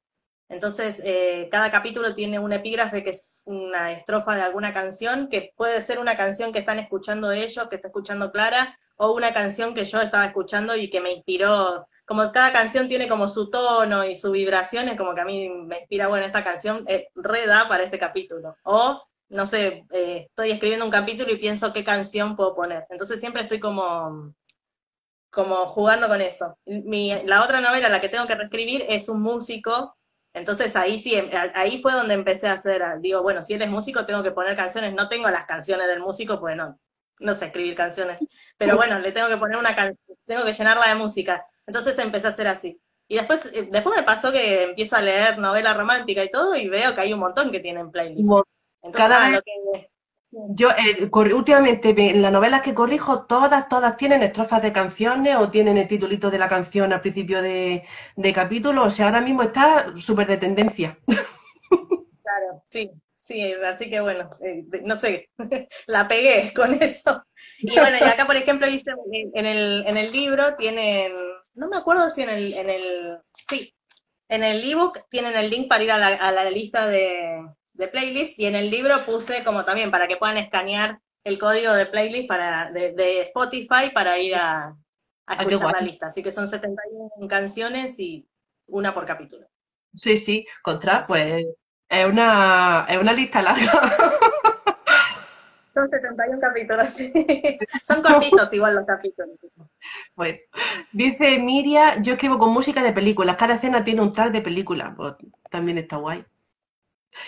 Entonces, 0.49 1.01
eh, 1.05 1.49
cada 1.51 1.71
capítulo 1.71 2.15
tiene 2.15 2.39
un 2.39 2.53
epígrafe 2.53 3.03
que 3.03 3.11
es 3.11 3.43
una 3.47 3.93
estrofa 3.93 4.37
de 4.37 4.43
alguna 4.43 4.73
canción, 4.73 5.29
que 5.29 5.53
puede 5.57 5.81
ser 5.81 5.99
una 5.99 6.17
canción 6.17 6.53
que 6.53 6.61
están 6.61 6.79
escuchando 6.79 7.33
ellos, 7.33 7.69
que 7.69 7.77
está 7.77 7.89
escuchando 7.89 8.31
Clara, 8.31 8.79
o 8.97 9.12
una 9.12 9.33
canción 9.35 9.75
que 9.75 9.85
yo 9.85 10.01
estaba 10.01 10.27
escuchando 10.27 10.77
y 10.77 10.89
que 10.89 11.01
me 11.01 11.12
inspiró 11.12 11.89
como 12.07 12.31
cada 12.33 12.53
canción 12.53 12.88
tiene 12.88 13.09
como 13.09 13.29
su 13.29 13.51
tono 13.51 14.05
y 14.05 14.14
su 14.14 14.31
vibración, 14.31 14.88
es 14.88 14.97
como 14.97 15.14
que 15.14 15.21
a 15.21 15.25
mí 15.25 15.49
me 15.49 15.81
inspira, 15.81 16.07
bueno, 16.07 16.25
esta 16.25 16.45
canción 16.45 16.85
eh, 16.88 17.09
reda 17.16 17.69
para 17.69 17.83
este 17.83 17.99
capítulo. 17.99 18.57
O, 18.62 19.03
no 19.29 19.47
sé, 19.47 19.85
eh, 19.90 20.27
estoy 20.29 20.53
escribiendo 20.53 20.85
un 20.85 20.92
capítulo 20.92 21.33
y 21.33 21.37
pienso 21.37 21.73
qué 21.73 21.83
canción 21.85 22.37
puedo 22.37 22.55
poner. 22.55 22.87
Entonces 22.90 23.19
siempre 23.21 23.42
estoy 23.42 23.59
como, 23.59 24.33
como 25.31 25.66
jugando 25.66 26.07
con 26.07 26.21
eso. 26.21 26.57
Mi, 26.64 27.12
la 27.25 27.42
otra 27.42 27.61
novela, 27.61 27.88
la 27.88 28.01
que 28.01 28.09
tengo 28.09 28.27
que 28.27 28.37
reescribir, 28.37 28.85
es 28.88 29.09
un 29.09 29.21
músico 29.21 29.97
Entonces 30.33 30.77
ahí 30.77 30.99
sí, 30.99 31.16
em, 31.16 31.31
ahí 31.55 31.83
fue 31.83 31.92
donde 31.92 32.14
empecé 32.14 32.49
a 32.49 32.53
hacer, 32.55 32.83
digo, 33.01 33.23
bueno, 33.23 33.42
si 33.42 33.55
eres 33.55 33.69
músico 33.69 34.07
tengo 34.07 34.23
que 34.23 34.31
poner 34.33 34.57
canciones, 34.57 34.95
no 34.95 35.09
tengo 35.09 35.29
las 35.31 35.45
canciones 35.47 35.88
del 35.88 36.01
músico, 36.01 36.38
pues 36.40 36.57
no, 36.57 36.79
no 37.21 37.35
sé 37.35 37.47
escribir 37.47 37.75
canciones, 37.75 38.19
pero 38.57 38.77
bueno, 38.77 38.99
le 39.01 39.12
tengo 39.12 39.29
que 39.29 39.38
poner 39.38 39.57
una 39.59 39.75
canción, 39.75 39.99
tengo 40.27 40.45
que 40.45 40.53
llenarla 40.53 40.88
de 40.88 40.95
música. 40.97 41.47
Entonces 41.66 41.98
empecé 41.98 42.26
a 42.26 42.31
hacer 42.31 42.48
así. 42.48 42.81
Y 43.09 43.16
después, 43.16 43.52
eh, 43.55 43.68
después 43.70 43.96
me 43.96 44.02
pasó 44.02 44.33
que 44.33 44.64
empiezo 44.64 44.96
a 44.96 45.02
leer 45.02 45.38
novela 45.38 45.74
romántica 45.74 46.24
y 46.24 46.31
todo 46.31 46.57
y 46.57 46.68
veo 46.68 46.94
que 46.94 47.00
hay 47.00 47.12
un 47.12 47.20
montón 47.20 47.50
que 47.50 47.61
tienen 47.61 47.90
playlist. 47.90 48.31
Entonces, 48.83 49.09
Cada 49.09 49.31
vez... 49.31 49.40
Yo 50.50 50.68
eh, 50.70 51.09
últimamente 51.33 51.94
en 51.96 52.20
las 52.20 52.33
novelas 52.33 52.61
que 52.61 52.74
corrijo, 52.74 53.24
todas, 53.24 53.68
todas 53.68 53.96
tienen 53.96 54.22
estrofas 54.22 54.61
de 54.61 54.72
canciones 54.72 55.37
o 55.37 55.50
tienen 55.50 55.79
el 55.79 55.88
titulito 55.88 56.31
de 56.31 56.38
la 56.38 56.48
canción 56.48 56.92
al 56.92 57.00
principio 57.00 57.40
de, 57.40 57.85
capítulo, 58.35 58.85
o 58.85 58.90
sea, 58.90 59.07
ahora 59.07 59.22
mismo 59.22 59.42
está 59.42 59.94
súper 59.96 60.26
de 60.26 60.37
tendencia. 60.37 60.98
Claro, 61.07 62.62
sí, 62.66 62.90
sí, 63.14 63.55
así 63.64 63.88
que 63.88 64.00
bueno, 64.00 64.29
eh, 64.42 64.64
no 64.85 64.94
sé, 64.96 65.31
la 65.87 66.07
pegué 66.07 66.52
con 66.55 66.74
eso. 66.74 67.24
Y 67.59 67.74
bueno, 67.79 67.96
y 67.98 68.05
acá 68.05 68.26
por 68.26 68.37
ejemplo 68.37 68.66
dice, 68.66 68.90
en 69.11 69.46
el, 69.46 69.85
en 69.87 69.96
el 69.96 70.12
libro 70.12 70.55
tienen, 70.57 71.12
no 71.57 71.69
me 71.69 71.77
acuerdo 71.77 72.09
si 72.11 72.23
en 72.23 72.31
el, 72.31 72.55
en 72.55 72.71
el, 72.71 73.19
sí, 73.49 73.75
en 74.29 74.45
el 74.45 74.62
ebook 74.62 75.01
tienen 75.11 75.37
el 75.37 75.51
link 75.51 75.69
para 75.69 75.85
ir 75.85 75.90
a 75.90 76.33
la 76.33 76.51
lista 76.51 76.87
de, 76.87 77.45
de 77.77 77.88
playlist 77.88 78.38
y 78.38 78.47
en 78.47 78.55
el 78.55 78.71
libro 78.71 78.95
puse 79.05 79.45
como 79.45 79.64
también 79.64 79.90
para 79.90 80.09
que 80.09 80.16
puedan 80.16 80.38
escanear 80.38 81.01
el 81.25 81.38
código 81.38 81.73
de 81.73 81.87
playlist 81.87 82.29
para, 82.29 82.71
de, 82.71 83.23
Spotify 83.23 83.90
para 83.92 84.19
ir 84.19 84.35
a, 84.35 84.64
a 84.64 84.77
ah, 85.27 85.37
escuchar 85.40 85.73
la 85.73 85.81
lista. 85.81 86.07
Así 86.07 86.23
que 86.23 86.31
son 86.31 86.49
71 86.49 87.29
canciones 87.29 87.99
y 87.99 88.29
una 88.66 88.95
por 88.95 89.05
capítulo. 89.05 89.47
Sí, 89.95 90.16
sí, 90.16 90.47
contra, 90.62 91.05
pues 91.07 91.33
es 91.88 92.07
una, 92.07 92.87
es 92.88 92.99
una 92.99 93.12
lista 93.12 93.42
larga. 93.42 93.97
Son 95.77 95.91
71 95.91 96.41
capítulos, 96.41 96.89
sí. 96.89 97.12
Son 97.85 98.03
cortitos 98.03 98.51
igual 98.55 98.77
los 98.77 98.87
capítulos. 98.87 99.37
Bueno, 100.15 100.39
dice 100.91 101.39
Miria, 101.39 102.01
yo 102.01 102.15
escribo 102.15 102.39
con 102.39 102.51
música 102.51 102.83
de 102.83 102.95
películas, 102.95 103.37
cada 103.37 103.57
escena 103.57 103.85
tiene 103.85 104.01
un 104.01 104.15
track 104.15 104.33
de 104.33 104.41
película, 104.41 104.95
pues, 104.97 105.17
también 105.51 105.77
está 105.77 105.97
guay. 105.97 106.25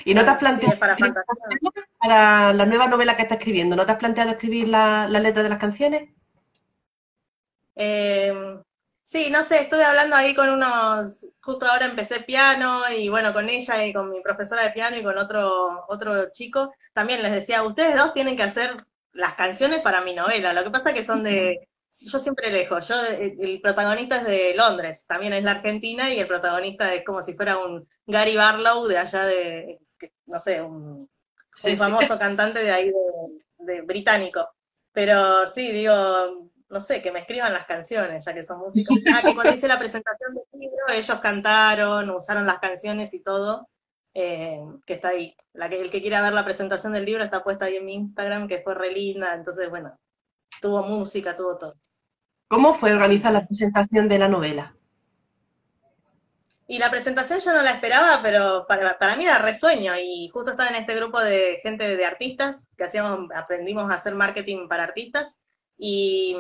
¿Y 0.07 0.15
no 0.15 0.25
te 0.25 0.31
has 0.31 0.39
planteado 0.39 0.79
para, 0.79 2.53
la 2.55 2.67
nueva 2.67 2.89
novela 2.89 3.17
que 3.17 3.23
estás 3.23 3.39
escribiendo, 3.39 3.77
no 3.77 3.85
te 3.85 3.93
has 3.93 3.99
planteado 3.99 4.31
escribir 4.31 4.69
la, 4.69 5.07
letra 5.09 5.43
de 5.43 5.49
las 5.51 5.59
canciones? 5.59 6.09
Eh, 7.77 8.33
sí, 9.09 9.31
no 9.31 9.43
sé, 9.43 9.61
estuve 9.63 9.85
hablando 9.85 10.17
ahí 10.17 10.35
con 10.35 10.51
unos, 10.51 11.27
justo 11.41 11.65
ahora 11.65 11.87
empecé 11.87 12.21
piano 12.21 12.83
y 12.95 13.09
bueno, 13.09 13.33
con 13.33 13.49
ella 13.49 13.87
y 13.87 13.95
con 13.95 14.11
mi 14.11 14.21
profesora 14.21 14.65
de 14.65 14.71
piano 14.73 14.99
y 14.99 15.03
con 15.03 15.17
otro, 15.17 15.87
otro 15.89 16.31
chico, 16.31 16.75
también 16.93 17.23
les 17.23 17.33
decía, 17.33 17.63
ustedes 17.63 17.97
dos 17.97 18.13
tienen 18.13 18.37
que 18.37 18.43
hacer 18.43 18.85
las 19.13 19.33
canciones 19.33 19.81
para 19.81 20.03
mi 20.03 20.15
novela, 20.15 20.53
lo 20.53 20.63
que 20.63 20.71
pasa 20.71 20.93
que 20.93 21.03
son 21.03 21.23
de, 21.23 21.67
yo 22.07 22.19
siempre 22.19 22.53
lejos, 22.53 22.87
yo, 22.87 22.97
el 23.19 23.63
protagonista 23.63 24.19
es 24.19 24.25
de 24.25 24.55
Londres, 24.55 25.07
también 25.09 25.33
es 25.33 25.43
la 25.43 25.53
Argentina, 25.53 26.13
y 26.13 26.19
el 26.19 26.29
protagonista 26.29 26.95
es 26.95 27.03
como 27.03 27.23
si 27.23 27.33
fuera 27.33 27.57
un 27.57 27.89
Gary 28.07 28.37
Barlow 28.37 28.87
de 28.89 28.99
allá 28.99 29.25
de, 29.25 29.81
no 30.27 30.39
sé, 30.39 30.61
un, 30.61 31.09
famoso 31.79 32.19
cantante 32.19 32.63
de 32.63 32.71
ahí 32.71 32.93
de, 33.59 33.81
británico. 33.81 34.47
Pero 34.93 35.47
sí, 35.47 35.73
digo, 35.73 35.95
no 36.71 36.81
sé, 36.81 37.01
que 37.03 37.13
me 37.13 37.21
escriban 37.21 37.53
las 37.53 37.67
canciones, 37.67 38.25
ya 38.25 38.35
que 38.35 38.43
son 38.43 38.59
músicos. 38.65 38.99
Ah, 39.15 39.21
que 39.23 39.35
cuando 39.35 39.55
hice 39.55 39.69
la 39.69 39.79
presentación 39.79 40.35
del 40.35 40.61
libro, 40.61 40.85
ellos 40.95 41.21
cantaron, 41.21 42.11
usaron 42.11 42.47
las 42.47 42.59
canciones 42.59 43.15
y 43.15 43.23
todo, 43.23 43.69
eh, 44.15 44.61
que 44.87 44.95
está 44.95 45.09
ahí. 45.09 45.37
La 45.53 45.69
que, 45.69 45.81
el 45.81 45.91
que 45.91 46.01
quiera 46.01 46.23
ver 46.23 46.33
la 46.33 46.45
presentación 46.45 46.93
del 46.93 47.05
libro 47.05 47.25
está 47.25 47.43
puesta 47.43 47.67
ahí 47.67 47.77
en 47.77 47.85
mi 47.85 47.95
Instagram, 47.95 48.49
que 48.49 48.61
fue 48.61 48.75
re 48.75 48.93
linda, 48.93 49.35
entonces, 49.35 49.69
bueno, 49.71 49.97
tuvo 50.61 50.83
música, 50.83 51.37
tuvo 51.37 51.57
todo. 51.57 51.75
¿Cómo 52.49 52.75
fue 52.75 52.93
organizar 52.93 53.33
la 53.33 53.47
presentación 53.47 54.09
de 54.09 54.19
la 54.19 54.29
novela? 54.29 54.75
Y 56.71 56.79
la 56.79 56.91
presentación 56.91 57.41
yo 57.41 57.55
no 57.55 57.63
la 57.63 57.71
esperaba, 57.71 58.21
pero 58.23 58.67
para, 58.69 58.99
para, 58.99 59.17
mí 59.17 59.25
era 59.25 59.39
resueño. 59.39 59.95
Y 59.99 60.29
justo 60.29 60.51
estaba 60.51 60.69
en 60.69 60.77
este 60.77 60.95
grupo 60.95 61.19
de 61.23 61.61
gente 61.63 61.97
de 61.97 62.05
artistas, 62.05 62.69
que 62.77 62.85
hacíamos, 62.85 63.31
aprendimos 63.35 63.91
a 63.91 63.97
hacer 63.97 64.15
marketing 64.15 64.69
para 64.69 64.85
artistas. 64.85 65.39
Y, 65.79 66.37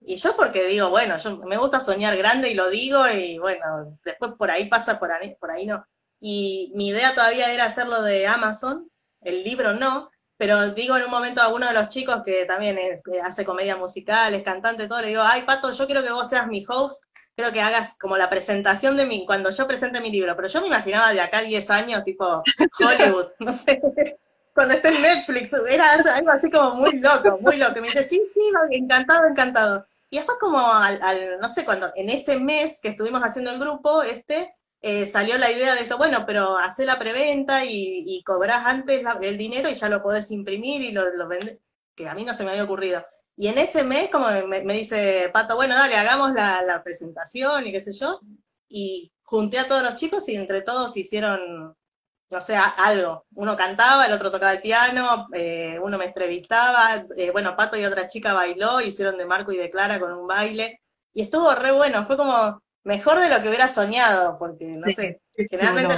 yo 0.00 0.36
porque 0.36 0.64
digo, 0.66 0.88
bueno, 0.90 1.18
yo 1.18 1.38
me 1.38 1.58
gusta 1.58 1.80
soñar 1.80 2.16
grande 2.16 2.50
y 2.50 2.54
lo 2.54 2.70
digo, 2.70 3.06
y 3.08 3.38
bueno, 3.38 3.98
después 4.04 4.32
por 4.38 4.50
ahí 4.50 4.66
pasa, 4.68 4.98
por 4.98 5.12
ahí, 5.12 5.34
por 5.34 5.50
ahí 5.50 5.66
no. 5.66 5.84
Y 6.20 6.72
mi 6.74 6.88
idea 6.88 7.14
todavía 7.14 7.52
era 7.52 7.64
hacerlo 7.64 8.02
de 8.02 8.26
Amazon, 8.26 8.90
el 9.20 9.44
libro 9.44 9.74
no, 9.74 10.10
pero 10.36 10.70
digo 10.70 10.96
en 10.96 11.04
un 11.04 11.10
momento 11.10 11.42
a 11.42 11.52
uno 11.52 11.66
de 11.66 11.74
los 11.74 11.88
chicos 11.88 12.22
que 12.24 12.46
también 12.46 12.78
hace 13.22 13.44
comedia 13.44 13.76
musical, 13.76 14.32
es 14.34 14.44
cantante, 14.44 14.88
todo, 14.88 15.02
le 15.02 15.08
digo, 15.08 15.22
ay 15.22 15.42
Pato, 15.42 15.72
yo 15.72 15.86
quiero 15.86 16.02
que 16.02 16.12
vos 16.12 16.28
seas 16.28 16.46
mi 16.46 16.64
host, 16.66 17.02
creo 17.36 17.52
que 17.52 17.60
hagas 17.60 17.96
como 17.98 18.16
la 18.16 18.30
presentación 18.30 18.96
de 18.96 19.04
mi, 19.04 19.26
cuando 19.26 19.50
yo 19.50 19.66
presente 19.66 20.00
mi 20.00 20.10
libro, 20.10 20.34
pero 20.36 20.48
yo 20.48 20.60
me 20.60 20.68
imaginaba 20.68 21.12
de 21.12 21.20
acá 21.20 21.42
10 21.42 21.70
años, 21.70 22.04
tipo 22.04 22.42
Hollywood, 22.80 23.26
no 23.40 23.52
sé, 23.52 23.80
cuando 24.58 24.74
esté 24.74 24.88
en 24.88 25.02
Netflix, 25.02 25.52
era 25.68 25.92
algo 25.92 26.30
así 26.32 26.50
como 26.50 26.74
muy 26.74 26.98
loco, 26.98 27.38
muy 27.40 27.56
loco, 27.56 27.80
me 27.80 27.86
dice, 27.86 28.02
sí, 28.02 28.20
sí, 28.34 28.50
encantado, 28.72 29.28
encantado. 29.28 29.86
Y 30.10 30.16
después 30.16 30.36
como 30.40 30.58
al, 30.58 31.00
al, 31.00 31.38
no 31.38 31.48
sé, 31.48 31.64
cuando 31.64 31.92
en 31.94 32.10
ese 32.10 32.40
mes 32.40 32.80
que 32.82 32.88
estuvimos 32.88 33.22
haciendo 33.22 33.52
el 33.52 33.60
grupo, 33.60 34.02
este, 34.02 34.52
eh, 34.82 35.06
salió 35.06 35.38
la 35.38 35.52
idea 35.52 35.76
de 35.76 35.82
esto, 35.82 35.96
bueno, 35.96 36.24
pero 36.26 36.58
hacer 36.58 36.86
la 36.86 36.98
preventa 36.98 37.64
y, 37.64 38.02
y 38.04 38.24
antes 38.52 39.00
el 39.22 39.38
dinero 39.38 39.68
y 39.68 39.74
ya 39.74 39.88
lo 39.88 40.02
podés 40.02 40.32
imprimir 40.32 40.82
y 40.82 40.90
lo, 40.90 41.08
lo 41.14 41.28
que 41.94 42.08
a 42.08 42.14
mí 42.16 42.24
no 42.24 42.34
se 42.34 42.42
me 42.42 42.50
había 42.50 42.64
ocurrido. 42.64 43.06
Y 43.36 43.46
en 43.46 43.58
ese 43.58 43.84
mes, 43.84 44.10
como 44.10 44.26
me, 44.48 44.74
dice 44.74 45.30
Pato, 45.32 45.54
bueno, 45.54 45.76
dale, 45.76 45.94
hagamos 45.94 46.32
la, 46.32 46.82
presentación 46.82 47.64
y 47.64 47.70
qué 47.70 47.80
sé 47.80 47.92
yo, 47.92 48.20
y 48.68 49.12
junté 49.22 49.60
a 49.60 49.68
todos 49.68 49.84
los 49.84 49.94
chicos 49.94 50.28
y 50.28 50.34
entre 50.34 50.62
todos 50.62 50.96
hicieron, 50.96 51.76
no 52.30 52.40
sé, 52.40 52.56
algo. 52.56 53.24
Uno 53.34 53.56
cantaba, 53.56 54.06
el 54.06 54.12
otro 54.12 54.30
tocaba 54.30 54.52
el 54.52 54.60
piano, 54.60 55.28
eh, 55.32 55.78
uno 55.82 55.98
me 55.98 56.06
entrevistaba, 56.06 57.04
eh, 57.16 57.30
bueno, 57.30 57.56
Pato 57.56 57.76
y 57.76 57.84
otra 57.84 58.08
chica 58.08 58.34
bailó, 58.34 58.80
hicieron 58.80 59.16
de 59.16 59.24
Marco 59.24 59.52
y 59.52 59.56
de 59.56 59.70
Clara 59.70 59.98
con 59.98 60.12
un 60.12 60.26
baile, 60.26 60.80
y 61.14 61.22
estuvo 61.22 61.54
re 61.54 61.72
bueno, 61.72 62.06
fue 62.06 62.16
como 62.16 62.60
mejor 62.84 63.18
de 63.18 63.28
lo 63.28 63.42
que 63.42 63.48
hubiera 63.48 63.68
soñado, 63.68 64.38
porque 64.38 64.66
no 64.66 64.86
sé, 64.92 65.20
generalmente 65.50 65.94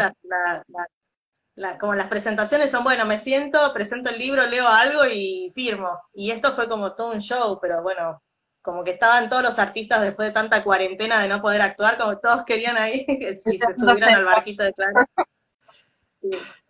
como 1.78 1.94
las 1.94 2.06
presentaciones 2.06 2.70
son, 2.70 2.84
bueno, 2.84 3.04
me 3.06 3.18
siento, 3.18 3.72
presento 3.72 4.10
el 4.10 4.18
libro, 4.18 4.46
leo 4.46 4.66
algo 4.66 5.02
y 5.04 5.52
firmo. 5.54 6.00
Y 6.14 6.30
esto 6.30 6.52
fue 6.52 6.68
como 6.68 6.94
todo 6.94 7.12
un 7.12 7.20
show, 7.20 7.58
pero 7.60 7.82
bueno, 7.82 8.22
como 8.62 8.84
que 8.84 8.92
estaban 8.92 9.28
todos 9.28 9.42
los 9.42 9.58
artistas 9.58 10.00
después 10.00 10.28
de 10.28 10.32
tanta 10.32 10.64
cuarentena 10.64 11.20
de 11.20 11.28
no 11.28 11.42
poder 11.42 11.60
actuar, 11.62 11.98
como 11.98 12.18
todos 12.18 12.44
querían 12.44 12.76
ahí 12.76 13.04
que 13.20 13.36
se 13.36 13.58
subieran 13.74 14.14
al 14.14 14.24
barquito 14.24 14.64
de 14.64 14.72
Clara. 14.72 15.06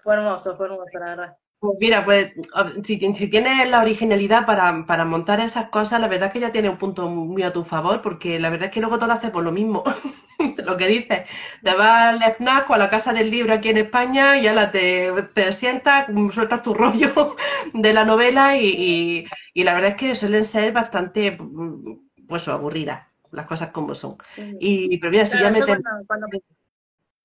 Fue 0.02 0.14
hermoso, 0.14 0.56
fue 0.56 0.66
hermoso, 0.66 0.98
la 0.98 1.06
verdad. 1.06 1.36
Pues 1.60 1.74
mira, 1.78 2.06
pues 2.06 2.34
si, 2.84 2.98
si 2.98 3.28
tienes 3.28 3.68
la 3.68 3.82
originalidad 3.82 4.46
para, 4.46 4.86
para, 4.86 5.04
montar 5.04 5.40
esas 5.40 5.68
cosas, 5.68 6.00
la 6.00 6.08
verdad 6.08 6.28
es 6.28 6.32
que 6.32 6.40
ya 6.40 6.52
tiene 6.52 6.70
un 6.70 6.78
punto 6.78 7.06
muy 7.10 7.42
a 7.42 7.52
tu 7.52 7.64
favor, 7.64 8.00
porque 8.00 8.40
la 8.40 8.48
verdad 8.48 8.68
es 8.68 8.72
que 8.72 8.80
luego 8.80 8.98
todo 8.98 9.12
hace 9.12 9.28
por 9.28 9.44
lo 9.44 9.52
mismo. 9.52 9.84
lo 10.64 10.76
que 10.78 10.88
dices, 10.88 11.28
te 11.62 11.74
vas 11.74 12.14
al 12.14 12.34
FNAC 12.34 12.70
o 12.70 12.74
a 12.74 12.78
la 12.78 12.88
Casa 12.88 13.12
del 13.12 13.30
Libro 13.30 13.52
aquí 13.52 13.68
en 13.68 13.76
España 13.76 14.38
y 14.38 14.44
ya 14.44 14.70
te, 14.70 15.10
te 15.34 15.52
sientas, 15.52 16.06
sueltas 16.32 16.62
tu 16.62 16.72
rollo 16.74 17.36
de 17.74 17.92
la 17.92 18.06
novela 18.06 18.56
y, 18.56 19.26
y, 19.52 19.64
la 19.64 19.74
verdad 19.74 19.90
es 19.90 19.96
que 19.96 20.14
suelen 20.14 20.46
ser 20.46 20.72
bastante, 20.72 21.36
pues, 22.26 22.48
aburridas, 22.48 23.06
las 23.32 23.44
cosas 23.44 23.68
como 23.68 23.94
son. 23.94 24.16
Y, 24.58 24.96
pero 24.96 25.10
mira, 25.10 25.26
si 25.26 25.38
ya 25.38 25.50
me... 25.50 25.60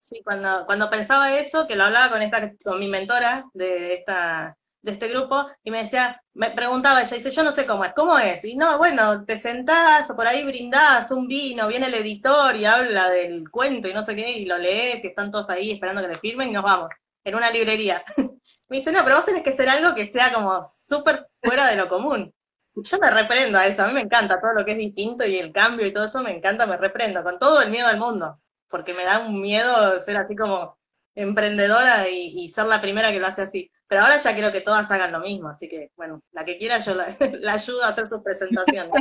Sí, 0.05 0.21
cuando, 0.23 0.67
cuando 0.67 0.87
pensaba 0.91 1.35
eso, 1.35 1.67
que 1.67 1.75
lo 1.75 1.85
hablaba 1.85 2.11
con 2.11 2.21
esta, 2.21 2.53
con 2.63 2.79
mi 2.79 2.87
mentora 2.87 3.45
de 3.55 3.95
esta, 3.95 4.55
de 4.83 4.91
este 4.91 5.07
grupo, 5.07 5.47
y 5.63 5.71
me 5.71 5.79
decía, 5.79 6.21
me 6.35 6.51
preguntaba 6.51 7.01
ella, 7.01 7.15
dice, 7.17 7.31
yo 7.31 7.43
no 7.43 7.51
sé 7.51 7.65
cómo 7.65 7.83
es, 7.85 7.93
¿cómo 7.95 8.19
es? 8.19 8.45
Y 8.45 8.55
no, 8.55 8.77
bueno, 8.77 9.25
te 9.25 9.35
sentás, 9.39 10.11
por 10.15 10.27
ahí 10.27 10.43
brindás 10.43 11.09
un 11.09 11.27
vino, 11.27 11.67
viene 11.67 11.87
el 11.87 11.95
editor 11.95 12.55
y 12.55 12.65
habla 12.65 13.09
del 13.09 13.49
cuento 13.49 13.87
y 13.87 13.95
no 13.95 14.03
sé 14.03 14.15
qué, 14.15 14.29
y 14.33 14.45
lo 14.45 14.59
lees 14.59 15.03
y 15.03 15.07
están 15.07 15.31
todos 15.31 15.49
ahí 15.49 15.71
esperando 15.71 16.03
que 16.03 16.09
le 16.09 16.19
firmen 16.19 16.49
y 16.49 16.51
nos 16.51 16.63
vamos, 16.63 16.89
en 17.23 17.33
una 17.35 17.49
librería. 17.49 18.03
me 18.69 18.77
dice, 18.77 18.91
no, 18.91 19.03
pero 19.03 19.15
vos 19.15 19.25
tenés 19.25 19.41
que 19.41 19.53
ser 19.53 19.69
algo 19.69 19.95
que 19.95 20.05
sea 20.05 20.31
como 20.31 20.61
súper 20.63 21.27
fuera 21.41 21.67
de 21.67 21.77
lo 21.77 21.89
común. 21.89 22.31
Yo 22.75 22.99
me 22.99 23.09
reprendo 23.09 23.57
a 23.57 23.65
eso, 23.65 23.83
a 23.83 23.87
mí 23.87 23.93
me 23.93 24.01
encanta 24.01 24.39
todo 24.39 24.53
lo 24.53 24.65
que 24.65 24.73
es 24.73 24.77
distinto 24.77 25.25
y 25.25 25.37
el 25.37 25.51
cambio 25.51 25.87
y 25.87 25.93
todo 25.93 26.05
eso 26.05 26.21
me 26.21 26.35
encanta, 26.37 26.67
me 26.67 26.77
reprendo, 26.77 27.23
con 27.23 27.39
todo 27.39 27.63
el 27.63 27.71
miedo 27.71 27.87
del 27.87 27.97
mundo 27.97 28.39
porque 28.75 28.93
me 28.93 29.05
da 29.05 29.19
un 29.19 29.39
miedo 29.39 30.01
ser 30.01 30.17
así 30.17 30.35
como 30.35 30.77
emprendedora 31.15 32.09
y, 32.09 32.49
ser 32.49 32.65
la 32.65 32.81
primera 32.81 33.09
que 33.09 33.21
lo 33.21 33.27
hace 33.27 33.43
así. 33.43 33.71
Pero 33.87 34.01
ahora 34.01 34.17
ya 34.17 34.33
quiero 34.33 34.51
que 34.51 34.59
todas 34.59 34.91
hagan 34.91 35.13
lo 35.13 35.21
mismo, 35.21 35.47
así 35.47 35.69
que, 35.69 35.91
bueno, 35.95 36.21
la 36.33 36.43
que 36.43 36.57
quiera 36.57 36.77
yo 36.79 36.93
la, 36.93 37.05
ayudo 37.53 37.85
a 37.85 37.87
hacer 37.87 38.05
sus 38.05 38.21
presentaciones, 38.21 38.91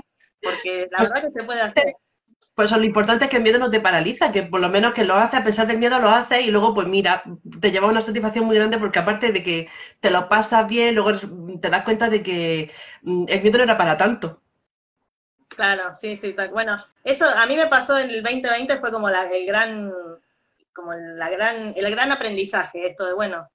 porque 0.41 0.87
la 0.93 0.99
verdad 0.99 1.25
que 1.25 1.41
se 1.41 1.45
puede 1.45 1.61
hacer. 1.61 1.97
Por 2.55 2.67
eso 2.67 2.77
lo 2.77 2.85
importante 2.85 3.25
es 3.25 3.31
que 3.33 3.39
el 3.39 3.43
miedo 3.43 3.59
no 3.59 3.69
te 3.69 3.81
paraliza, 3.81 4.31
que 4.31 4.45
por 4.45 4.61
lo 4.61 4.69
menos 4.69 4.95
que 4.95 5.03
lo 5.03 5.15
haces, 5.17 5.41
a 5.41 5.45
pesar 5.45 5.67
del 5.67 5.79
miedo 5.79 5.99
lo 5.99 6.09
haces 6.09 6.47
y 6.47 6.53
luego 6.53 6.73
pues 6.73 6.87
mira, 6.87 7.25
te 7.61 7.73
lleva 7.73 7.89
una 7.89 8.01
satisfacción 8.01 8.45
muy 8.45 8.55
grande 8.55 8.79
porque 8.79 9.01
aparte 9.01 9.33
de 9.33 9.43
que 9.43 9.69
te 9.99 10.13
lo 10.13 10.29
pasas 10.29 10.69
bien, 10.69 10.95
luego 10.95 11.19
te 11.61 11.69
das 11.69 11.83
cuenta 11.83 12.09
de 12.09 12.23
que 12.23 12.71
mm, 13.03 13.25
el 13.27 13.43
miedo 13.43 13.59
no 13.59 13.65
era 13.65 13.77
para 13.77 13.97
tanto. 13.97 14.44
Claro, 15.57 15.95
sí, 15.95 16.17
sí. 16.17 16.35
Bueno, 16.53 16.79
eso 17.03 17.27
a 17.37 17.47
mí 17.47 17.57
me 17.57 17.67
pasó 17.67 17.99
en 17.99 18.11
el 18.11 18.23
2020, 18.23 18.79
fue 18.79 18.91
como 18.91 19.09
la, 19.09 19.25
el 19.25 19.47
gran, 19.47 19.93
como 20.73 20.93
la 20.95 21.31
gran, 21.31 21.75
el 21.77 21.91
gran 21.91 22.13
aprendizaje, 22.13 22.87
esto 22.87 23.07
de, 23.07 23.15
bueno, 23.15 23.49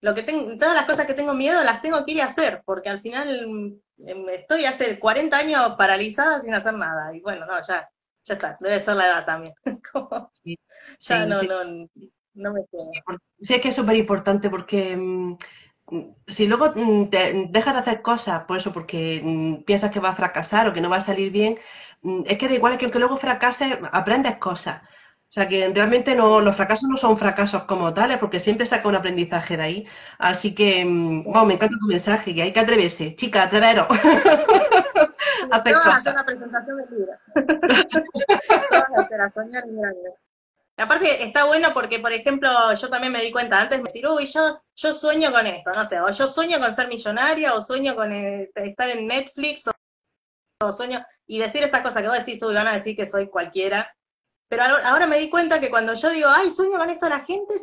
lo 0.00 0.14
que 0.14 0.22
tengo, 0.22 0.56
todas 0.58 0.74
las 0.74 0.84
cosas 0.84 1.06
que 1.06 1.14
tengo 1.14 1.34
miedo 1.34 1.62
las 1.64 1.82
tengo 1.82 2.04
que 2.04 2.12
ir 2.12 2.22
a 2.22 2.26
hacer, 2.26 2.62
porque 2.64 2.88
al 2.88 3.00
final 3.00 3.48
mm, 3.48 4.28
estoy 4.30 4.64
hace 4.64 4.98
40 4.98 5.36
años 5.36 5.74
paralizada 5.76 6.40
sin 6.40 6.54
hacer 6.54 6.74
nada. 6.74 7.14
Y 7.14 7.20
bueno, 7.20 7.46
no, 7.46 7.54
ya, 7.66 7.88
ya 8.24 8.34
está, 8.34 8.56
debe 8.60 8.80
ser 8.80 8.96
la 8.96 9.06
edad 9.06 9.26
también. 9.26 9.54
ya 11.00 11.26
no, 11.26 11.42
no, 11.42 11.88
no 12.34 12.52
me 12.52 12.64
quedo. 12.70 13.18
Sí, 13.40 13.54
es 13.54 13.60
que 13.60 13.68
es 13.68 13.76
súper 13.76 13.96
importante 13.96 14.50
porque 14.50 14.96
mm, 14.96 15.36
si 16.26 16.46
luego 16.46 16.72
mm, 16.74 17.10
te 17.10 17.48
dejas 17.50 17.74
de 17.74 17.80
hacer 17.80 18.02
cosas 18.02 18.44
por 18.44 18.56
eso, 18.56 18.72
porque 18.72 19.62
piensas 19.66 19.90
que 19.90 20.00
va 20.00 20.10
a 20.10 20.14
fracasar 20.14 20.68
o 20.68 20.72
que 20.72 20.80
no 20.80 20.90
va 20.90 20.96
a 20.96 21.00
salir 21.00 21.30
bien, 21.30 21.58
es 22.26 22.38
que 22.38 22.48
da 22.48 22.54
igual 22.54 22.78
que 22.78 22.86
aunque 22.86 22.98
luego 22.98 23.16
fracases, 23.16 23.78
aprendes 23.92 24.36
cosas. 24.38 24.82
O 25.30 25.32
sea 25.32 25.46
que 25.46 25.68
realmente 25.74 26.14
no, 26.14 26.40
los 26.40 26.56
fracasos 26.56 26.88
no 26.88 26.96
son 26.96 27.18
fracasos 27.18 27.64
como 27.64 27.92
tales, 27.92 28.18
porque 28.18 28.40
siempre 28.40 28.64
saca 28.64 28.88
un 28.88 28.94
aprendizaje 28.94 29.58
de 29.58 29.62
ahí. 29.62 29.86
Así 30.18 30.54
que, 30.54 30.84
bueno, 30.84 31.44
me 31.44 31.54
encanta 31.54 31.76
tu 31.78 31.86
mensaje, 31.86 32.34
que 32.34 32.42
hay 32.42 32.52
que 32.52 32.60
atreverse. 32.60 33.14
Chica, 33.14 33.42
atreveros. 33.42 33.88
Hacer 35.50 35.74
cosas. 35.74 35.98
hacer 35.98 36.12
una 36.14 36.24
presentación 36.24 36.76
de 36.78 36.84
libro. 36.96 37.12
Aparte, 40.80 41.24
está 41.24 41.44
bueno 41.44 41.70
porque, 41.74 41.98
por 41.98 42.12
ejemplo, 42.12 42.48
yo 42.72 42.88
también 42.88 43.12
me 43.12 43.20
di 43.20 43.32
cuenta 43.32 43.60
antes 43.60 43.78
de 43.78 43.84
decir, 43.84 44.06
uy, 44.06 44.26
yo, 44.26 44.62
yo 44.76 44.92
sueño 44.92 45.32
con 45.32 45.44
esto, 45.44 45.72
no 45.72 45.84
sé, 45.84 46.00
o 46.00 46.08
yo 46.08 46.28
sueño 46.28 46.60
con 46.60 46.72
ser 46.72 46.86
millonaria, 46.86 47.54
o 47.54 47.60
sueño 47.60 47.96
con 47.96 48.12
eh, 48.12 48.48
estar 48.54 48.88
en 48.88 49.08
Netflix, 49.08 49.68
o, 50.62 50.72
sueño, 50.72 51.04
y 51.26 51.40
decir 51.40 51.64
esta 51.64 51.82
cosa 51.82 52.00
que 52.00 52.06
vos 52.06 52.24
decís, 52.24 52.40
uy, 52.44 52.54
van 52.54 52.68
a 52.68 52.74
decir 52.74 52.94
que 52.94 53.06
soy 53.06 53.28
cualquiera, 53.28 53.92
pero 54.48 54.62
ahora 54.84 55.08
me 55.08 55.18
di 55.18 55.28
cuenta 55.28 55.58
que 55.58 55.68
cuando 55.68 55.94
yo 55.94 56.10
digo, 56.10 56.28
ay, 56.30 56.48
sueño 56.52 56.78
con 56.78 56.90
esto, 56.90 57.06
a 57.06 57.10
la 57.10 57.24
gente, 57.24 57.54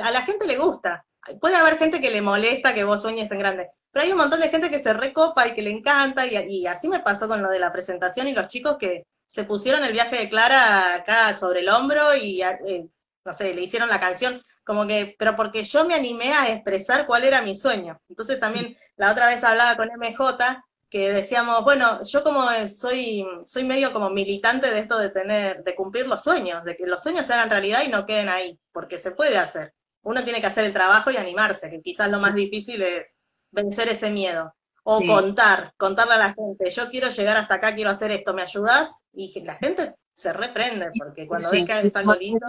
a 0.00 0.10
la 0.10 0.22
gente 0.22 0.46
le 0.46 0.56
gusta. 0.56 1.06
Puede 1.40 1.56
haber 1.56 1.78
gente 1.78 2.00
que 2.00 2.10
le 2.10 2.22
molesta 2.22 2.74
que 2.74 2.84
vos 2.84 3.02
sueñes 3.02 3.30
en 3.30 3.38
grande, 3.38 3.70
pero 3.92 4.04
hay 4.04 4.10
un 4.10 4.18
montón 4.18 4.40
de 4.40 4.48
gente 4.48 4.68
que 4.68 4.80
se 4.80 4.92
recopa 4.92 5.46
y 5.46 5.54
que 5.54 5.62
le 5.62 5.70
encanta, 5.70 6.26
y, 6.26 6.66
así 6.66 6.88
me 6.88 7.00
pasó 7.00 7.28
con 7.28 7.40
lo 7.40 7.50
de 7.50 7.60
la 7.60 7.72
presentación 7.72 8.26
y 8.26 8.32
los 8.32 8.48
chicos 8.48 8.78
que 8.78 9.04
se 9.28 9.44
pusieron 9.44 9.84
el 9.84 9.92
viaje 9.92 10.16
de 10.16 10.28
Clara 10.28 10.94
acá 10.94 11.36
sobre 11.36 11.60
el 11.60 11.68
hombro 11.68 12.16
y, 12.16 12.42
eh, 12.42 12.88
no 13.24 13.32
sé, 13.32 13.54
le 13.54 13.62
hicieron 13.62 13.88
la 13.90 14.00
canción, 14.00 14.42
como 14.64 14.86
que, 14.86 15.14
pero 15.18 15.36
porque 15.36 15.62
yo 15.62 15.84
me 15.84 15.94
animé 15.94 16.32
a 16.32 16.50
expresar 16.52 17.06
cuál 17.06 17.24
era 17.24 17.42
mi 17.42 17.54
sueño. 17.54 18.00
Entonces 18.08 18.40
también 18.40 18.76
la 18.96 19.12
otra 19.12 19.26
vez 19.26 19.44
hablaba 19.44 19.76
con 19.76 19.88
MJ 19.90 20.64
que 20.90 21.12
decíamos, 21.12 21.62
bueno, 21.64 22.02
yo 22.04 22.24
como 22.24 22.48
soy, 22.68 23.24
soy 23.46 23.64
medio 23.64 23.92
como 23.92 24.08
militante 24.10 24.70
de 24.70 24.80
esto 24.80 24.98
de 24.98 25.10
tener, 25.10 25.62
de 25.62 25.74
cumplir 25.74 26.06
los 26.06 26.22
sueños, 26.22 26.64
de 26.64 26.76
que 26.76 26.86
los 26.86 27.02
sueños 27.02 27.26
se 27.26 27.34
hagan 27.34 27.50
realidad 27.50 27.82
y 27.84 27.88
no 27.88 28.06
queden 28.06 28.30
ahí, 28.30 28.58
porque 28.72 28.98
se 28.98 29.10
puede 29.10 29.36
hacer. 29.36 29.74
Uno 30.02 30.24
tiene 30.24 30.40
que 30.40 30.46
hacer 30.46 30.64
el 30.64 30.72
trabajo 30.72 31.10
y 31.10 31.16
animarse, 31.18 31.68
que 31.70 31.82
quizás 31.82 32.08
lo 32.10 32.20
más 32.20 32.34
difícil 32.34 32.82
es 32.82 33.14
vencer 33.50 33.88
ese 33.88 34.10
miedo. 34.10 34.54
O 34.84 35.04
contar, 35.04 35.74
contarle 35.76 36.14
a 36.14 36.18
la 36.18 36.34
gente, 36.34 36.70
yo 36.70 36.88
quiero 36.90 37.08
llegar 37.10 37.36
hasta 37.36 37.54
acá, 37.54 37.74
quiero 37.74 37.90
hacer 37.90 38.10
esto, 38.10 38.32
¿me 38.32 38.42
ayudas? 38.42 39.00
Y 39.12 39.40
la 39.42 39.52
gente 39.52 39.94
se 40.18 40.32
reprende, 40.32 40.90
porque 40.98 41.26
cuando 41.28 41.48
ves 41.52 41.64
que 41.64 41.86
es 41.86 41.94
algo 41.94 42.12
lindo... 42.16 42.44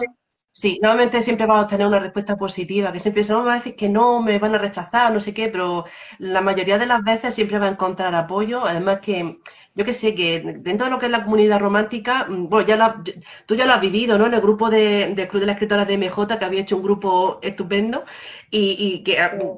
Sí, 0.50 0.80
normalmente 0.82 1.22
siempre 1.22 1.46
vamos 1.46 1.66
a 1.66 1.68
tener 1.68 1.86
una 1.86 2.00
respuesta 2.00 2.36
positiva, 2.36 2.90
que 2.90 2.98
siempre 2.98 3.22
no 3.28 3.44
va 3.44 3.52
a 3.52 3.56
decir 3.58 3.76
que 3.76 3.88
no, 3.88 4.20
me 4.20 4.40
van 4.40 4.56
a 4.56 4.58
rechazar, 4.58 5.12
no 5.12 5.20
sé 5.20 5.32
qué, 5.32 5.48
pero 5.48 5.84
la 6.18 6.40
mayoría 6.40 6.78
de 6.78 6.86
las 6.86 7.04
veces 7.04 7.32
siempre 7.32 7.60
va 7.60 7.66
a 7.66 7.70
encontrar 7.70 8.12
apoyo, 8.16 8.66
además 8.66 8.98
que 8.98 9.38
yo 9.76 9.84
que 9.84 9.92
sé, 9.92 10.16
que 10.16 10.40
dentro 10.40 10.86
de 10.86 10.90
lo 10.90 10.98
que 10.98 11.06
es 11.06 11.12
la 11.12 11.22
comunidad 11.22 11.60
romántica, 11.60 12.26
mm, 12.28 12.48
bueno, 12.48 12.66
ya 12.66 13.02
tú 13.46 13.54
ya 13.54 13.66
lo 13.66 13.74
has 13.74 13.80
vivido, 13.80 14.18
¿no? 14.18 14.26
En 14.26 14.34
el 14.34 14.40
grupo 14.40 14.68
de, 14.68 15.12
del 15.14 15.28
Club 15.28 15.40
de 15.40 15.46
las 15.46 15.54
Escritoras 15.54 15.86
de 15.86 15.96
MJ, 15.96 16.38
que 16.40 16.44
había 16.44 16.62
hecho 16.62 16.76
un 16.76 16.82
grupo 16.82 17.38
estupendo, 17.40 18.04
y, 18.50 19.04
que, 19.04 19.16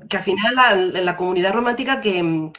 que, 0.09 0.17
al 0.19 0.23
final 0.23 0.97
en 0.97 1.05
la 1.07 1.17
comunidad 1.17 1.55
romántica 1.55 2.03
que 2.03 2.51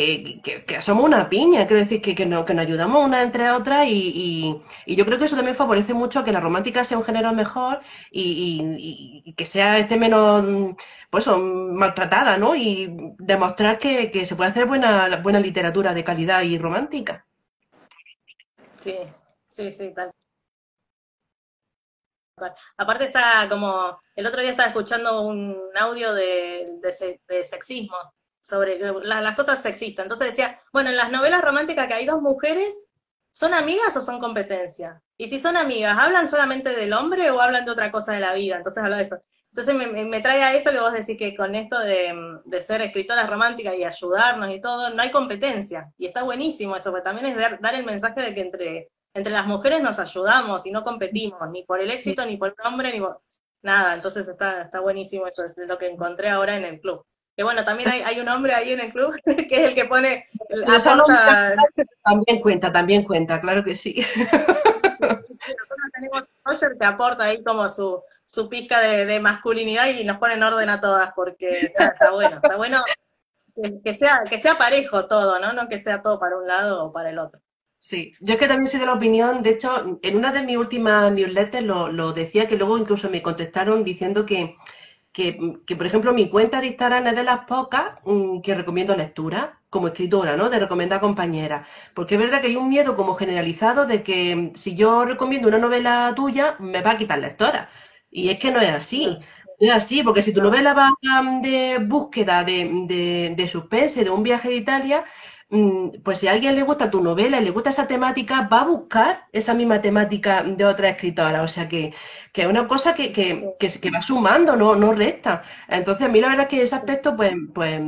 mm, 0.00 0.40
que, 0.42 0.64
que, 0.64 0.80
somos 0.82 1.04
una 1.04 1.28
piña, 1.28 1.66
quiero 1.66 1.82
decir, 1.82 2.00
que, 2.02 2.14
que, 2.14 2.26
nos, 2.26 2.44
que 2.44 2.54
nos 2.54 2.64
ayudamos 2.66 3.04
una 3.04 3.22
entre 3.22 3.50
otras 3.50 3.86
y, 3.88 4.62
y, 4.86 4.96
yo 4.96 5.04
creo 5.04 5.18
que 5.18 5.24
eso 5.26 5.36
también 5.36 5.56
favorece 5.56 5.94
mucho 5.94 6.20
a 6.20 6.24
que 6.24 6.32
la 6.32 6.40
romántica 6.40 6.84
sea 6.84 6.98
un 6.98 7.04
género 7.04 7.32
mejor 7.32 7.80
y, 8.10 9.22
y 9.24 9.32
que 9.34 9.46
sea 9.46 9.78
este 9.78 9.96
menos 9.96 10.44
pues, 11.10 11.28
maltratada, 11.28 12.36
¿no? 12.38 12.56
Y 12.56 13.14
demostrar 13.18 13.78
que, 13.78 14.26
se 14.26 14.36
puede 14.36 14.50
hacer 14.50 14.66
buena, 14.66 15.20
buena 15.22 15.40
literatura 15.40 15.94
de 15.94 16.04
calidad 16.04 16.42
y 16.42 16.58
romántica. 16.58 17.24
Sí, 18.80 18.98
sí, 19.48 19.70
sí, 19.70 19.92
tal. 19.94 20.10
Aparte 22.76 23.04
está 23.04 23.48
como, 23.48 24.00
el 24.16 24.26
otro 24.26 24.40
día 24.40 24.50
estaba 24.50 24.68
escuchando 24.68 25.22
un 25.22 25.56
audio 25.76 26.12
de, 26.14 26.80
de 26.82 27.44
sexismo 27.44 27.96
sobre 28.44 28.78
las 28.78 29.34
cosas 29.36 29.62
sexistas. 29.62 30.04
Entonces 30.04 30.28
decía, 30.28 30.58
bueno, 30.72 30.90
en 30.90 30.96
las 30.96 31.10
novelas 31.10 31.42
románticas 31.42 31.86
que 31.88 31.94
hay 31.94 32.06
dos 32.06 32.20
mujeres, 32.20 32.84
¿son 33.32 33.54
amigas 33.54 33.96
o 33.96 34.02
son 34.02 34.20
competencia? 34.20 35.02
Y 35.16 35.28
si 35.28 35.40
son 35.40 35.56
amigas, 35.56 35.96
¿hablan 35.98 36.28
solamente 36.28 36.76
del 36.76 36.92
hombre 36.92 37.30
o 37.30 37.40
hablan 37.40 37.64
de 37.64 37.70
otra 37.70 37.90
cosa 37.90 38.12
de 38.12 38.20
la 38.20 38.34
vida? 38.34 38.56
Entonces 38.56 38.82
hablo 38.82 38.96
de 38.96 39.04
eso. 39.04 39.16
Entonces 39.50 40.06
me, 40.06 40.20
trae 40.20 40.42
a 40.42 40.54
esto 40.54 40.72
que 40.72 40.80
vos 40.80 40.92
decís 40.92 41.16
que 41.16 41.34
con 41.34 41.54
esto 41.54 41.78
de, 41.78 42.60
ser 42.60 42.82
escritoras 42.82 43.30
románticas 43.30 43.74
y 43.78 43.84
ayudarnos 43.84 44.50
y 44.50 44.60
todo, 44.60 44.90
no 44.90 45.00
hay 45.00 45.10
competencia. 45.10 45.90
Y 45.96 46.06
está 46.06 46.22
buenísimo 46.24 46.76
eso, 46.76 46.90
porque 46.90 47.04
también 47.04 47.26
es 47.26 47.36
dar, 47.36 47.60
dar 47.60 47.74
el 47.76 47.86
mensaje 47.86 48.20
de 48.20 48.34
que 48.34 48.40
entre, 48.40 48.90
entre 49.14 49.32
las 49.32 49.46
mujeres 49.46 49.80
nos 49.80 49.98
ayudamos 49.98 50.66
y 50.66 50.70
no 50.70 50.82
competimos, 50.84 51.48
ni 51.50 51.64
por 51.64 51.80
el 51.80 51.90
éxito, 51.90 52.26
ni 52.26 52.36
por 52.36 52.48
el 52.48 52.66
hombre, 52.66 52.92
ni 52.92 53.00
por 53.00 53.22
nada. 53.62 53.94
Entonces 53.94 54.28
está, 54.28 54.62
está 54.62 54.80
buenísimo 54.80 55.26
eso, 55.26 55.44
es 55.44 55.54
lo 55.56 55.78
que 55.78 55.88
encontré 55.88 56.28
ahora 56.28 56.56
en 56.56 56.64
el 56.64 56.80
club. 56.80 57.06
Que 57.36 57.42
bueno, 57.42 57.64
también 57.64 57.88
hay, 57.90 58.02
hay 58.02 58.20
un 58.20 58.28
hombre 58.28 58.54
ahí 58.54 58.72
en 58.72 58.80
el 58.80 58.92
club 58.92 59.14
que 59.24 59.56
es 59.56 59.68
el 59.68 59.74
que 59.74 59.86
pone... 59.86 60.28
También 62.04 62.40
cuenta, 62.40 62.72
también 62.72 63.02
cuenta, 63.02 63.40
claro 63.40 63.64
que 63.64 63.74
sí. 63.74 64.04
Nosotros 65.00 65.90
tenemos 65.92 66.28
Roger 66.44 66.76
que 66.78 66.86
aporta 66.86 67.24
ahí 67.24 67.42
como 67.42 67.68
su, 67.68 68.02
su 68.24 68.48
pizca 68.48 68.80
de, 68.80 69.20
masculinidad 69.20 69.88
y 69.88 70.04
nos 70.04 70.18
pone 70.18 70.34
en 70.34 70.42
orden 70.42 70.68
a 70.68 70.80
todas, 70.80 71.12
porque 71.14 71.72
está, 71.74 72.10
bueno, 72.12 72.36
está 72.36 72.56
bueno 72.56 72.82
que, 73.82 73.94
sea, 73.94 74.22
que 74.28 74.38
sea 74.38 74.56
parejo 74.56 75.06
todo, 75.06 75.40
¿no? 75.40 75.52
No 75.52 75.68
que 75.68 75.78
sea 75.78 76.02
todo 76.02 76.18
para 76.18 76.36
un 76.36 76.46
lado 76.46 76.84
o 76.84 76.92
para 76.92 77.10
el 77.10 77.18
otro. 77.18 77.40
Sí, 77.78 78.14
yo 78.20 78.34
es 78.34 78.40
que 78.40 78.48
también 78.48 78.68
soy 78.68 78.80
de 78.80 78.86
la 78.86 78.94
opinión, 78.94 79.42
de 79.42 79.50
hecho, 79.50 79.98
en 80.00 80.16
una 80.16 80.32
de 80.32 80.42
mis 80.42 80.56
últimas 80.56 81.12
newsletters 81.12 81.66
lo, 81.66 81.92
lo 81.92 82.12
decía, 82.12 82.48
que 82.48 82.56
luego 82.56 82.78
incluso 82.78 83.10
me 83.10 83.22
contestaron 83.22 83.84
diciendo 83.84 84.24
que 84.24 84.56
que, 85.14 85.76
por 85.76 85.86
ejemplo, 85.86 86.12
mi 86.12 86.28
cuenta 86.28 86.60
de 86.60 86.66
Instagram 86.68 87.06
es 87.08 87.16
de 87.16 87.22
las 87.24 87.46
pocas 87.46 87.92
mm, 88.04 88.40
que 88.42 88.54
recomiendo 88.54 88.96
lectura 88.96 89.60
como 89.70 89.88
escritora, 89.88 90.36
¿no? 90.36 90.50
De 90.50 90.58
recomendar 90.60 91.00
compañeras. 91.00 91.68
Porque 91.94 92.16
es 92.16 92.20
verdad 92.20 92.40
que 92.42 92.48
hay 92.48 92.56
un 92.56 92.68
miedo 92.68 92.96
como 92.96 93.14
generalizado 93.16 93.86
de 93.86 94.02
que 94.02 94.36
mm, 94.36 94.54
si 94.56 94.76
yo 94.76 95.04
recomiendo 95.06 95.48
una 95.48 95.58
novela 95.58 96.12
tuya, 96.16 96.56
me 96.60 96.82
va 96.82 96.92
a 96.92 96.96
quitar 96.98 97.18
lectora. 97.20 97.70
Y 98.10 98.30
es 98.30 98.38
que 98.40 98.50
no 98.52 98.60
es 98.60 98.70
así. 98.70 99.18
No 99.60 99.68
es 99.68 99.72
así, 99.72 100.02
porque 100.02 100.22
si 100.22 100.32
tu 100.34 100.42
novela 100.42 100.74
va 100.74 100.90
mm, 101.22 101.42
de 101.42 101.78
búsqueda, 101.80 102.44
de, 102.44 102.68
de, 102.86 103.34
de 103.36 103.48
suspense, 103.48 104.04
de 104.04 104.10
un 104.10 104.22
viaje 104.24 104.48
de 104.48 104.56
Italia, 104.56 105.04
pues 106.02 106.18
si 106.18 106.26
a 106.26 106.32
alguien 106.32 106.56
le 106.56 106.62
gusta 106.62 106.90
tu 106.90 107.02
novela 107.02 107.40
y 107.40 107.44
le 107.44 107.50
gusta 107.50 107.70
esa 107.70 107.86
temática, 107.86 108.48
va 108.52 108.62
a 108.62 108.66
buscar 108.66 109.26
esa 109.32 109.54
misma 109.54 109.80
temática 109.80 110.42
de 110.42 110.64
otra 110.64 110.88
escritora. 110.88 111.42
O 111.42 111.48
sea 111.48 111.68
que, 111.68 111.92
es 112.32 112.46
una 112.46 112.66
cosa 112.66 112.94
que, 112.94 113.12
que, 113.12 113.90
va 113.90 114.02
sumando, 114.02 114.56
no, 114.56 114.74
no 114.74 114.92
resta. 114.92 115.42
Entonces, 115.68 116.06
a 116.06 116.10
mí 116.10 116.20
la 116.20 116.28
verdad 116.28 116.44
es 116.44 116.50
que 116.50 116.62
ese 116.62 116.74
aspecto, 116.74 117.16
pues, 117.16 117.34
pues 117.54 117.80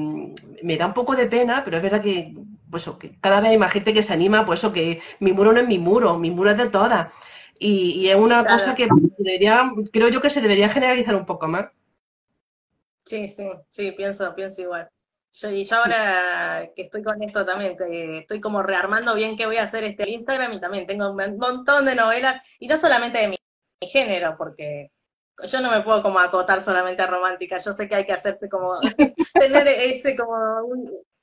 me 0.62 0.76
da 0.76 0.86
un 0.86 0.94
poco 0.94 1.16
de 1.16 1.26
pena, 1.26 1.62
pero 1.64 1.78
es 1.78 1.82
verdad 1.82 2.02
que, 2.02 2.34
pues, 2.70 2.88
que 3.00 3.18
cada 3.20 3.40
vez 3.40 3.50
hay 3.50 3.58
más 3.58 3.72
gente 3.72 3.92
que 3.92 4.02
se 4.02 4.12
anima, 4.12 4.46
pues 4.46 4.60
eso, 4.60 4.72
que 4.72 5.00
mi 5.20 5.32
muro 5.32 5.52
no 5.52 5.60
es 5.60 5.66
mi 5.66 5.78
muro, 5.78 6.18
mi 6.18 6.30
muro 6.30 6.50
es 6.50 6.58
de 6.58 6.68
todas. 6.68 7.08
Y, 7.58 8.08
es 8.08 8.16
una 8.16 8.46
cosa 8.46 8.74
que 8.74 8.86
debería, 9.18 9.72
creo 9.92 10.08
yo 10.08 10.20
que 10.20 10.30
se 10.30 10.40
debería 10.40 10.68
generalizar 10.68 11.16
un 11.16 11.26
poco 11.26 11.48
más. 11.48 11.66
Sí, 13.04 13.26
sí, 13.28 13.48
sí, 13.68 13.92
pienso, 13.92 14.34
pienso 14.34 14.62
igual. 14.62 14.88
Yo, 15.38 15.50
y 15.50 15.64
yo 15.64 15.76
ahora 15.76 16.70
que 16.74 16.82
estoy 16.82 17.02
con 17.02 17.22
esto 17.22 17.44
también, 17.44 17.76
que 17.76 18.18
estoy 18.18 18.40
como 18.40 18.62
rearmando 18.62 19.14
bien 19.14 19.36
qué 19.36 19.46
voy 19.46 19.58
a 19.58 19.64
hacer 19.64 19.84
este 19.84 20.08
Instagram 20.08 20.54
y 20.54 20.60
también 20.60 20.86
tengo 20.86 21.10
un 21.10 21.36
montón 21.36 21.84
de 21.84 21.94
novelas, 21.94 22.40
y 22.58 22.68
no 22.68 22.78
solamente 22.78 23.18
de 23.18 23.28
mi, 23.28 23.36
género, 23.82 24.36
porque 24.38 24.90
yo 25.44 25.60
no 25.60 25.70
me 25.70 25.82
puedo 25.82 26.02
como 26.02 26.18
acotar 26.18 26.62
solamente 26.62 27.02
a 27.02 27.06
romántica, 27.06 27.58
yo 27.58 27.74
sé 27.74 27.86
que 27.88 27.94
hay 27.96 28.06
que 28.06 28.12
hacerse 28.14 28.48
como, 28.48 28.78
tener 29.34 29.68
ese 29.68 30.16
como 30.16 30.34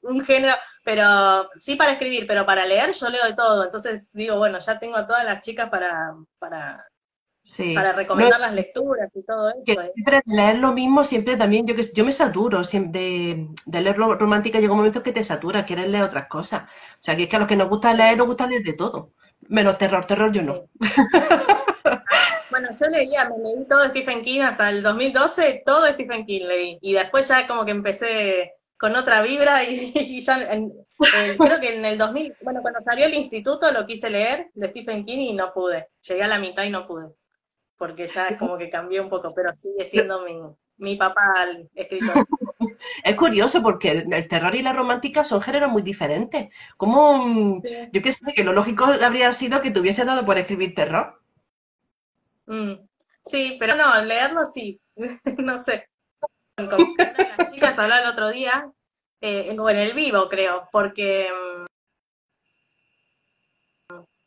un 0.04 0.24
género, 0.26 0.54
pero 0.84 1.50
sí 1.58 1.76
para 1.76 1.94
escribir, 1.94 2.28
pero 2.28 2.46
para 2.46 2.66
leer 2.66 2.94
yo 2.94 3.10
leo 3.10 3.26
de 3.26 3.34
todo. 3.34 3.64
Entonces 3.64 4.08
digo, 4.12 4.38
bueno, 4.38 4.60
ya 4.60 4.80
tengo 4.80 4.98
a 4.98 5.08
todas 5.08 5.26
las 5.26 5.42
chicas 5.42 5.70
para, 5.70 6.14
para, 6.40 6.86
para 7.76 7.94
recomendar 7.94 8.40
las 8.40 8.54
lecturas 8.54 9.10
y 9.14 9.24
todo 9.24 9.50
eso. 9.50 9.64
Que 9.66 9.74
siempre 9.74 10.22
leer 10.26 10.58
lo 10.58 10.72
mismo, 10.72 11.04
siempre 11.04 11.36
también, 11.36 11.68
yo 11.68 11.76
que 11.76 11.84
yo 11.94 12.06
me 12.06 12.14
saturo 12.14 12.62
de, 12.62 13.48
de 13.66 13.82
leer 13.82 13.98
romántica, 13.98 14.60
llega 14.60 14.72
un 14.72 14.80
momento 14.80 15.04
que 15.04 15.12
te 15.12 15.24
satura, 15.24 15.66
quieres 15.66 15.90
leer 15.90 16.04
otras 16.04 16.28
cosas. 16.28 16.64
O 16.64 17.04
sea, 17.04 17.16
que 17.16 17.24
es 17.24 17.30
que 17.30 17.36
a 17.36 17.40
los 17.40 17.48
que 17.48 17.56
nos 17.56 17.70
gusta 17.70 17.94
leer, 17.94 18.18
nos 18.18 18.28
gusta 18.28 18.48
leer 18.48 18.64
de 18.64 18.74
todo. 18.74 19.12
Menos 19.50 19.78
terror, 19.78 20.06
terror 20.06 20.32
yo 20.32 20.42
no. 20.42 20.70
Bueno, 22.54 22.70
yo 22.80 22.86
leía, 22.86 23.28
me 23.28 23.40
leí 23.40 23.68
todo 23.68 23.84
Stephen 23.86 24.22
King 24.22 24.42
hasta 24.42 24.70
el 24.70 24.84
2012, 24.84 25.64
todo 25.66 25.88
Stephen 25.88 26.24
King 26.24 26.46
leí. 26.46 26.78
Y 26.84 26.94
después 26.94 27.28
ya 27.28 27.48
como 27.48 27.66
que 27.66 27.72
empecé 27.72 28.54
con 28.78 28.96
otra 28.96 29.24
vibra 29.24 29.64
y, 29.64 29.92
ya 30.22 30.38
creo 30.38 31.60
que 31.60 31.76
en 31.76 31.84
el 31.84 31.98
2000, 31.98 32.36
bueno, 32.42 32.62
cuando 32.62 32.80
salió 32.80 33.08
el 33.08 33.16
instituto 33.16 33.72
lo 33.72 33.88
quise 33.88 34.12
leer 34.12 34.52
de 34.54 34.68
Stephen 34.68 35.04
King 35.04 35.18
y 35.18 35.34
no 35.34 35.52
pude. 35.52 35.88
Llegué 36.08 36.22
a 36.22 36.28
la 36.28 36.38
mitad 36.38 36.64
y 36.64 36.70
no 36.70 36.86
pude. 36.86 37.08
Porque 37.84 38.08
ya 38.08 38.30
es 38.30 38.38
como 38.38 38.58
que 38.58 38.70
cambié 38.70 39.02
un 39.02 39.10
poco, 39.10 39.34
pero 39.34 39.52
sigue 39.58 39.86
siendo 39.86 40.24
mi, 40.24 40.40
mi 40.78 40.96
papá 40.96 41.34
el 41.46 41.70
escritor. 41.76 42.16
Es 43.04 43.16
curioso 43.18 43.62
porque 43.62 44.06
el 44.10 44.28
terror 44.30 44.56
y 44.56 44.62
la 44.62 44.72
romántica 44.72 45.26
son 45.26 45.42
géneros 45.42 45.70
muy 45.70 45.82
diferentes. 45.82 46.54
¿Cómo, 46.78 47.62
yo 47.92 48.02
qué 48.02 48.12
sé, 48.14 48.34
que 48.34 48.46
lo 48.46 48.54
lógico 48.54 48.86
habría 48.86 49.34
sido 49.34 49.62
que 49.62 49.70
te 49.70 49.82
hubiese 49.82 50.06
dado 50.06 50.26
por 50.26 50.38
escribir 50.38 50.74
terror? 50.74 51.22
Mm, 52.46 52.76
sí, 53.26 53.58
pero 53.60 53.76
no, 53.76 54.02
leerlo 54.06 54.46
sí, 54.46 54.80
no 55.40 55.60
sé. 55.60 55.90
Con 56.56 56.96
las 57.38 57.52
chicas 57.52 57.78
hablaba 57.80 58.04
el 58.04 58.10
otro 58.10 58.32
día, 58.32 58.72
eh, 59.20 59.50
en, 59.50 59.78
el 59.78 59.94
vivo 59.94 60.30
creo, 60.30 60.70
porque 60.72 61.30
mm, 61.30 61.66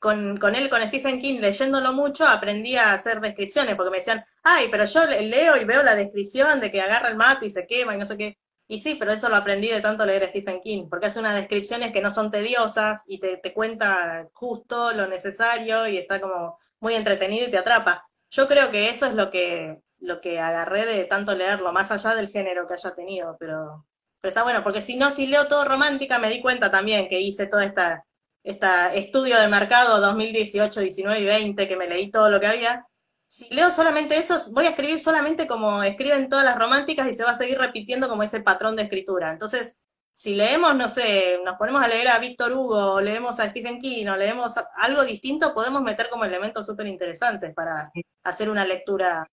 con, 0.06 0.38
con, 0.38 0.54
él, 0.54 0.70
con 0.70 0.80
Stephen 0.84 1.20
King, 1.20 1.40
leyéndolo 1.40 1.92
mucho, 1.92 2.28
aprendí 2.28 2.76
a 2.76 2.92
hacer 2.92 3.20
descripciones, 3.20 3.74
porque 3.74 3.90
me 3.90 3.96
decían, 3.96 4.24
ay, 4.44 4.68
pero 4.70 4.84
yo 4.84 5.00
leo 5.04 5.56
y 5.60 5.64
veo 5.64 5.82
la 5.82 5.96
descripción 5.96 6.60
de 6.60 6.70
que 6.70 6.80
agarra 6.80 7.08
el 7.08 7.16
mate 7.16 7.46
y 7.46 7.50
se 7.50 7.66
quema 7.66 7.92
y 7.92 7.98
no 7.98 8.06
sé 8.06 8.16
qué. 8.16 8.38
Y 8.68 8.78
sí, 8.78 8.94
pero 8.94 9.12
eso 9.12 9.28
lo 9.28 9.34
aprendí 9.34 9.68
de 9.68 9.80
tanto 9.80 10.06
leer 10.06 10.22
a 10.22 10.28
Stephen 10.28 10.60
King, 10.60 10.86
porque 10.88 11.06
hace 11.06 11.18
unas 11.18 11.34
descripciones 11.34 11.92
que 11.92 12.00
no 12.00 12.12
son 12.12 12.30
tediosas 12.30 13.02
y 13.08 13.18
te, 13.18 13.38
te 13.38 13.52
cuenta 13.52 14.28
justo 14.32 14.92
lo 14.92 15.08
necesario 15.08 15.88
y 15.88 15.98
está 15.98 16.20
como 16.20 16.56
muy 16.78 16.94
entretenido 16.94 17.48
y 17.48 17.50
te 17.50 17.58
atrapa. 17.58 18.06
Yo 18.30 18.46
creo 18.46 18.70
que 18.70 18.88
eso 18.88 19.06
es 19.06 19.14
lo 19.14 19.32
que, 19.32 19.80
lo 19.98 20.20
que 20.20 20.38
agarré 20.38 20.86
de 20.86 21.04
tanto 21.06 21.34
leerlo, 21.34 21.72
más 21.72 21.90
allá 21.90 22.14
del 22.14 22.28
género 22.28 22.68
que 22.68 22.74
haya 22.74 22.94
tenido, 22.94 23.36
pero, 23.40 23.84
pero 24.20 24.28
está 24.28 24.44
bueno, 24.44 24.62
porque 24.62 24.82
si 24.82 24.96
no, 24.96 25.10
si 25.10 25.26
leo 25.26 25.48
todo 25.48 25.64
romántica, 25.64 26.20
me 26.20 26.30
di 26.30 26.40
cuenta 26.40 26.70
también 26.70 27.08
que 27.08 27.20
hice 27.20 27.48
toda 27.48 27.64
esta, 27.64 28.04
esta 28.46 28.94
estudio 28.94 29.40
de 29.40 29.48
mercado 29.48 30.00
2018, 30.00 30.80
19 30.80 31.20
y 31.20 31.24
20, 31.24 31.68
que 31.68 31.76
me 31.76 31.88
leí 31.88 32.12
todo 32.12 32.30
lo 32.30 32.38
que 32.38 32.46
había. 32.46 32.86
Si 33.26 33.52
leo 33.52 33.72
solamente 33.72 34.16
eso, 34.16 34.36
voy 34.52 34.66
a 34.66 34.70
escribir 34.70 35.00
solamente 35.00 35.48
como 35.48 35.82
escriben 35.82 36.28
todas 36.28 36.44
las 36.44 36.56
románticas 36.56 37.08
y 37.08 37.12
se 37.12 37.24
va 37.24 37.32
a 37.32 37.36
seguir 37.36 37.58
repitiendo 37.58 38.08
como 38.08 38.22
ese 38.22 38.40
patrón 38.40 38.76
de 38.76 38.84
escritura. 38.84 39.32
Entonces, 39.32 39.76
si 40.14 40.36
leemos, 40.36 40.76
no 40.76 40.88
sé, 40.88 41.40
nos 41.44 41.58
ponemos 41.58 41.82
a 41.82 41.88
leer 41.88 42.06
a 42.06 42.20
Víctor 42.20 42.52
Hugo, 42.52 42.92
o 42.92 43.00
leemos 43.00 43.40
a 43.40 43.48
Stephen 43.48 43.80
King, 43.80 44.06
o 44.06 44.16
leemos 44.16 44.54
algo 44.76 45.04
distinto, 45.04 45.52
podemos 45.52 45.82
meter 45.82 46.08
como 46.08 46.24
elementos 46.24 46.64
súper 46.66 46.86
interesantes 46.86 47.52
para 47.52 47.90
hacer 48.22 48.48
una 48.48 48.64
lectura 48.64 49.28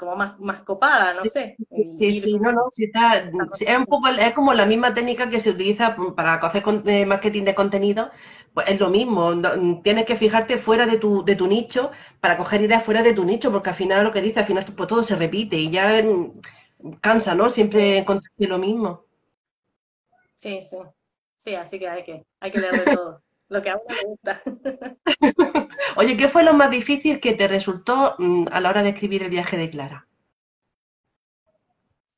como 0.00 0.16
más, 0.16 0.40
más 0.40 0.62
copada, 0.62 1.12
no 1.14 1.24
sé. 1.26 1.56
Sí, 1.98 2.20
sí, 2.20 2.40
no, 2.40 2.52
no, 2.52 2.70
está, 2.74 3.18
es 3.18 3.78
un 3.78 3.84
poco, 3.84 4.08
es 4.08 4.32
como 4.32 4.54
la 4.54 4.64
misma 4.64 4.94
técnica 4.94 5.28
que 5.28 5.40
se 5.40 5.50
utiliza 5.50 5.94
para 6.16 6.34
hacer 6.34 6.64
eh, 6.86 7.04
marketing 7.04 7.44
de 7.44 7.54
contenido, 7.54 8.10
pues 8.54 8.68
es 8.68 8.80
lo 8.80 8.90
mismo, 8.90 9.32
tienes 9.82 10.06
que 10.06 10.16
fijarte 10.16 10.58
fuera 10.58 10.86
de 10.86 10.98
tu, 10.98 11.24
de 11.24 11.36
tu 11.36 11.46
nicho 11.46 11.90
para 12.20 12.36
coger 12.36 12.62
ideas 12.62 12.82
fuera 12.84 13.02
de 13.02 13.14
tu 13.14 13.24
nicho, 13.24 13.52
porque 13.52 13.70
al 13.70 13.76
final 13.76 14.04
lo 14.04 14.12
que 14.12 14.22
dice, 14.22 14.40
al 14.40 14.46
final 14.46 14.64
pues 14.76 14.88
todo 14.88 15.02
se 15.04 15.16
repite 15.16 15.56
y 15.56 15.70
ya 15.70 16.02
mm, 16.02 16.32
cansa, 17.00 17.34
¿no? 17.34 17.50
Siempre 17.50 17.98
encontrarte 17.98 18.46
lo 18.48 18.58
mismo. 18.58 19.04
Sí, 20.34 20.60
sí. 20.62 20.78
Sí, 21.38 21.54
así 21.54 21.78
que 21.78 21.88
hay 21.88 22.04
que, 22.04 22.26
hay 22.40 22.50
que 22.50 22.58
leer 22.60 22.84
de 22.84 22.86
todo. 22.94 23.22
lo 23.48 23.62
que 23.62 23.70
a 23.70 23.76
uno 23.76 23.94
le 23.94 24.04
gusta. 24.08 24.42
Oye, 25.96 26.16
¿qué 26.16 26.28
fue 26.28 26.44
lo 26.44 26.54
más 26.54 26.70
difícil 26.70 27.20
que 27.20 27.34
te 27.34 27.48
resultó 27.48 28.14
mm, 28.18 28.46
a 28.50 28.60
la 28.60 28.70
hora 28.70 28.82
de 28.82 28.90
escribir 28.90 29.22
el 29.22 29.30
viaje 29.30 29.56
de 29.56 29.70
Clara? 29.70 30.06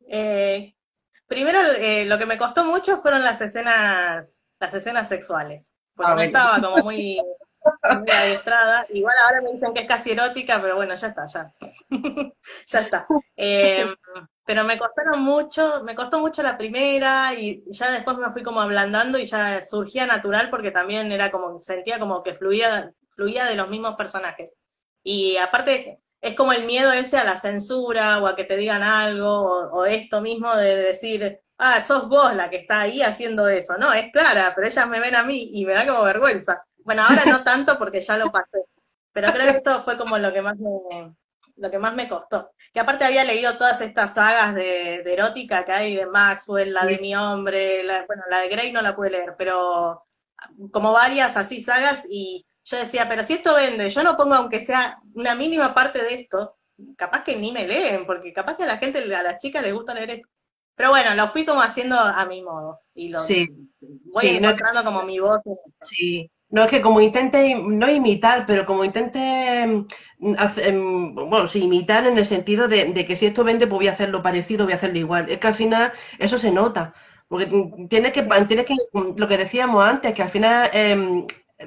Eh, 0.08 0.74
primero, 1.26 1.58
eh, 1.78 2.04
lo 2.06 2.18
que 2.18 2.26
me 2.26 2.38
costó 2.38 2.64
mucho 2.64 2.98
fueron 2.98 3.22
las 3.24 3.40
escenas, 3.40 4.42
las 4.60 4.74
escenas 4.74 5.08
sexuales. 5.08 5.72
Porque 6.02 6.16
me 6.16 6.24
estaba 6.26 6.60
como 6.60 6.76
muy, 6.84 7.20
muy 8.00 8.10
adiestrada. 8.10 8.86
Igual 8.90 9.14
ahora 9.24 9.42
me 9.42 9.52
dicen 9.52 9.72
que 9.72 9.82
es 9.82 9.88
casi 9.88 10.12
erótica, 10.12 10.58
pero 10.60 10.76
bueno, 10.76 10.94
ya 10.94 11.06
está, 11.06 11.26
ya. 11.26 11.52
ya 12.66 12.80
está. 12.80 13.06
Eh, 13.36 13.86
pero 14.44 14.64
me 14.64 14.78
costaron 14.78 15.22
mucho, 15.22 15.82
me 15.84 15.94
costó 15.94 16.18
mucho 16.18 16.42
la 16.42 16.58
primera 16.58 17.32
y 17.34 17.64
ya 17.68 17.90
después 17.90 18.18
me 18.18 18.32
fui 18.32 18.42
como 18.42 18.60
ablandando 18.60 19.18
y 19.18 19.24
ya 19.24 19.62
surgía 19.64 20.06
natural 20.06 20.50
porque 20.50 20.70
también 20.70 21.12
era 21.12 21.30
como, 21.30 21.60
sentía 21.60 21.98
como 21.98 22.22
que 22.22 22.34
fluía, 22.34 22.92
fluía 23.14 23.44
de 23.44 23.56
los 23.56 23.68
mismos 23.68 23.94
personajes. 23.96 24.54
Y 25.04 25.36
aparte 25.36 26.00
es 26.20 26.34
como 26.34 26.52
el 26.52 26.64
miedo 26.64 26.92
ese 26.92 27.18
a 27.18 27.24
la 27.24 27.36
censura 27.36 28.18
o 28.18 28.26
a 28.26 28.36
que 28.36 28.44
te 28.44 28.56
digan 28.56 28.82
algo 28.82 29.70
o, 29.70 29.84
esto 29.86 30.20
mismo 30.20 30.54
de 30.54 30.76
decir, 30.76 31.40
ah, 31.62 31.80
sos 31.80 32.08
vos 32.08 32.34
la 32.34 32.50
que 32.50 32.56
está 32.56 32.80
ahí 32.82 33.02
haciendo 33.02 33.48
eso. 33.48 33.78
No, 33.78 33.92
es 33.92 34.10
Clara, 34.12 34.52
pero 34.54 34.66
ellas 34.66 34.88
me 34.88 35.00
ven 35.00 35.14
a 35.14 35.22
mí 35.22 35.50
y 35.54 35.64
me 35.64 35.72
da 35.72 35.86
como 35.86 36.04
vergüenza. 36.04 36.64
Bueno, 36.78 37.02
ahora 37.04 37.22
no 37.26 37.42
tanto 37.44 37.78
porque 37.78 38.00
ya 38.00 38.16
lo 38.18 38.32
pasé, 38.32 38.64
pero 39.12 39.32
creo 39.32 39.52
que 39.52 39.58
esto 39.58 39.84
fue 39.84 39.96
como 39.96 40.18
lo 40.18 40.32
que 40.32 40.42
más 40.42 40.56
me, 40.58 41.14
lo 41.56 41.70
que 41.70 41.78
más 41.78 41.94
me 41.94 42.08
costó. 42.08 42.50
Que 42.72 42.80
aparte 42.80 43.04
había 43.04 43.24
leído 43.24 43.56
todas 43.56 43.80
estas 43.80 44.14
sagas 44.14 44.54
de, 44.54 45.02
erótica 45.06 45.64
que 45.64 45.72
hay 45.72 45.96
de 45.96 46.06
Maxwell, 46.06 46.72
la 46.72 46.84
de 46.84 46.98
mi 46.98 47.14
hombre, 47.14 47.84
la, 47.84 48.04
bueno, 48.06 48.24
la 48.28 48.40
de 48.40 48.48
Grey 48.48 48.72
no 48.72 48.82
la 48.82 48.96
pude 48.96 49.10
leer, 49.10 49.34
pero 49.38 50.04
como 50.72 50.92
varias 50.92 51.36
así 51.36 51.60
sagas 51.60 52.06
y 52.10 52.44
yo 52.64 52.76
decía, 52.78 53.08
pero 53.08 53.22
si 53.24 53.34
esto 53.34 53.54
vende, 53.54 53.88
yo 53.88 54.02
no 54.02 54.16
pongo 54.16 54.34
aunque 54.34 54.60
sea 54.60 54.98
una 55.14 55.34
mínima 55.34 55.74
parte 55.74 56.02
de 56.02 56.14
esto, 56.14 56.56
capaz 56.96 57.22
que 57.24 57.36
ni 57.36 57.52
me 57.52 57.66
leen, 57.66 58.06
porque 58.06 58.32
capaz 58.32 58.56
que 58.56 58.64
a 58.64 58.66
la 58.66 58.78
gente, 58.78 58.98
a 59.14 59.22
las 59.22 59.38
chicas 59.38 59.62
les 59.62 59.72
gusta 59.72 59.94
leer 59.94 60.10
esto. 60.10 60.28
Pero 60.74 60.90
bueno, 60.90 61.14
lo 61.14 61.28
fui 61.28 61.44
como 61.44 61.62
haciendo 61.62 61.98
a 61.98 62.24
mi 62.26 62.42
modo 62.42 62.80
y 62.94 63.08
lo 63.08 63.20
voy 64.12 64.26
encontrando 64.26 64.84
como 64.84 65.02
mi 65.02 65.18
voz. 65.18 65.40
Sí, 65.80 66.30
no, 66.52 66.64
es 66.64 66.70
que 66.70 66.82
como 66.82 67.00
intente, 67.00 67.54
no 67.54 67.90
imitar, 67.90 68.44
pero 68.46 68.66
como 68.66 68.84
intente, 68.84 69.66
mm, 70.18 70.34
em, 70.58 71.14
bueno, 71.14 71.46
sí, 71.46 71.62
imitar 71.62 72.06
en 72.06 72.18
el 72.18 72.26
sentido 72.26 72.68
de, 72.68 72.92
que 73.06 73.16
si 73.16 73.26
esto 73.26 73.42
vende, 73.42 73.66
pues 73.66 73.78
voy 73.78 73.88
a 73.88 73.92
hacerlo 73.92 74.22
parecido, 74.22 74.64
voy 74.64 74.74
a 74.74 74.76
hacerlo 74.76 74.98
igual. 74.98 75.30
Es 75.30 75.38
que 75.38 75.46
al 75.46 75.54
final 75.54 75.92
eso 76.18 76.36
se 76.36 76.50
nota. 76.50 76.94
Porque 77.28 77.46
tienes 77.88 78.12
que, 78.12 78.22
tienes 78.46 78.66
que, 78.66 78.74
lo 79.16 79.28
que 79.28 79.38
decíamos 79.38 79.82
antes, 79.82 80.12
que 80.14 80.22
al 80.22 80.28
final 80.28 80.70
eh, 80.74 81.26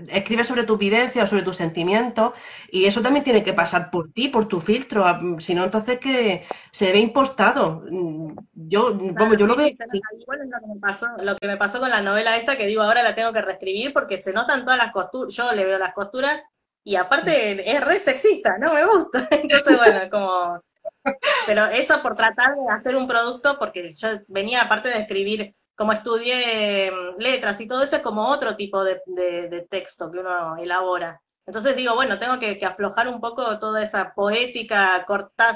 escribes 0.09 0.47
sobre 0.47 0.63
tu 0.63 0.77
vivencia 0.77 1.23
o 1.23 1.27
sobre 1.27 1.43
tus 1.43 1.55
sentimientos 1.55 2.33
y 2.69 2.85
eso 2.85 3.01
también 3.01 3.23
tiene 3.23 3.43
que 3.43 3.53
pasar 3.53 3.89
por 3.91 4.11
ti, 4.11 4.27
por 4.27 4.47
tu 4.47 4.59
filtro, 4.59 5.05
si 5.39 5.53
no 5.53 5.63
entonces 5.63 5.99
que 5.99 6.45
se 6.71 6.91
ve 6.91 6.99
impostado. 6.99 7.83
Mm, 7.89 8.35
yo, 8.53 8.97
vamos, 9.13 9.37
yo 9.37 9.47
lo 9.47 9.55
veo... 9.55 9.67
Igual 9.67 10.41
es 10.41 10.49
lo 10.49 10.59
que, 10.59 10.73
me 10.73 10.79
pasó, 10.79 11.07
lo 11.19 11.35
que 11.37 11.47
me 11.47 11.57
pasó 11.57 11.79
con 11.79 11.89
la 11.89 12.01
novela 12.01 12.37
esta 12.37 12.55
que 12.57 12.67
digo 12.67 12.81
ahora 12.81 13.03
la 13.03 13.15
tengo 13.15 13.33
que 13.33 13.41
reescribir 13.41 13.93
porque 13.93 14.17
se 14.17 14.33
notan 14.33 14.63
todas 14.63 14.77
las 14.77 14.91
costuras, 14.91 15.33
yo 15.35 15.53
le 15.53 15.65
veo 15.65 15.77
las 15.77 15.93
costuras 15.93 16.43
y 16.83 16.95
aparte 16.95 17.71
es 17.71 17.83
re 17.83 17.99
sexista, 17.99 18.57
no 18.59 18.73
me 18.73 18.85
gusta. 18.85 19.27
Entonces, 19.31 19.77
bueno, 19.77 20.09
como... 20.09 20.61
Pero 21.45 21.65
eso 21.65 22.01
por 22.01 22.15
tratar 22.15 22.55
de 22.55 22.73
hacer 22.73 22.95
un 22.95 23.07
producto, 23.07 23.57
porque 23.59 23.93
yo 23.93 24.07
venía 24.27 24.61
aparte 24.61 24.89
de 24.89 24.99
escribir 24.99 25.55
como 25.75 25.93
estudié 25.93 26.91
mm, 26.91 27.19
letras 27.19 27.59
y 27.61 27.67
todo 27.67 27.83
eso, 27.83 27.97
es 27.97 28.01
como 28.01 28.27
otro 28.27 28.55
tipo 28.55 28.83
de, 28.83 29.01
texto 29.69 30.11
que 30.11 30.19
uno 30.19 30.57
elabora. 30.57 31.21
Entonces 31.45 31.75
digo, 31.75 31.93
bueno, 31.95 32.17
tengo 32.17 32.39
que, 32.39 32.59
aflojar 32.65 33.07
un 33.07 33.21
poco 33.21 33.59
toda 33.59 33.83
esa 33.83 34.13
poética 34.15 35.05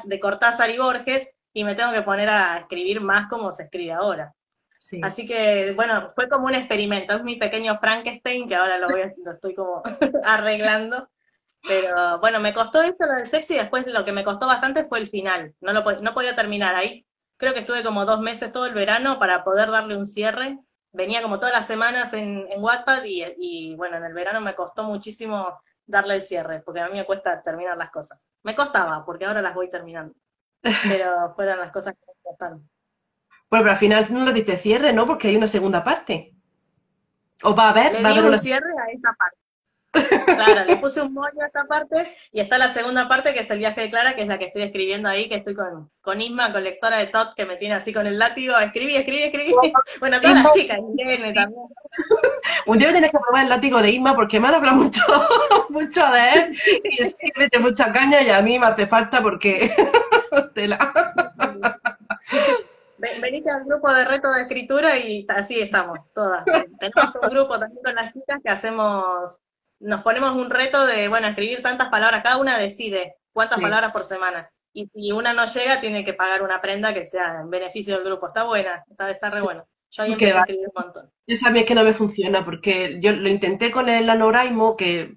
de 0.03 0.19
Cortázar 0.19 0.69
y 0.69 0.77
Borges 0.77 1.31
y 1.53 1.63
me 1.63 1.75
tengo 1.75 1.91
que 1.91 2.03
poner 2.03 2.29
a 2.29 2.59
escribir 2.59 3.01
más 3.01 3.27
como 3.27 3.51
se 3.51 3.63
escribe 3.63 3.93
ahora. 3.93 4.33
Así 5.01 5.25
que, 5.25 5.73
bueno, 5.75 6.09
fue 6.11 6.29
como 6.29 6.45
un 6.45 6.55
experimento. 6.55 7.15
Es 7.15 7.23
mi 7.23 7.35
pequeño 7.35 7.77
Frankenstein, 7.79 8.47
que 8.47 8.55
ahora 8.55 8.77
lo, 8.77 8.87
voy 8.87 9.01
lo 9.25 9.33
estoy 9.33 9.53
como 9.53 9.81
arreglando. 10.23 11.09
Pero 11.61 12.19
bueno, 12.19 12.39
me 12.39 12.53
costó 12.53 12.81
esto 12.81 13.05
lo 13.05 13.15
del 13.15 13.25
sexo 13.25 13.53
y 13.53 13.57
después 13.57 13.85
lo 13.87 14.05
que 14.05 14.13
me 14.13 14.23
costó 14.23 14.47
bastante 14.47 14.85
fue 14.85 14.99
el 14.99 15.09
final. 15.09 15.53
No, 15.59 15.73
lo, 15.73 15.83
no 16.01 16.13
podía 16.13 16.35
terminar 16.35 16.75
ahí 16.75 17.05
creo 17.39 17.53
que 17.53 17.61
estuve 17.61 17.83
como 17.83 18.05
dos 18.05 18.19
meses 18.19 18.51
todo 18.51 18.65
el 18.65 18.73
verano 18.73 19.17
para 19.17 19.43
poder 19.43 19.71
darle 19.71 19.97
un 19.97 20.05
cierre. 20.05 20.59
Venía 20.91 21.21
como 21.21 21.39
todas 21.39 21.55
las 21.55 21.65
semanas 21.65 22.13
en, 22.13 22.45
en 22.51 22.61
Wattpad 22.61 23.03
y, 23.05 23.75
bueno, 23.75 23.97
en 23.97 24.03
el 24.03 24.13
verano 24.13 24.41
me 24.41 24.53
costó 24.53 24.83
muchísimo 24.83 25.61
darle 25.85 26.15
el 26.15 26.21
cierre, 26.21 26.61
porque 26.61 26.81
a 26.81 26.89
mí 26.89 26.97
me 26.97 27.05
cuesta 27.05 27.41
terminar 27.41 27.77
las 27.77 27.91
cosas. 27.91 28.19
Me 28.43 28.55
costaba, 28.55 29.05
porque 29.05 29.25
ahora 29.25 29.41
las 29.41 29.55
voy 29.55 29.69
terminando. 29.69 30.13
Pero 30.83 31.33
fueron 31.35 31.59
las 31.59 31.71
cosas 31.71 31.93
que 31.93 32.05
me 32.05 32.21
costaron. 32.21 32.69
Bueno, 33.49 33.63
pero 33.63 33.71
al 33.71 33.77
final 33.77 34.05
no 34.11 34.25
lo 34.25 34.31
diste 34.31 34.57
cierre, 34.57 34.93
¿no? 34.93 35.07
Porque 35.07 35.29
hay 35.29 35.35
una 35.35 35.47
segunda 35.47 35.83
parte. 35.83 36.35
¿O 37.41 37.55
va 37.55 37.67
a 37.67 37.69
haber? 37.71 37.93
Le 37.93 38.03
¿Va 38.03 38.09
a 38.09 38.11
haber 38.11 38.25
un 38.25 38.39
cierre 38.39 38.69
a 38.79 38.91
esta 38.91 39.11
parte. 39.13 39.37
Claro, 39.91 40.65
le 40.67 40.77
puse 40.77 41.01
un 41.01 41.13
moño 41.13 41.41
a 41.41 41.47
esta 41.47 41.63
parte 41.65 41.95
y 42.31 42.39
está 42.41 42.57
la 42.59 42.69
segunda 42.69 43.07
parte 43.07 43.33
que 43.33 43.39
es 43.39 43.49
el 43.49 43.57
viaje 43.59 43.81
de 43.81 43.89
Clara, 43.89 44.15
que 44.15 44.21
es 44.21 44.27
la 44.27 44.37
que 44.37 44.45
estoy 44.45 44.61
escribiendo 44.63 45.09
ahí, 45.09 45.27
que 45.27 45.35
estoy 45.35 45.55
con, 45.55 45.89
con 46.01 46.21
Isma, 46.21 46.51
con 46.51 46.63
lectora 46.63 46.97
de 46.99 47.07
Tot, 47.07 47.33
que 47.33 47.45
me 47.45 47.55
tiene 47.57 47.73
así 47.75 47.91
con 47.91 48.05
el 48.05 48.19
látigo, 48.19 48.57
escribí, 48.59 48.95
escribí, 48.95 49.23
escribí. 49.23 49.53
Bueno, 49.99 50.21
todas 50.21 50.43
las 50.43 50.53
chicas, 50.53 50.77
Irene 50.97 51.33
también. 51.33 51.63
Un 52.67 52.77
día 52.77 52.91
tienes 52.91 53.11
que 53.11 53.17
probar 53.17 53.43
el 53.43 53.49
látigo 53.49 53.81
de 53.81 53.89
Isma 53.89 54.15
porque 54.15 54.39
me 54.39 54.47
han 54.47 54.55
hablado 54.55 54.77
mucho, 54.77 55.01
mucho 55.69 56.05
de 56.11 56.29
él 56.33 56.57
y 56.83 57.01
es 57.01 57.15
que 57.15 57.31
mete 57.35 57.59
mucha 57.59 57.91
caña 57.91 58.21
y 58.21 58.29
a 58.29 58.41
mí 58.41 58.59
me 58.59 58.67
hace 58.67 58.85
falta 58.87 59.21
porque... 59.21 59.73
Tela. 60.53 60.93
Ven- 62.97 63.21
Venite 63.21 63.49
al 63.49 63.63
grupo 63.65 63.91
de 63.93 64.05
reto 64.05 64.31
de 64.31 64.41
escritura 64.43 64.97
y 64.97 65.25
así 65.29 65.59
estamos, 65.61 66.11
todas. 66.13 66.43
Tenemos 66.79 67.15
un 67.21 67.29
grupo 67.29 67.57
también 67.59 67.81
con 67.83 67.95
las 67.95 68.13
chicas 68.13 68.39
que 68.43 68.51
hacemos, 68.51 69.37
nos 69.79 70.01
ponemos 70.03 70.31
un 70.35 70.49
reto 70.49 70.85
de, 70.85 71.07
bueno, 71.09 71.27
escribir 71.27 71.61
tantas 71.61 71.89
palabras, 71.89 72.23
cada 72.23 72.37
una 72.37 72.57
decide 72.57 73.15
cuántas 73.33 73.57
Sí. 73.57 73.61
palabras 73.61 73.91
por 73.91 74.03
semana. 74.03 74.49
Y 74.73 74.87
si 74.93 75.11
una 75.11 75.33
no 75.33 75.45
llega, 75.45 75.79
tiene 75.81 76.05
que 76.05 76.13
pagar 76.13 76.43
una 76.43 76.61
prenda 76.61 76.93
que 76.93 77.05
sea 77.05 77.39
en 77.41 77.49
beneficio 77.49 77.95
del 77.95 78.03
grupo. 78.05 78.27
Está 78.27 78.43
buena, 78.43 78.83
está, 78.89 79.09
está 79.11 79.29
re 79.29 79.41
Sí. 79.41 79.43
bueno. 79.43 79.67
Yo 79.91 80.03
ahí 80.03 80.13
empecé 80.13 80.37
a 80.37 80.41
escribir 80.41 80.67
un 80.75 80.83
montón. 80.83 81.11
Yo 81.27 81.35
sabía 81.35 81.63
que 81.63 81.75
no 81.75 81.83
me 81.83 81.93
funciona 81.93 82.43
porque 82.43 82.97
yo 83.01 83.11
lo 83.13 83.29
intenté 83.29 83.69
con 83.71 83.87
el 83.87 84.07
NaNoWriMo, 84.07 84.75
que 84.75 85.15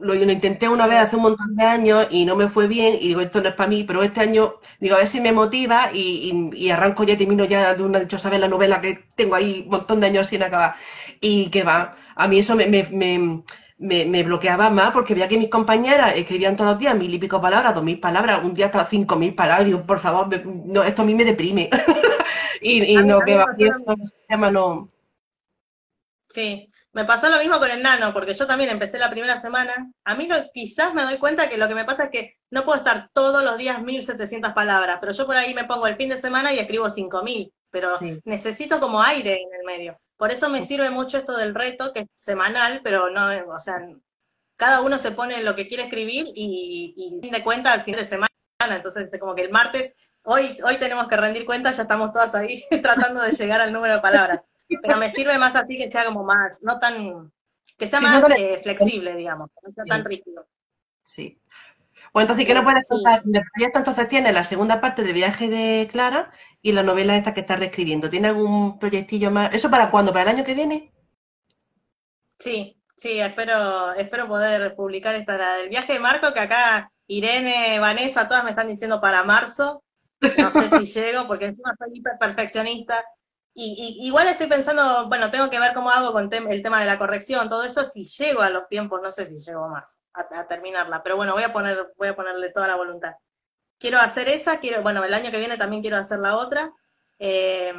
lo, 0.00 0.14
lo 0.14 0.32
intenté 0.32 0.68
una 0.70 0.86
vez 0.86 1.00
hace 1.00 1.16
un 1.16 1.22
montón 1.22 1.54
de 1.54 1.64
años 1.64 2.06
y 2.10 2.24
no 2.24 2.34
me 2.34 2.48
fue 2.48 2.66
bien 2.66 2.94
y 2.94 3.08
digo, 3.08 3.20
esto 3.20 3.42
no 3.42 3.50
es 3.50 3.54
para 3.54 3.68
mí, 3.68 3.84
pero 3.84 4.02
este 4.02 4.20
año 4.20 4.54
digo, 4.80 4.94
a 4.94 4.98
ver 4.98 5.06
si 5.06 5.20
me 5.20 5.32
motiva 5.32 5.90
y, 5.92 6.50
y- 6.54 6.66
y 6.66 6.70
arranco 6.70 7.04
ya, 7.04 7.16
termino 7.18 7.44
ya 7.44 7.74
de 7.74 7.82
una 7.82 8.00
dichosa 8.00 8.30
vez 8.30 8.40
la 8.40 8.48
novela 8.48 8.80
que 8.80 9.04
tengo 9.16 9.34
ahí 9.34 9.62
un 9.64 9.70
montón 9.70 10.00
de 10.00 10.06
años 10.06 10.28
sin 10.28 10.42
acabar. 10.42 10.76
Y 11.20 11.50
que 11.50 11.62
va, 11.62 11.94
a 12.16 12.26
mí 12.28 12.38
eso 12.38 12.56
me, 12.56 12.66
me, 12.66 12.84
me, 12.90 13.42
me- 13.80 14.04
me 14.06 14.22
bloqueaba 14.22 14.70
más 14.70 14.92
porque 14.92 15.14
veía 15.14 15.26
que 15.28 15.38
mis 15.38 15.48
compañeras 15.50 16.14
escribían 16.16 16.54
todos 16.56 16.70
los 16.72 16.78
días 16.80 16.94
mil 16.94 17.12
y 17.14 17.18
pico 17.18 17.40
palabras, 17.40 17.74
dos 17.74 17.82
mil 17.84 17.98
palabras, 17.98 18.44
un 18.44 18.54
día 18.54 18.66
hasta 18.66 18.84
cinco 18.84 19.16
mil 19.16 19.34
palabras, 19.34 19.66
digo, 19.66 19.84
por 19.84 19.98
favor, 19.98 20.28
me- 20.28 20.42
no, 20.44 20.82
esto 20.84 21.02
a 21.02 21.04
mí 21.04 21.14
me 21.14 21.24
deprime. 21.24 21.68
y, 22.60 22.94
no, 22.96 23.20
que 23.20 23.34
va, 23.36 23.46
pasó 23.46 23.56
y 23.58 23.64
lo 23.64 23.74
eso, 23.74 23.84
ese 24.02 24.16
tema 24.28 24.50
no... 24.50 24.90
Sí, 26.28 26.70
me 26.92 27.04
pasó 27.04 27.28
lo 27.28 27.38
mismo 27.38 27.58
con 27.58 27.70
el 27.70 27.82
nano, 27.82 28.12
porque 28.12 28.34
yo 28.34 28.46
también 28.46 28.70
empecé 28.70 28.98
la 28.98 29.10
primera 29.10 29.36
semana. 29.36 29.90
A 30.04 30.14
mí 30.14 30.26
lo, 30.28 30.36
quizás 30.52 30.94
me 30.94 31.02
doy 31.02 31.18
cuenta 31.18 31.48
que 31.48 31.56
lo 31.56 31.66
que 31.66 31.74
me 31.74 31.84
pasa 31.84 32.04
es 32.04 32.10
que 32.10 32.36
no 32.50 32.64
puedo 32.64 32.78
estar 32.78 33.08
todos 33.12 33.42
los 33.44 33.56
días 33.58 33.82
1700 33.82 34.52
palabras, 34.52 34.98
pero 35.00 35.12
yo 35.12 35.26
por 35.26 35.36
ahí 35.36 35.54
me 35.54 35.64
pongo 35.64 35.86
el 35.86 35.96
fin 35.96 36.08
de 36.08 36.16
semana 36.16 36.52
y 36.52 36.58
escribo 36.58 36.88
5000, 36.90 37.52
pero 37.70 37.96
Sí. 37.96 38.20
necesito 38.24 38.78
como 38.78 39.02
aire 39.02 39.40
en 39.42 39.48
el 39.58 39.64
medio. 39.66 39.98
Por 40.20 40.30
eso 40.30 40.50
me 40.50 40.62
sirve 40.62 40.90
mucho 40.90 41.16
esto 41.16 41.34
del 41.34 41.54
reto, 41.54 41.94
que 41.94 42.00
es 42.00 42.06
semanal, 42.14 42.82
pero 42.84 43.08
no, 43.08 43.28
o 43.54 43.58
sea, 43.58 43.78
cada 44.54 44.82
uno 44.82 44.98
se 44.98 45.12
pone 45.12 45.42
lo 45.42 45.54
que 45.54 45.66
quiere 45.66 45.84
escribir 45.84 46.26
y, 46.34 46.94
y 47.22 47.30
de 47.30 47.42
cuenta 47.42 47.72
al 47.72 47.84
fin 47.84 47.96
de 47.96 48.04
semana, 48.04 48.28
entonces 48.68 49.10
es 49.10 49.18
como 49.18 49.34
que 49.34 49.40
el 49.44 49.50
martes, 49.50 49.94
hoy, 50.24 50.58
hoy 50.62 50.76
tenemos 50.76 51.08
que 51.08 51.16
rendir 51.16 51.46
cuentas, 51.46 51.78
ya 51.78 51.84
estamos 51.84 52.12
todas 52.12 52.34
ahí 52.34 52.62
tratando 52.82 53.22
de 53.22 53.32
llegar 53.32 53.62
al 53.62 53.72
número 53.72 53.94
de 53.94 54.00
palabras. 54.02 54.42
Pero 54.82 54.98
me 54.98 55.10
sirve 55.10 55.38
más 55.38 55.56
así 55.56 55.78
que 55.78 55.90
sea 55.90 56.04
como 56.04 56.22
más, 56.22 56.58
no 56.62 56.78
tan, 56.78 57.32
que 57.78 57.86
sea 57.86 57.98
Sí, 58.00 58.04
más 58.04 58.20
no 58.20 58.28
tan- 58.28 58.36
eh, 58.38 58.58
flexible, 58.62 59.16
digamos, 59.16 59.48
no 59.62 59.72
sea 59.72 59.84
tan 59.84 60.04
rígido. 60.04 60.46
Sí. 61.02 61.40
Bueno, 62.12 62.24
entonces, 62.24 62.46
¿qué 62.46 62.54
no 62.54 62.64
puedes 62.64 62.88
contar? 62.88 63.22
De 63.24 63.40
proyecto 63.54 63.78
entonces 63.78 64.08
tiene 64.08 64.32
la 64.32 64.44
segunda 64.44 64.80
parte 64.80 65.02
del 65.02 65.12
viaje 65.14 65.48
de 65.48 65.88
Clara 65.90 66.30
y 66.62 66.72
la 66.72 66.82
novela 66.82 67.16
esta 67.16 67.34
que 67.34 67.40
estás 67.40 67.58
reescribiendo. 67.58 68.10
¿Tiene 68.10 68.28
algún 68.28 68.78
proyectillo 68.78 69.30
más? 69.30 69.54
¿Eso 69.54 69.70
para 69.70 69.90
cuándo? 69.90 70.12
¿Para 70.12 70.24
el 70.30 70.36
año 70.36 70.44
que 70.44 70.54
viene? 70.54 70.92
Sí, 72.38 72.80
sí, 72.96 73.20
espero, 73.20 73.92
espero 73.94 74.26
poder 74.28 74.74
publicar 74.74 75.14
esta 75.14 75.36
la 75.36 75.56
del 75.56 75.68
viaje 75.68 75.94
de 75.94 75.98
Marco, 76.00 76.32
que 76.32 76.40
acá 76.40 76.90
Irene, 77.06 77.78
Vanessa, 77.78 78.28
todas 78.28 78.44
me 78.44 78.50
están 78.50 78.68
diciendo 78.68 79.00
para 79.00 79.24
marzo. 79.24 79.84
No 80.36 80.50
sé 80.50 80.70
si 80.70 80.84
llego, 81.00 81.26
porque 81.26 81.46
encima 81.46 81.74
soy 81.78 81.98
hiper 81.98 82.18
perfeccionista. 82.18 83.04
Y, 83.54 83.98
y- 84.02 84.06
igual 84.06 84.28
estoy 84.28 84.46
pensando, 84.46 85.08
bueno, 85.08 85.30
tengo 85.30 85.50
que 85.50 85.58
ver 85.58 85.74
cómo 85.74 85.90
hago 85.90 86.12
con 86.12 86.30
tem- 86.30 86.50
el 86.50 86.62
tema 86.62 86.80
de 86.80 86.86
la 86.86 86.98
corrección, 86.98 87.48
todo 87.48 87.64
eso, 87.64 87.84
si 87.84 88.06
llego 88.06 88.42
a 88.42 88.50
los 88.50 88.68
tiempos, 88.68 89.00
no 89.02 89.10
sé 89.12 89.26
si 89.26 89.40
llego 89.40 89.68
más 89.68 90.00
a, 90.14 90.20
a 90.40 90.46
terminarla, 90.48 91.02
pero 91.02 91.16
bueno, 91.16 91.34
voy 91.34 91.42
a 91.42 91.52
poner, 91.52 91.92
voy 91.98 92.08
a 92.08 92.16
ponerle 92.16 92.52
toda 92.52 92.68
la 92.68 92.76
voluntad. 92.76 93.14
Quiero 93.78 93.98
hacer 93.98 94.28
esa, 94.28 94.60
quiero, 94.60 94.82
bueno, 94.82 95.04
el 95.04 95.14
año 95.14 95.30
que 95.30 95.38
viene 95.38 95.58
también 95.58 95.82
quiero 95.82 95.98
hacer 95.98 96.20
la 96.20 96.36
otra, 96.36 96.72
eh, 97.18 97.72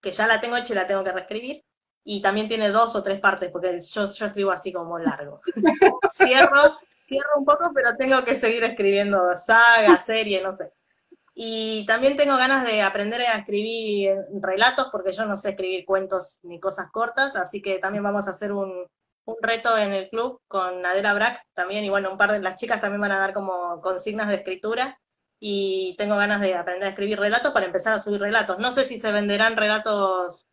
que 0.00 0.12
ya 0.12 0.26
la 0.26 0.40
tengo 0.40 0.56
hecha 0.56 0.72
y 0.72 0.76
la 0.76 0.86
tengo 0.86 1.04
que 1.04 1.12
reescribir. 1.12 1.64
Y 2.04 2.20
también 2.20 2.48
tiene 2.48 2.70
dos 2.70 2.96
o 2.96 3.02
tres 3.02 3.20
partes, 3.20 3.50
porque 3.52 3.80
yo, 3.80 4.06
yo 4.06 4.26
escribo 4.26 4.50
así 4.50 4.72
como 4.72 4.98
largo. 4.98 5.40
Cierro, 6.12 6.78
cierro 7.04 7.30
un 7.38 7.44
poco, 7.44 7.70
pero 7.74 7.96
tengo 7.96 8.24
que 8.24 8.34
seguir 8.34 8.64
escribiendo 8.64 9.36
saga, 9.36 9.98
serie, 9.98 10.42
no 10.42 10.52
sé. 10.52 10.72
Y 11.34 11.86
también 11.86 12.16
tengo 12.16 12.36
ganas 12.36 12.64
de 12.64 12.82
aprender 12.82 13.22
a 13.22 13.38
escribir 13.38 14.16
relatos, 14.40 14.88
porque 14.92 15.12
yo 15.12 15.24
no 15.26 15.36
sé 15.36 15.50
escribir 15.50 15.84
cuentos 15.86 16.38
ni 16.42 16.60
cosas 16.60 16.90
cortas, 16.92 17.36
así 17.36 17.62
que 17.62 17.78
también 17.78 18.04
vamos 18.04 18.26
a 18.28 18.30
hacer 18.32 18.52
un, 18.52 18.86
un 19.24 19.36
reto 19.40 19.76
en 19.78 19.92
el 19.92 20.08
club 20.10 20.40
con 20.48 20.84
Adela 20.84 21.14
Brack 21.14 21.42
también, 21.54 21.84
y 21.84 21.90
bueno, 21.90 22.10
un 22.12 22.18
par 22.18 22.32
de 22.32 22.40
las 22.40 22.56
chicas 22.56 22.80
también 22.82 23.00
van 23.00 23.12
a 23.12 23.18
dar 23.18 23.32
como 23.34 23.80
consignas 23.80 24.28
de 24.28 24.36
escritura, 24.36 24.98
y 25.40 25.96
tengo 25.98 26.16
ganas 26.16 26.40
de 26.40 26.54
aprender 26.54 26.86
a 26.86 26.90
escribir 26.90 27.18
relatos 27.18 27.52
para 27.52 27.66
empezar 27.66 27.94
a 27.94 27.98
subir 28.00 28.20
relatos. 28.20 28.58
No 28.58 28.70
sé 28.72 28.84
si 28.84 28.96
se 28.98 29.10
venderán 29.12 29.56
relatos 29.56 30.46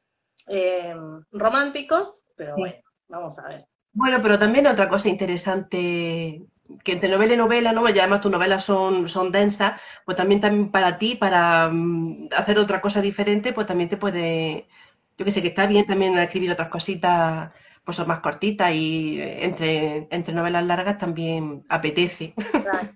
eh, 0.48 0.96
románticos, 1.32 2.24
pero 2.36 2.56
Sí. 2.56 2.62
bueno, 2.62 2.82
vamos 3.08 3.38
a 3.40 3.48
ver. 3.50 3.69
Bueno, 3.92 4.20
pero 4.22 4.38
también 4.40 4.68
otra 4.68 4.88
cosa 4.88 5.10
interesante, 5.10 6.46
que 6.84 6.92
entre 6.94 7.10
novela 7.10 7.34
y 7.34 7.38
novela, 7.38 7.72
¿no? 7.74 7.88
Y 7.90 7.98
además 8.00 8.22
tus 8.22 8.32
novelas 8.32 8.64
son, 8.64 9.10
son 9.10 9.32
densas, 9.32 9.82
pues 10.06 10.16
también, 10.16 10.40
también 10.42 10.72
para 10.72 10.98
ti, 10.98 11.16
para 11.16 11.70
mm, 11.70 12.30
hacer 12.36 12.60
otra 12.60 12.82
cosa 12.82 13.02
diferente, 13.02 13.52
pues 13.52 13.68
también 13.68 13.90
te 13.90 13.98
puede, 13.98 14.68
yo 15.18 15.26
que 15.26 15.32
sé, 15.32 15.42
que 15.42 15.50
está 15.50 15.66
bien 15.66 15.86
también 15.86 16.18
escribir 16.18 16.52
otras 16.52 16.70
cositas, 16.70 17.52
pues 17.84 17.98
son 17.98 18.08
más 18.08 18.20
cortitas 18.22 18.72
y 18.74 19.20
eh, 19.20 19.44
entre, 19.46 20.08
entre 20.12 20.34
novelas 20.34 20.66
largas 20.66 20.98
también 20.98 21.66
apetece. 21.68 22.34
Claro. 22.52 22.94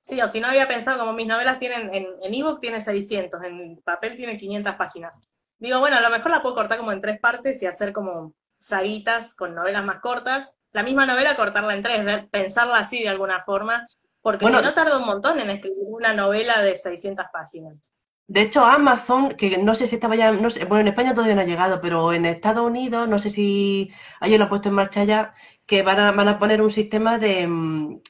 Sí, 0.00 0.20
o 0.20 0.28
si 0.28 0.40
no 0.40 0.46
había 0.46 0.68
pensado, 0.68 1.00
como 1.00 1.12
mis 1.12 1.26
novelas 1.26 1.58
tienen, 1.58 1.92
en 1.92 2.34
ebook 2.34 2.60
tiene 2.60 2.80
600, 2.80 3.42
en 3.42 3.76
papel 3.82 4.16
tiene 4.16 4.38
500 4.38 4.76
páginas. 4.76 5.20
Digo, 5.58 5.80
bueno, 5.80 5.96
a 5.96 6.00
lo 6.00 6.10
mejor 6.10 6.30
la 6.30 6.42
puedo 6.42 6.54
cortar 6.54 6.78
como 6.78 6.92
en 6.92 7.00
tres 7.00 7.18
partes 7.18 7.60
y 7.62 7.66
hacer 7.66 7.92
como 7.92 8.34
saguitas 8.58 9.34
con 9.34 9.54
novelas 9.54 9.84
más 9.84 10.00
cortas. 10.00 10.54
La 10.72 10.82
misma 10.82 11.06
novela 11.06 11.36
cortarla 11.36 11.74
en 11.74 11.82
tres, 11.82 12.28
pensarla 12.30 12.78
así 12.78 13.02
de 13.02 13.08
alguna 13.08 13.42
forma, 13.44 13.84
porque 14.20 14.44
Bueno, 14.44 14.58
si 14.58 14.64
no 14.64 14.74
tarda 14.74 14.98
un 14.98 15.06
montón 15.06 15.38
en 15.38 15.50
escribir 15.50 15.78
una 15.86 16.12
novela 16.12 16.60
de 16.60 16.76
600 16.76 17.26
páginas. 17.32 17.94
De 18.28 18.42
hecho, 18.42 18.64
Amazon, 18.64 19.30
que 19.36 19.56
no 19.58 19.76
sé 19.76 19.86
si 19.86 19.94
estaba 19.94 20.16
ya, 20.16 20.32
no 20.32 20.50
sé, 20.50 20.64
bueno, 20.64 20.80
en 20.80 20.88
España 20.88 21.14
todavía 21.14 21.36
no 21.36 21.42
ha 21.42 21.44
llegado, 21.44 21.80
pero 21.80 22.12
en 22.12 22.26
Estados 22.26 22.66
Unidos, 22.66 23.08
no 23.08 23.20
sé 23.20 23.30
si 23.30 23.92
ellos 24.20 24.38
lo 24.38 24.44
han 24.44 24.48
puesto 24.48 24.68
en 24.68 24.74
marcha 24.74 25.04
ya, 25.04 25.32
que 25.64 25.82
van 25.82 26.00
a, 26.00 26.10
van 26.10 26.26
a 26.26 26.38
poner 26.38 26.60
un 26.60 26.72
sistema 26.72 27.18
de, 27.18 27.46
mm, 27.46 28.00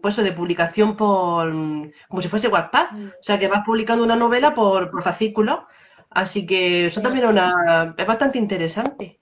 pues, 0.00 0.16
de 0.16 0.32
publicación 0.32 0.96
por, 0.96 1.52
mm, 1.52 1.90
como 2.08 2.22
si 2.22 2.28
fuese 2.28 2.48
Wattpad. 2.48 2.92
Mm. 2.92 3.06
O 3.08 3.22
sea, 3.22 3.38
que 3.38 3.48
vas 3.48 3.64
publicando 3.66 4.04
una 4.04 4.16
novela 4.16 4.54
por, 4.54 4.90
por 4.92 5.02
fascículos. 5.02 5.60
Así 6.10 6.46
que 6.46 6.86
eso 6.86 7.02
también 7.02 7.24
es 7.24 7.30
una, 7.32 7.94
es 7.98 8.06
bastante 8.06 8.38
interesante. 8.38 9.20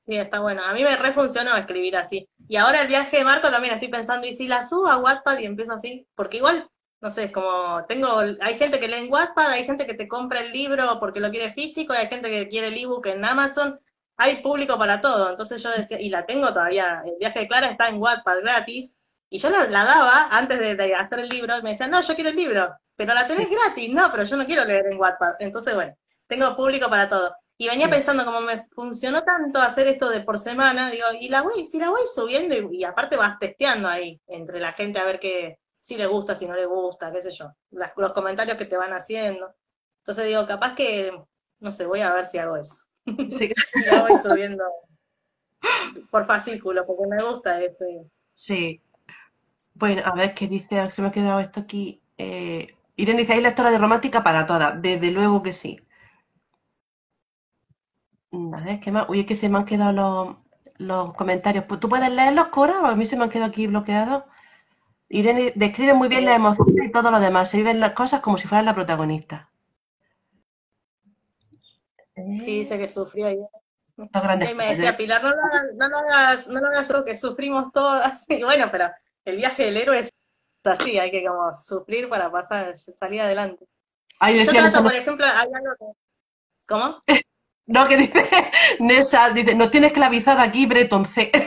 Sí, 0.00 0.16
está 0.16 0.40
bueno. 0.40 0.62
A 0.64 0.72
mí 0.72 0.82
me 0.82 0.96
refuncionó 0.96 1.56
escribir 1.56 1.96
así. 1.96 2.28
Y 2.48 2.56
ahora 2.56 2.82
el 2.82 2.88
viaje 2.88 3.18
de 3.18 3.24
Marco 3.24 3.50
también 3.50 3.74
estoy 3.74 3.88
pensando, 3.88 4.26
¿y 4.26 4.34
si 4.34 4.48
la 4.48 4.62
subo 4.62 4.88
a 4.88 4.96
Wattpad 4.96 5.38
y 5.38 5.44
empiezo 5.44 5.74
así? 5.74 6.06
Porque 6.14 6.38
igual, 6.38 6.68
no 7.00 7.10
sé, 7.10 7.24
es 7.24 7.32
como, 7.32 7.84
tengo, 7.86 8.18
hay 8.40 8.58
gente 8.58 8.80
que 8.80 8.88
lee 8.88 9.04
en 9.04 9.12
Wattpad, 9.12 9.50
hay 9.50 9.64
gente 9.64 9.86
que 9.86 9.94
te 9.94 10.08
compra 10.08 10.40
el 10.40 10.52
libro 10.52 10.98
porque 10.98 11.20
lo 11.20 11.30
quiere 11.30 11.52
físico, 11.52 11.94
y 11.94 11.98
hay 11.98 12.08
gente 12.08 12.30
que 12.30 12.48
quiere 12.48 12.68
el 12.68 12.78
ebook 12.78 13.06
en 13.06 13.24
Amazon, 13.24 13.78
hay 14.16 14.42
público 14.42 14.78
para 14.78 15.00
todo. 15.00 15.30
Entonces 15.30 15.62
yo 15.62 15.70
decía, 15.70 16.00
y 16.00 16.08
la 16.08 16.26
tengo 16.26 16.48
todavía, 16.48 17.02
el 17.04 17.16
viaje 17.18 17.40
de 17.40 17.48
Clara 17.48 17.68
está 17.68 17.88
en 17.88 17.98
Wattpad 18.00 18.40
gratis, 18.42 18.96
y 19.28 19.38
yo 19.38 19.50
la, 19.50 19.68
la 19.68 19.84
daba 19.84 20.28
antes 20.32 20.58
de, 20.58 20.74
de 20.74 20.94
hacer 20.94 21.20
el 21.20 21.28
libro, 21.28 21.56
y 21.58 21.62
me 21.62 21.70
decían, 21.70 21.90
no, 21.90 22.00
yo 22.00 22.14
quiero 22.14 22.30
el 22.30 22.36
libro, 22.36 22.74
pero 22.96 23.14
la 23.14 23.26
tenés 23.26 23.48
gratis, 23.50 23.92
no, 23.92 24.10
pero 24.10 24.24
yo 24.24 24.36
no 24.36 24.46
quiero 24.46 24.64
leer 24.64 24.86
en 24.86 24.98
Wattpad. 24.98 25.34
Entonces, 25.40 25.74
bueno, 25.74 25.94
tengo 26.26 26.56
público 26.56 26.88
para 26.90 27.08
todo. 27.08 27.34
Y 27.60 27.68
venía 27.68 27.88
Sí. 27.88 27.90
pensando, 27.90 28.24
como 28.24 28.40
me 28.40 28.62
funcionó 28.74 29.22
tanto 29.22 29.58
hacer 29.60 29.86
esto 29.86 30.08
de 30.08 30.22
por 30.22 30.38
semana, 30.38 30.90
digo, 30.90 31.06
y 31.20 31.28
la 31.28 31.42
voy, 31.42 31.66
si 31.66 31.78
la 31.78 31.90
voy 31.90 32.02
subiendo, 32.12 32.54
y, 32.56 32.78
y 32.80 32.84
aparte 32.84 33.16
vas 33.18 33.38
testeando 33.38 33.88
ahí 33.88 34.18
entre 34.28 34.60
la 34.60 34.72
gente 34.72 34.98
a 34.98 35.04
ver 35.04 35.20
qué, 35.20 35.58
si 35.80 35.96
le 35.98 36.06
gusta, 36.06 36.34
si 36.34 36.46
no 36.46 36.54
le 36.56 36.64
gusta, 36.66 37.12
qué 37.12 37.20
sé 37.22 37.30
yo, 37.32 37.52
las- 37.70 37.92
los 37.96 38.14
comentarios 38.14 38.56
que 38.56 38.64
te 38.66 38.78
van 38.78 38.92
haciendo. 38.94 39.54
Entonces 40.00 40.26
digo, 40.26 40.46
capaz 40.46 40.74
que, 40.74 41.12
no 41.60 41.72
sé, 41.72 41.86
voy 41.86 42.00
a 42.00 42.14
ver 42.14 42.24
si 42.26 42.38
hago 42.38 42.56
eso. 42.56 42.84
Sí, 43.26 43.50
Y 43.74 43.84
la 43.84 44.00
voy 44.02 44.14
subiendo 44.16 44.64
por 46.10 46.24
fascículo, 46.26 46.86
porque 46.86 47.06
me 47.08 47.22
gusta 47.24 47.60
este. 47.62 48.10
sí. 48.34 48.80
Bueno, 49.74 50.02
a 50.06 50.14
ver 50.14 50.34
qué 50.34 50.48
dice, 50.48 50.90
se 50.92 51.02
me 51.02 51.08
ha 51.08 51.12
quedado 51.12 51.40
esto 51.40 51.60
aquí. 51.60 52.02
Eh, 52.18 52.76
Irene 52.96 53.20
dice, 53.22 53.34
hay 53.34 53.42
lectora 53.42 53.70
de 53.70 53.78
romántica 53.78 54.22
para 54.24 54.46
todas. 54.46 54.80
Desde 54.82 55.10
luego 55.12 55.42
que 55.42 55.52
sí. 55.52 55.80
A 58.32 58.60
ver, 58.60 58.80
¿qué 58.80 58.92
más? 58.92 59.08
Uy, 59.08 59.20
es 59.20 59.26
que 59.26 59.34
se 59.34 59.48
me 59.48 59.58
han 59.58 59.64
quedado 59.64 59.92
los, 59.92 60.36
los 60.78 61.14
comentarios. 61.14 61.64
Pues, 61.64 61.80
¿Tú 61.80 61.88
puedes 61.88 62.10
leerlos, 62.10 62.48
Cora? 62.48 62.80
A 62.88 62.94
mí 62.94 63.06
se 63.06 63.16
me 63.16 63.24
han 63.24 63.30
quedado 63.30 63.50
aquí 63.50 63.66
bloqueados. 63.66 64.24
Irene 65.08 65.52
describe 65.56 65.94
muy 65.94 66.08
bien 66.08 66.24
las 66.24 66.36
emociones 66.36 66.86
y 66.86 66.92
todo 66.92 67.10
lo 67.10 67.18
demás. 67.18 67.50
Se 67.50 67.56
viven 67.56 67.80
las 67.80 67.92
cosas 67.92 68.20
como 68.20 68.38
si 68.38 68.46
fueran 68.46 68.64
la 68.64 68.74
protagonista. 68.74 69.50
Sí, 72.14 72.58
dice 72.58 72.78
que 72.78 72.88
sufrió 72.88 73.26
ayer. 73.26 73.48
Y 74.50 74.54
me 74.54 74.66
decía, 74.66 74.96
Pilar, 74.96 75.22
no 75.22 75.30
lo 75.30 75.42
hagas, 75.42 75.64
no 75.74 75.88
lo 75.88 75.98
hagas, 75.98 76.48
no 76.48 76.60
lo 76.60 76.66
hagas 76.68 76.86
solo 76.86 77.04
que 77.04 77.16
sufrimos 77.16 77.72
todas. 77.72 78.26
Y 78.30 78.42
bueno, 78.42 78.68
pero 78.70 78.90
el 79.24 79.36
viaje 79.36 79.64
del 79.64 79.76
héroe 79.76 79.98
es 79.98 80.10
así, 80.64 80.98
hay 80.98 81.10
que 81.10 81.24
como 81.24 81.52
sufrir 81.54 82.08
para 82.08 82.30
pasar, 82.30 82.78
salir 82.78 83.20
adelante. 83.20 83.66
Yo 84.20 84.52
trato, 84.52 84.82
por 84.82 84.94
ejemplo, 84.94 85.26
hay 85.26 85.48
algo 85.52 85.74
que... 85.78 85.86
¿Cómo? 86.66 87.02
no, 87.70 87.86
que 87.88 87.96
dice 87.96 88.26
Nessa, 88.80 89.30
dice, 89.30 89.54
nos 89.54 89.70
tiene 89.70 89.86
esclavizada 89.88 90.42
aquí 90.42 90.66
Breton 90.66 91.04
C. 91.04 91.30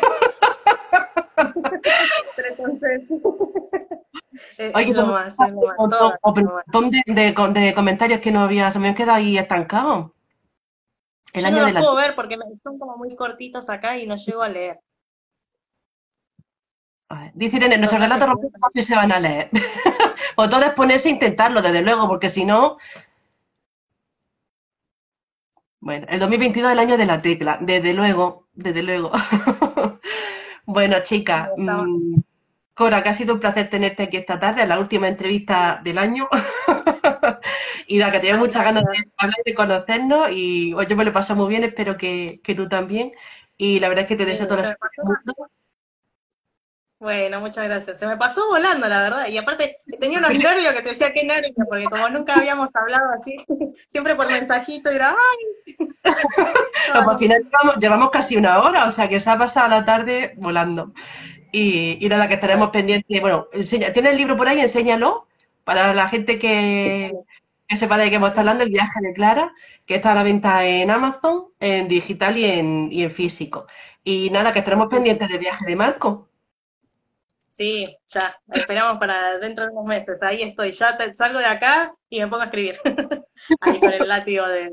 Oye, 4.74 4.89
es 4.89 4.95
lo 4.95 5.01
como- 5.01 5.13
más, 5.13 5.39
es 5.39 5.51
lo 5.51 5.61
más, 5.61 5.76
un 5.78 5.89
montón, 6.24 6.89
de, 6.91 7.01
de- 7.05 7.61
de 7.61 7.74
comentarios 7.74 8.19
que 8.19 8.32
no 8.32 8.41
había, 8.41 8.71
se 8.71 8.80
me 8.80 8.89
han 8.89 8.95
quedado 8.95 9.17
ahí 9.17 9.38
estancados. 9.38 10.11
El 11.34 11.41
Yo 11.41 11.47
año 11.47 11.57
no 11.57 11.65
de 11.65 11.71
los 11.71 11.74
la... 11.74 11.80
puedo 11.82 11.95
ver 11.95 12.15
porque 12.15 12.38
son 12.63 12.78
como 12.80 12.97
muy 12.97 13.15
cortitos 13.15 13.69
acá 13.69 13.97
y 13.97 14.05
no 14.07 14.15
llego 14.17 14.43
a 14.43 14.49
leer. 14.49 14.80
A 17.09 17.21
ver, 17.24 17.32
Dice 17.36 17.57
Irene, 17.57 17.78
nuestros 17.78 18.01
relatos 18.01 18.28
románticos 18.30 18.86
se 18.86 18.95
van 18.95 19.11
a 19.11 19.19
leer. 19.19 19.49
O 20.36 20.49
todo 20.49 20.63
es 20.63 20.74
ponerse 20.74 21.09
a 21.09 21.11
intentarlo, 21.11 21.61
desde 21.61 21.82
luego, 21.82 22.07
porque 22.07 22.30
si 22.30 22.43
no... 22.45 22.78
Bueno, 25.86 26.07
el 26.09 26.19
2022 26.19 26.69
es 26.71 26.73
el 26.73 26.79
año 26.79 26.97
de 26.97 27.05
la 27.05 27.21
tecla, 27.21 27.57
desde 27.61 27.93
luego, 27.93 28.47
desde 28.53 28.84
luego. 28.84 29.11
Bueno, 30.65 30.97
chicas, 31.03 31.49
Estamos- 31.57 31.88
mm, 31.89 32.15
Cora, 32.73 33.03
que 33.03 33.09
ha 33.09 33.13
sido 33.13 33.34
un 33.36 33.39
placer 33.41 33.69
tenerte 33.69 34.03
aquí 34.03 34.17
esta 34.17 34.39
tarde, 34.39 34.63
en 34.63 34.69
la 34.69 34.79
última 34.79 35.07
entrevista 35.09 35.81
del 35.84 35.97
año. 35.97 36.27
Y 37.88 37.97
da 37.99 38.11
que 38.11 38.19
tenía 38.19 38.38
muchas 38.38 38.63
ganas 38.63 38.84
de 38.86 38.97
de 39.45 39.53
conocernos 39.55 40.29
y 40.31 40.71
yo 40.89 40.95
me 40.97 41.03
lo 41.05 41.11
he 41.11 41.13
pasado 41.13 41.39
muy 41.41 41.49
bien, 41.49 41.63
espero 41.65 41.97
que, 41.97 42.41
que 42.43 42.55
tú 42.55 42.67
también. 42.69 43.11
Y 43.57 43.79
la 43.79 43.89
verdad 43.89 44.03
es 44.03 44.07
que 44.09 44.15
te 44.15 44.25
deseo 44.25 44.47
Sí, 44.47 44.49
todo 44.49 44.59
el 44.59 44.65
se 44.65 44.71
me 44.71 44.73
éxito 44.73 45.03
del 45.03 45.17
pasó. 45.25 45.34
mundo. 45.36 45.51
Bueno, 47.03 47.41
muchas 47.41 47.65
gracias. 47.65 47.99
Se 47.99 48.07
me 48.07 48.15
pasó 48.15 48.39
volando, 48.49 48.87
la 48.87 49.01
verdad. 49.01 49.27
Y 49.27 49.37
aparte, 49.37 49.81
tenía 49.99 50.19
unos 50.19 50.31
nervios 50.31 50.73
que 50.73 50.81
te 50.83 50.89
decía 50.91 51.11
qué 51.13 51.25
nervios, 51.25 51.53
porque 51.67 51.83
como 51.83 52.07
nunca 52.07 52.35
habíamos 52.35 52.69
hablado 52.73 53.03
así, 53.19 53.35
siempre 53.89 54.15
por 54.15 54.31
mensajito, 54.31 54.89
y 54.89 54.95
era, 54.95 55.09
¡ay! 55.09 55.75
No, 56.93 57.03
pues 57.03 57.07
al 57.15 57.19
final 57.19 57.43
llevamos, 57.43 57.75
llevamos 57.77 58.09
casi 58.09 58.37
una 58.37 58.61
hora, 58.61 58.85
o 58.85 58.91
sea 58.91 59.09
que 59.09 59.19
se 59.19 59.29
ha 59.29 59.37
pasado 59.37 59.67
la 59.67 59.83
tarde 59.83 60.33
volando. 60.37 60.93
Y, 61.51 61.97
y 61.99 62.07
nada, 62.07 62.29
que 62.29 62.35
estaremos 62.35 62.69
pendientes. 62.69 63.19
Bueno, 63.21 63.47
enseña, 63.51 63.91
¿tienes 63.91 64.13
el 64.13 64.17
libro 64.17 64.37
por 64.37 64.47
ahí? 64.47 64.61
Enséñalo 64.61 65.27
para 65.65 65.93
la 65.93 66.07
gente 66.07 66.39
que, 66.39 67.11
que 67.67 67.75
sepa 67.75 67.97
de 67.97 68.09
qué 68.09 68.15
hemos 68.15 68.29
estado 68.29 68.49
hablando, 68.49 68.63
el 68.63 68.69
viaje 68.71 69.01
de 69.01 69.13
Clara, 69.13 69.53
que 69.85 69.95
está 69.95 70.13
a 70.13 70.15
la 70.15 70.23
venta 70.23 70.65
en 70.65 70.89
Amazon, 70.89 71.47
en 71.59 71.89
digital 71.89 72.37
y 72.37 72.45
en, 72.45 72.89
y 72.93 73.03
en 73.03 73.11
físico. 73.11 73.67
Y 74.05 74.29
nada, 74.29 74.53
que 74.53 74.59
estaremos 74.59 74.87
pendientes 74.87 75.27
del 75.27 75.39
viaje 75.39 75.65
de 75.65 75.75
Marco. 75.75 76.29
Sí, 77.53 77.85
ya, 78.07 78.35
esperamos 78.51 78.97
para 78.97 79.37
dentro 79.37 79.65
de 79.65 79.71
unos 79.71 79.85
meses. 79.85 80.21
Ahí 80.23 80.41
estoy, 80.41 80.71
ya 80.71 80.97
te- 80.97 81.13
salgo 81.13 81.37
de 81.39 81.45
acá 81.45 81.93
y 82.09 82.19
me 82.19 82.27
pongo 82.27 82.41
a 82.41 82.45
escribir. 82.45 82.79
Ahí 83.61 83.79
con 83.79 83.91
el 83.91 84.07
látigo 84.07 84.47
de, 84.47 84.71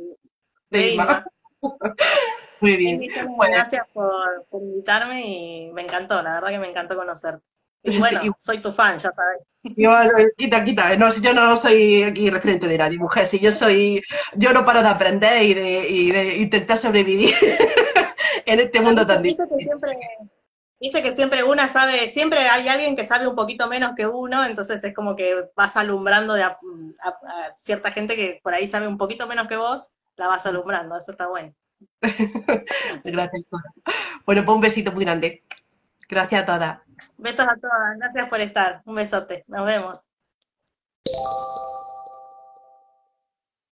de 0.71 0.91
Inma. 0.95 1.25
Muy 2.61 2.73
Sí, 2.73 2.77
bien. 2.77 3.01
de 3.01 3.25
Bueno. 3.37 3.55
gracias 3.55 3.87
por, 3.93 4.47
por 4.51 4.63
invitarme 4.63 5.23
y 5.27 5.71
me 5.73 5.83
encantó, 5.83 6.23
la 6.23 6.35
verdad 6.35 6.49
que 6.51 6.59
me 6.59 6.71
encantó 6.71 6.97
conocerte. 6.97 7.45
Y 7.83 7.93
Sí, 7.93 7.99
bueno, 7.99 8.21
y- 8.25 8.31
soy 8.39 8.59
tu 8.61 8.73
fan, 8.73 8.99
ya 8.99 9.13
sabes. 9.13 9.41
Y 9.63 9.87
bueno, 9.87 10.11
quita, 10.39 10.65
quita. 10.65 10.97
No, 10.97 11.11
si 11.11 11.21
yo 11.21 11.35
no 11.35 11.55
soy 11.57 12.03
aquí 12.03 12.31
referente 12.31 12.67
de 12.67 12.79
nadie, 12.79 12.99
mujer. 12.99 13.27
Si 13.27 13.39
yo 13.39 13.53
soy, 13.53 14.03
yo 14.35 14.53
no 14.55 14.65
paro 14.65 14.83
de 14.83 14.89
aprender 14.89 15.43
y 15.43 15.53
de, 15.55 15.89
y 15.89 16.11
de 16.13 16.37
intentar 16.39 16.79
sobrevivir 16.79 17.35
en 18.47 18.61
este 18.61 18.81
mundo 18.81 19.07
tan 19.07 19.23
Dice 19.23 19.37
que 19.37 19.43
difícil. 19.45 19.67
siempre, 19.67 19.93
dice 20.81 21.03
que 21.03 21.15
siempre 21.15 21.45
una 21.45 21.69
sabe, 21.69 22.09
siempre 22.09 22.41
hay 22.49 22.69
alguien 22.69 22.97
que 22.97 23.05
sabe 23.07 23.29
un 23.29 23.37
poquito 23.37 23.69
menos 23.69 23.93
que 23.97 24.07
uno, 24.07 24.45
entonces 24.45 24.83
es 24.83 24.95
como 24.95 25.15
que 25.17 25.49
vas 25.55 25.77
alumbrando 25.77 26.35
de 26.35 26.43
a, 26.43 26.59
a- 27.03 27.09
a 27.09 27.57
cierta 27.57 27.93
gente 27.93 28.17
que 28.17 28.41
por 28.43 28.55
ahí 28.55 28.67
sabe 28.67 28.89
un 28.89 28.99
poquito 28.99 29.27
menos 29.27 29.47
que 29.49 29.57
vos, 29.57 29.91
la 30.17 30.29
vas 30.29 30.47
alumbrando, 30.47 30.97
eso 30.97 31.13
está 31.13 31.29
bueno. 31.29 31.55
Gracias. 33.05 33.45
Bueno, 34.27 34.45
pues 34.45 34.55
un 34.55 34.61
besito 34.61 34.93
muy 34.93 35.05
grande. 35.05 35.43
Gracias 36.09 36.43
a 36.43 36.47
todas. 36.47 36.79
Besos 37.19 37.47
a 37.47 37.55
todas, 37.57 37.97
gracias 37.99 38.29
por 38.29 38.41
estar, 38.41 38.83
un 38.85 38.95
besote, 38.97 39.45
nos 39.49 39.65
vemos. 39.67 40.01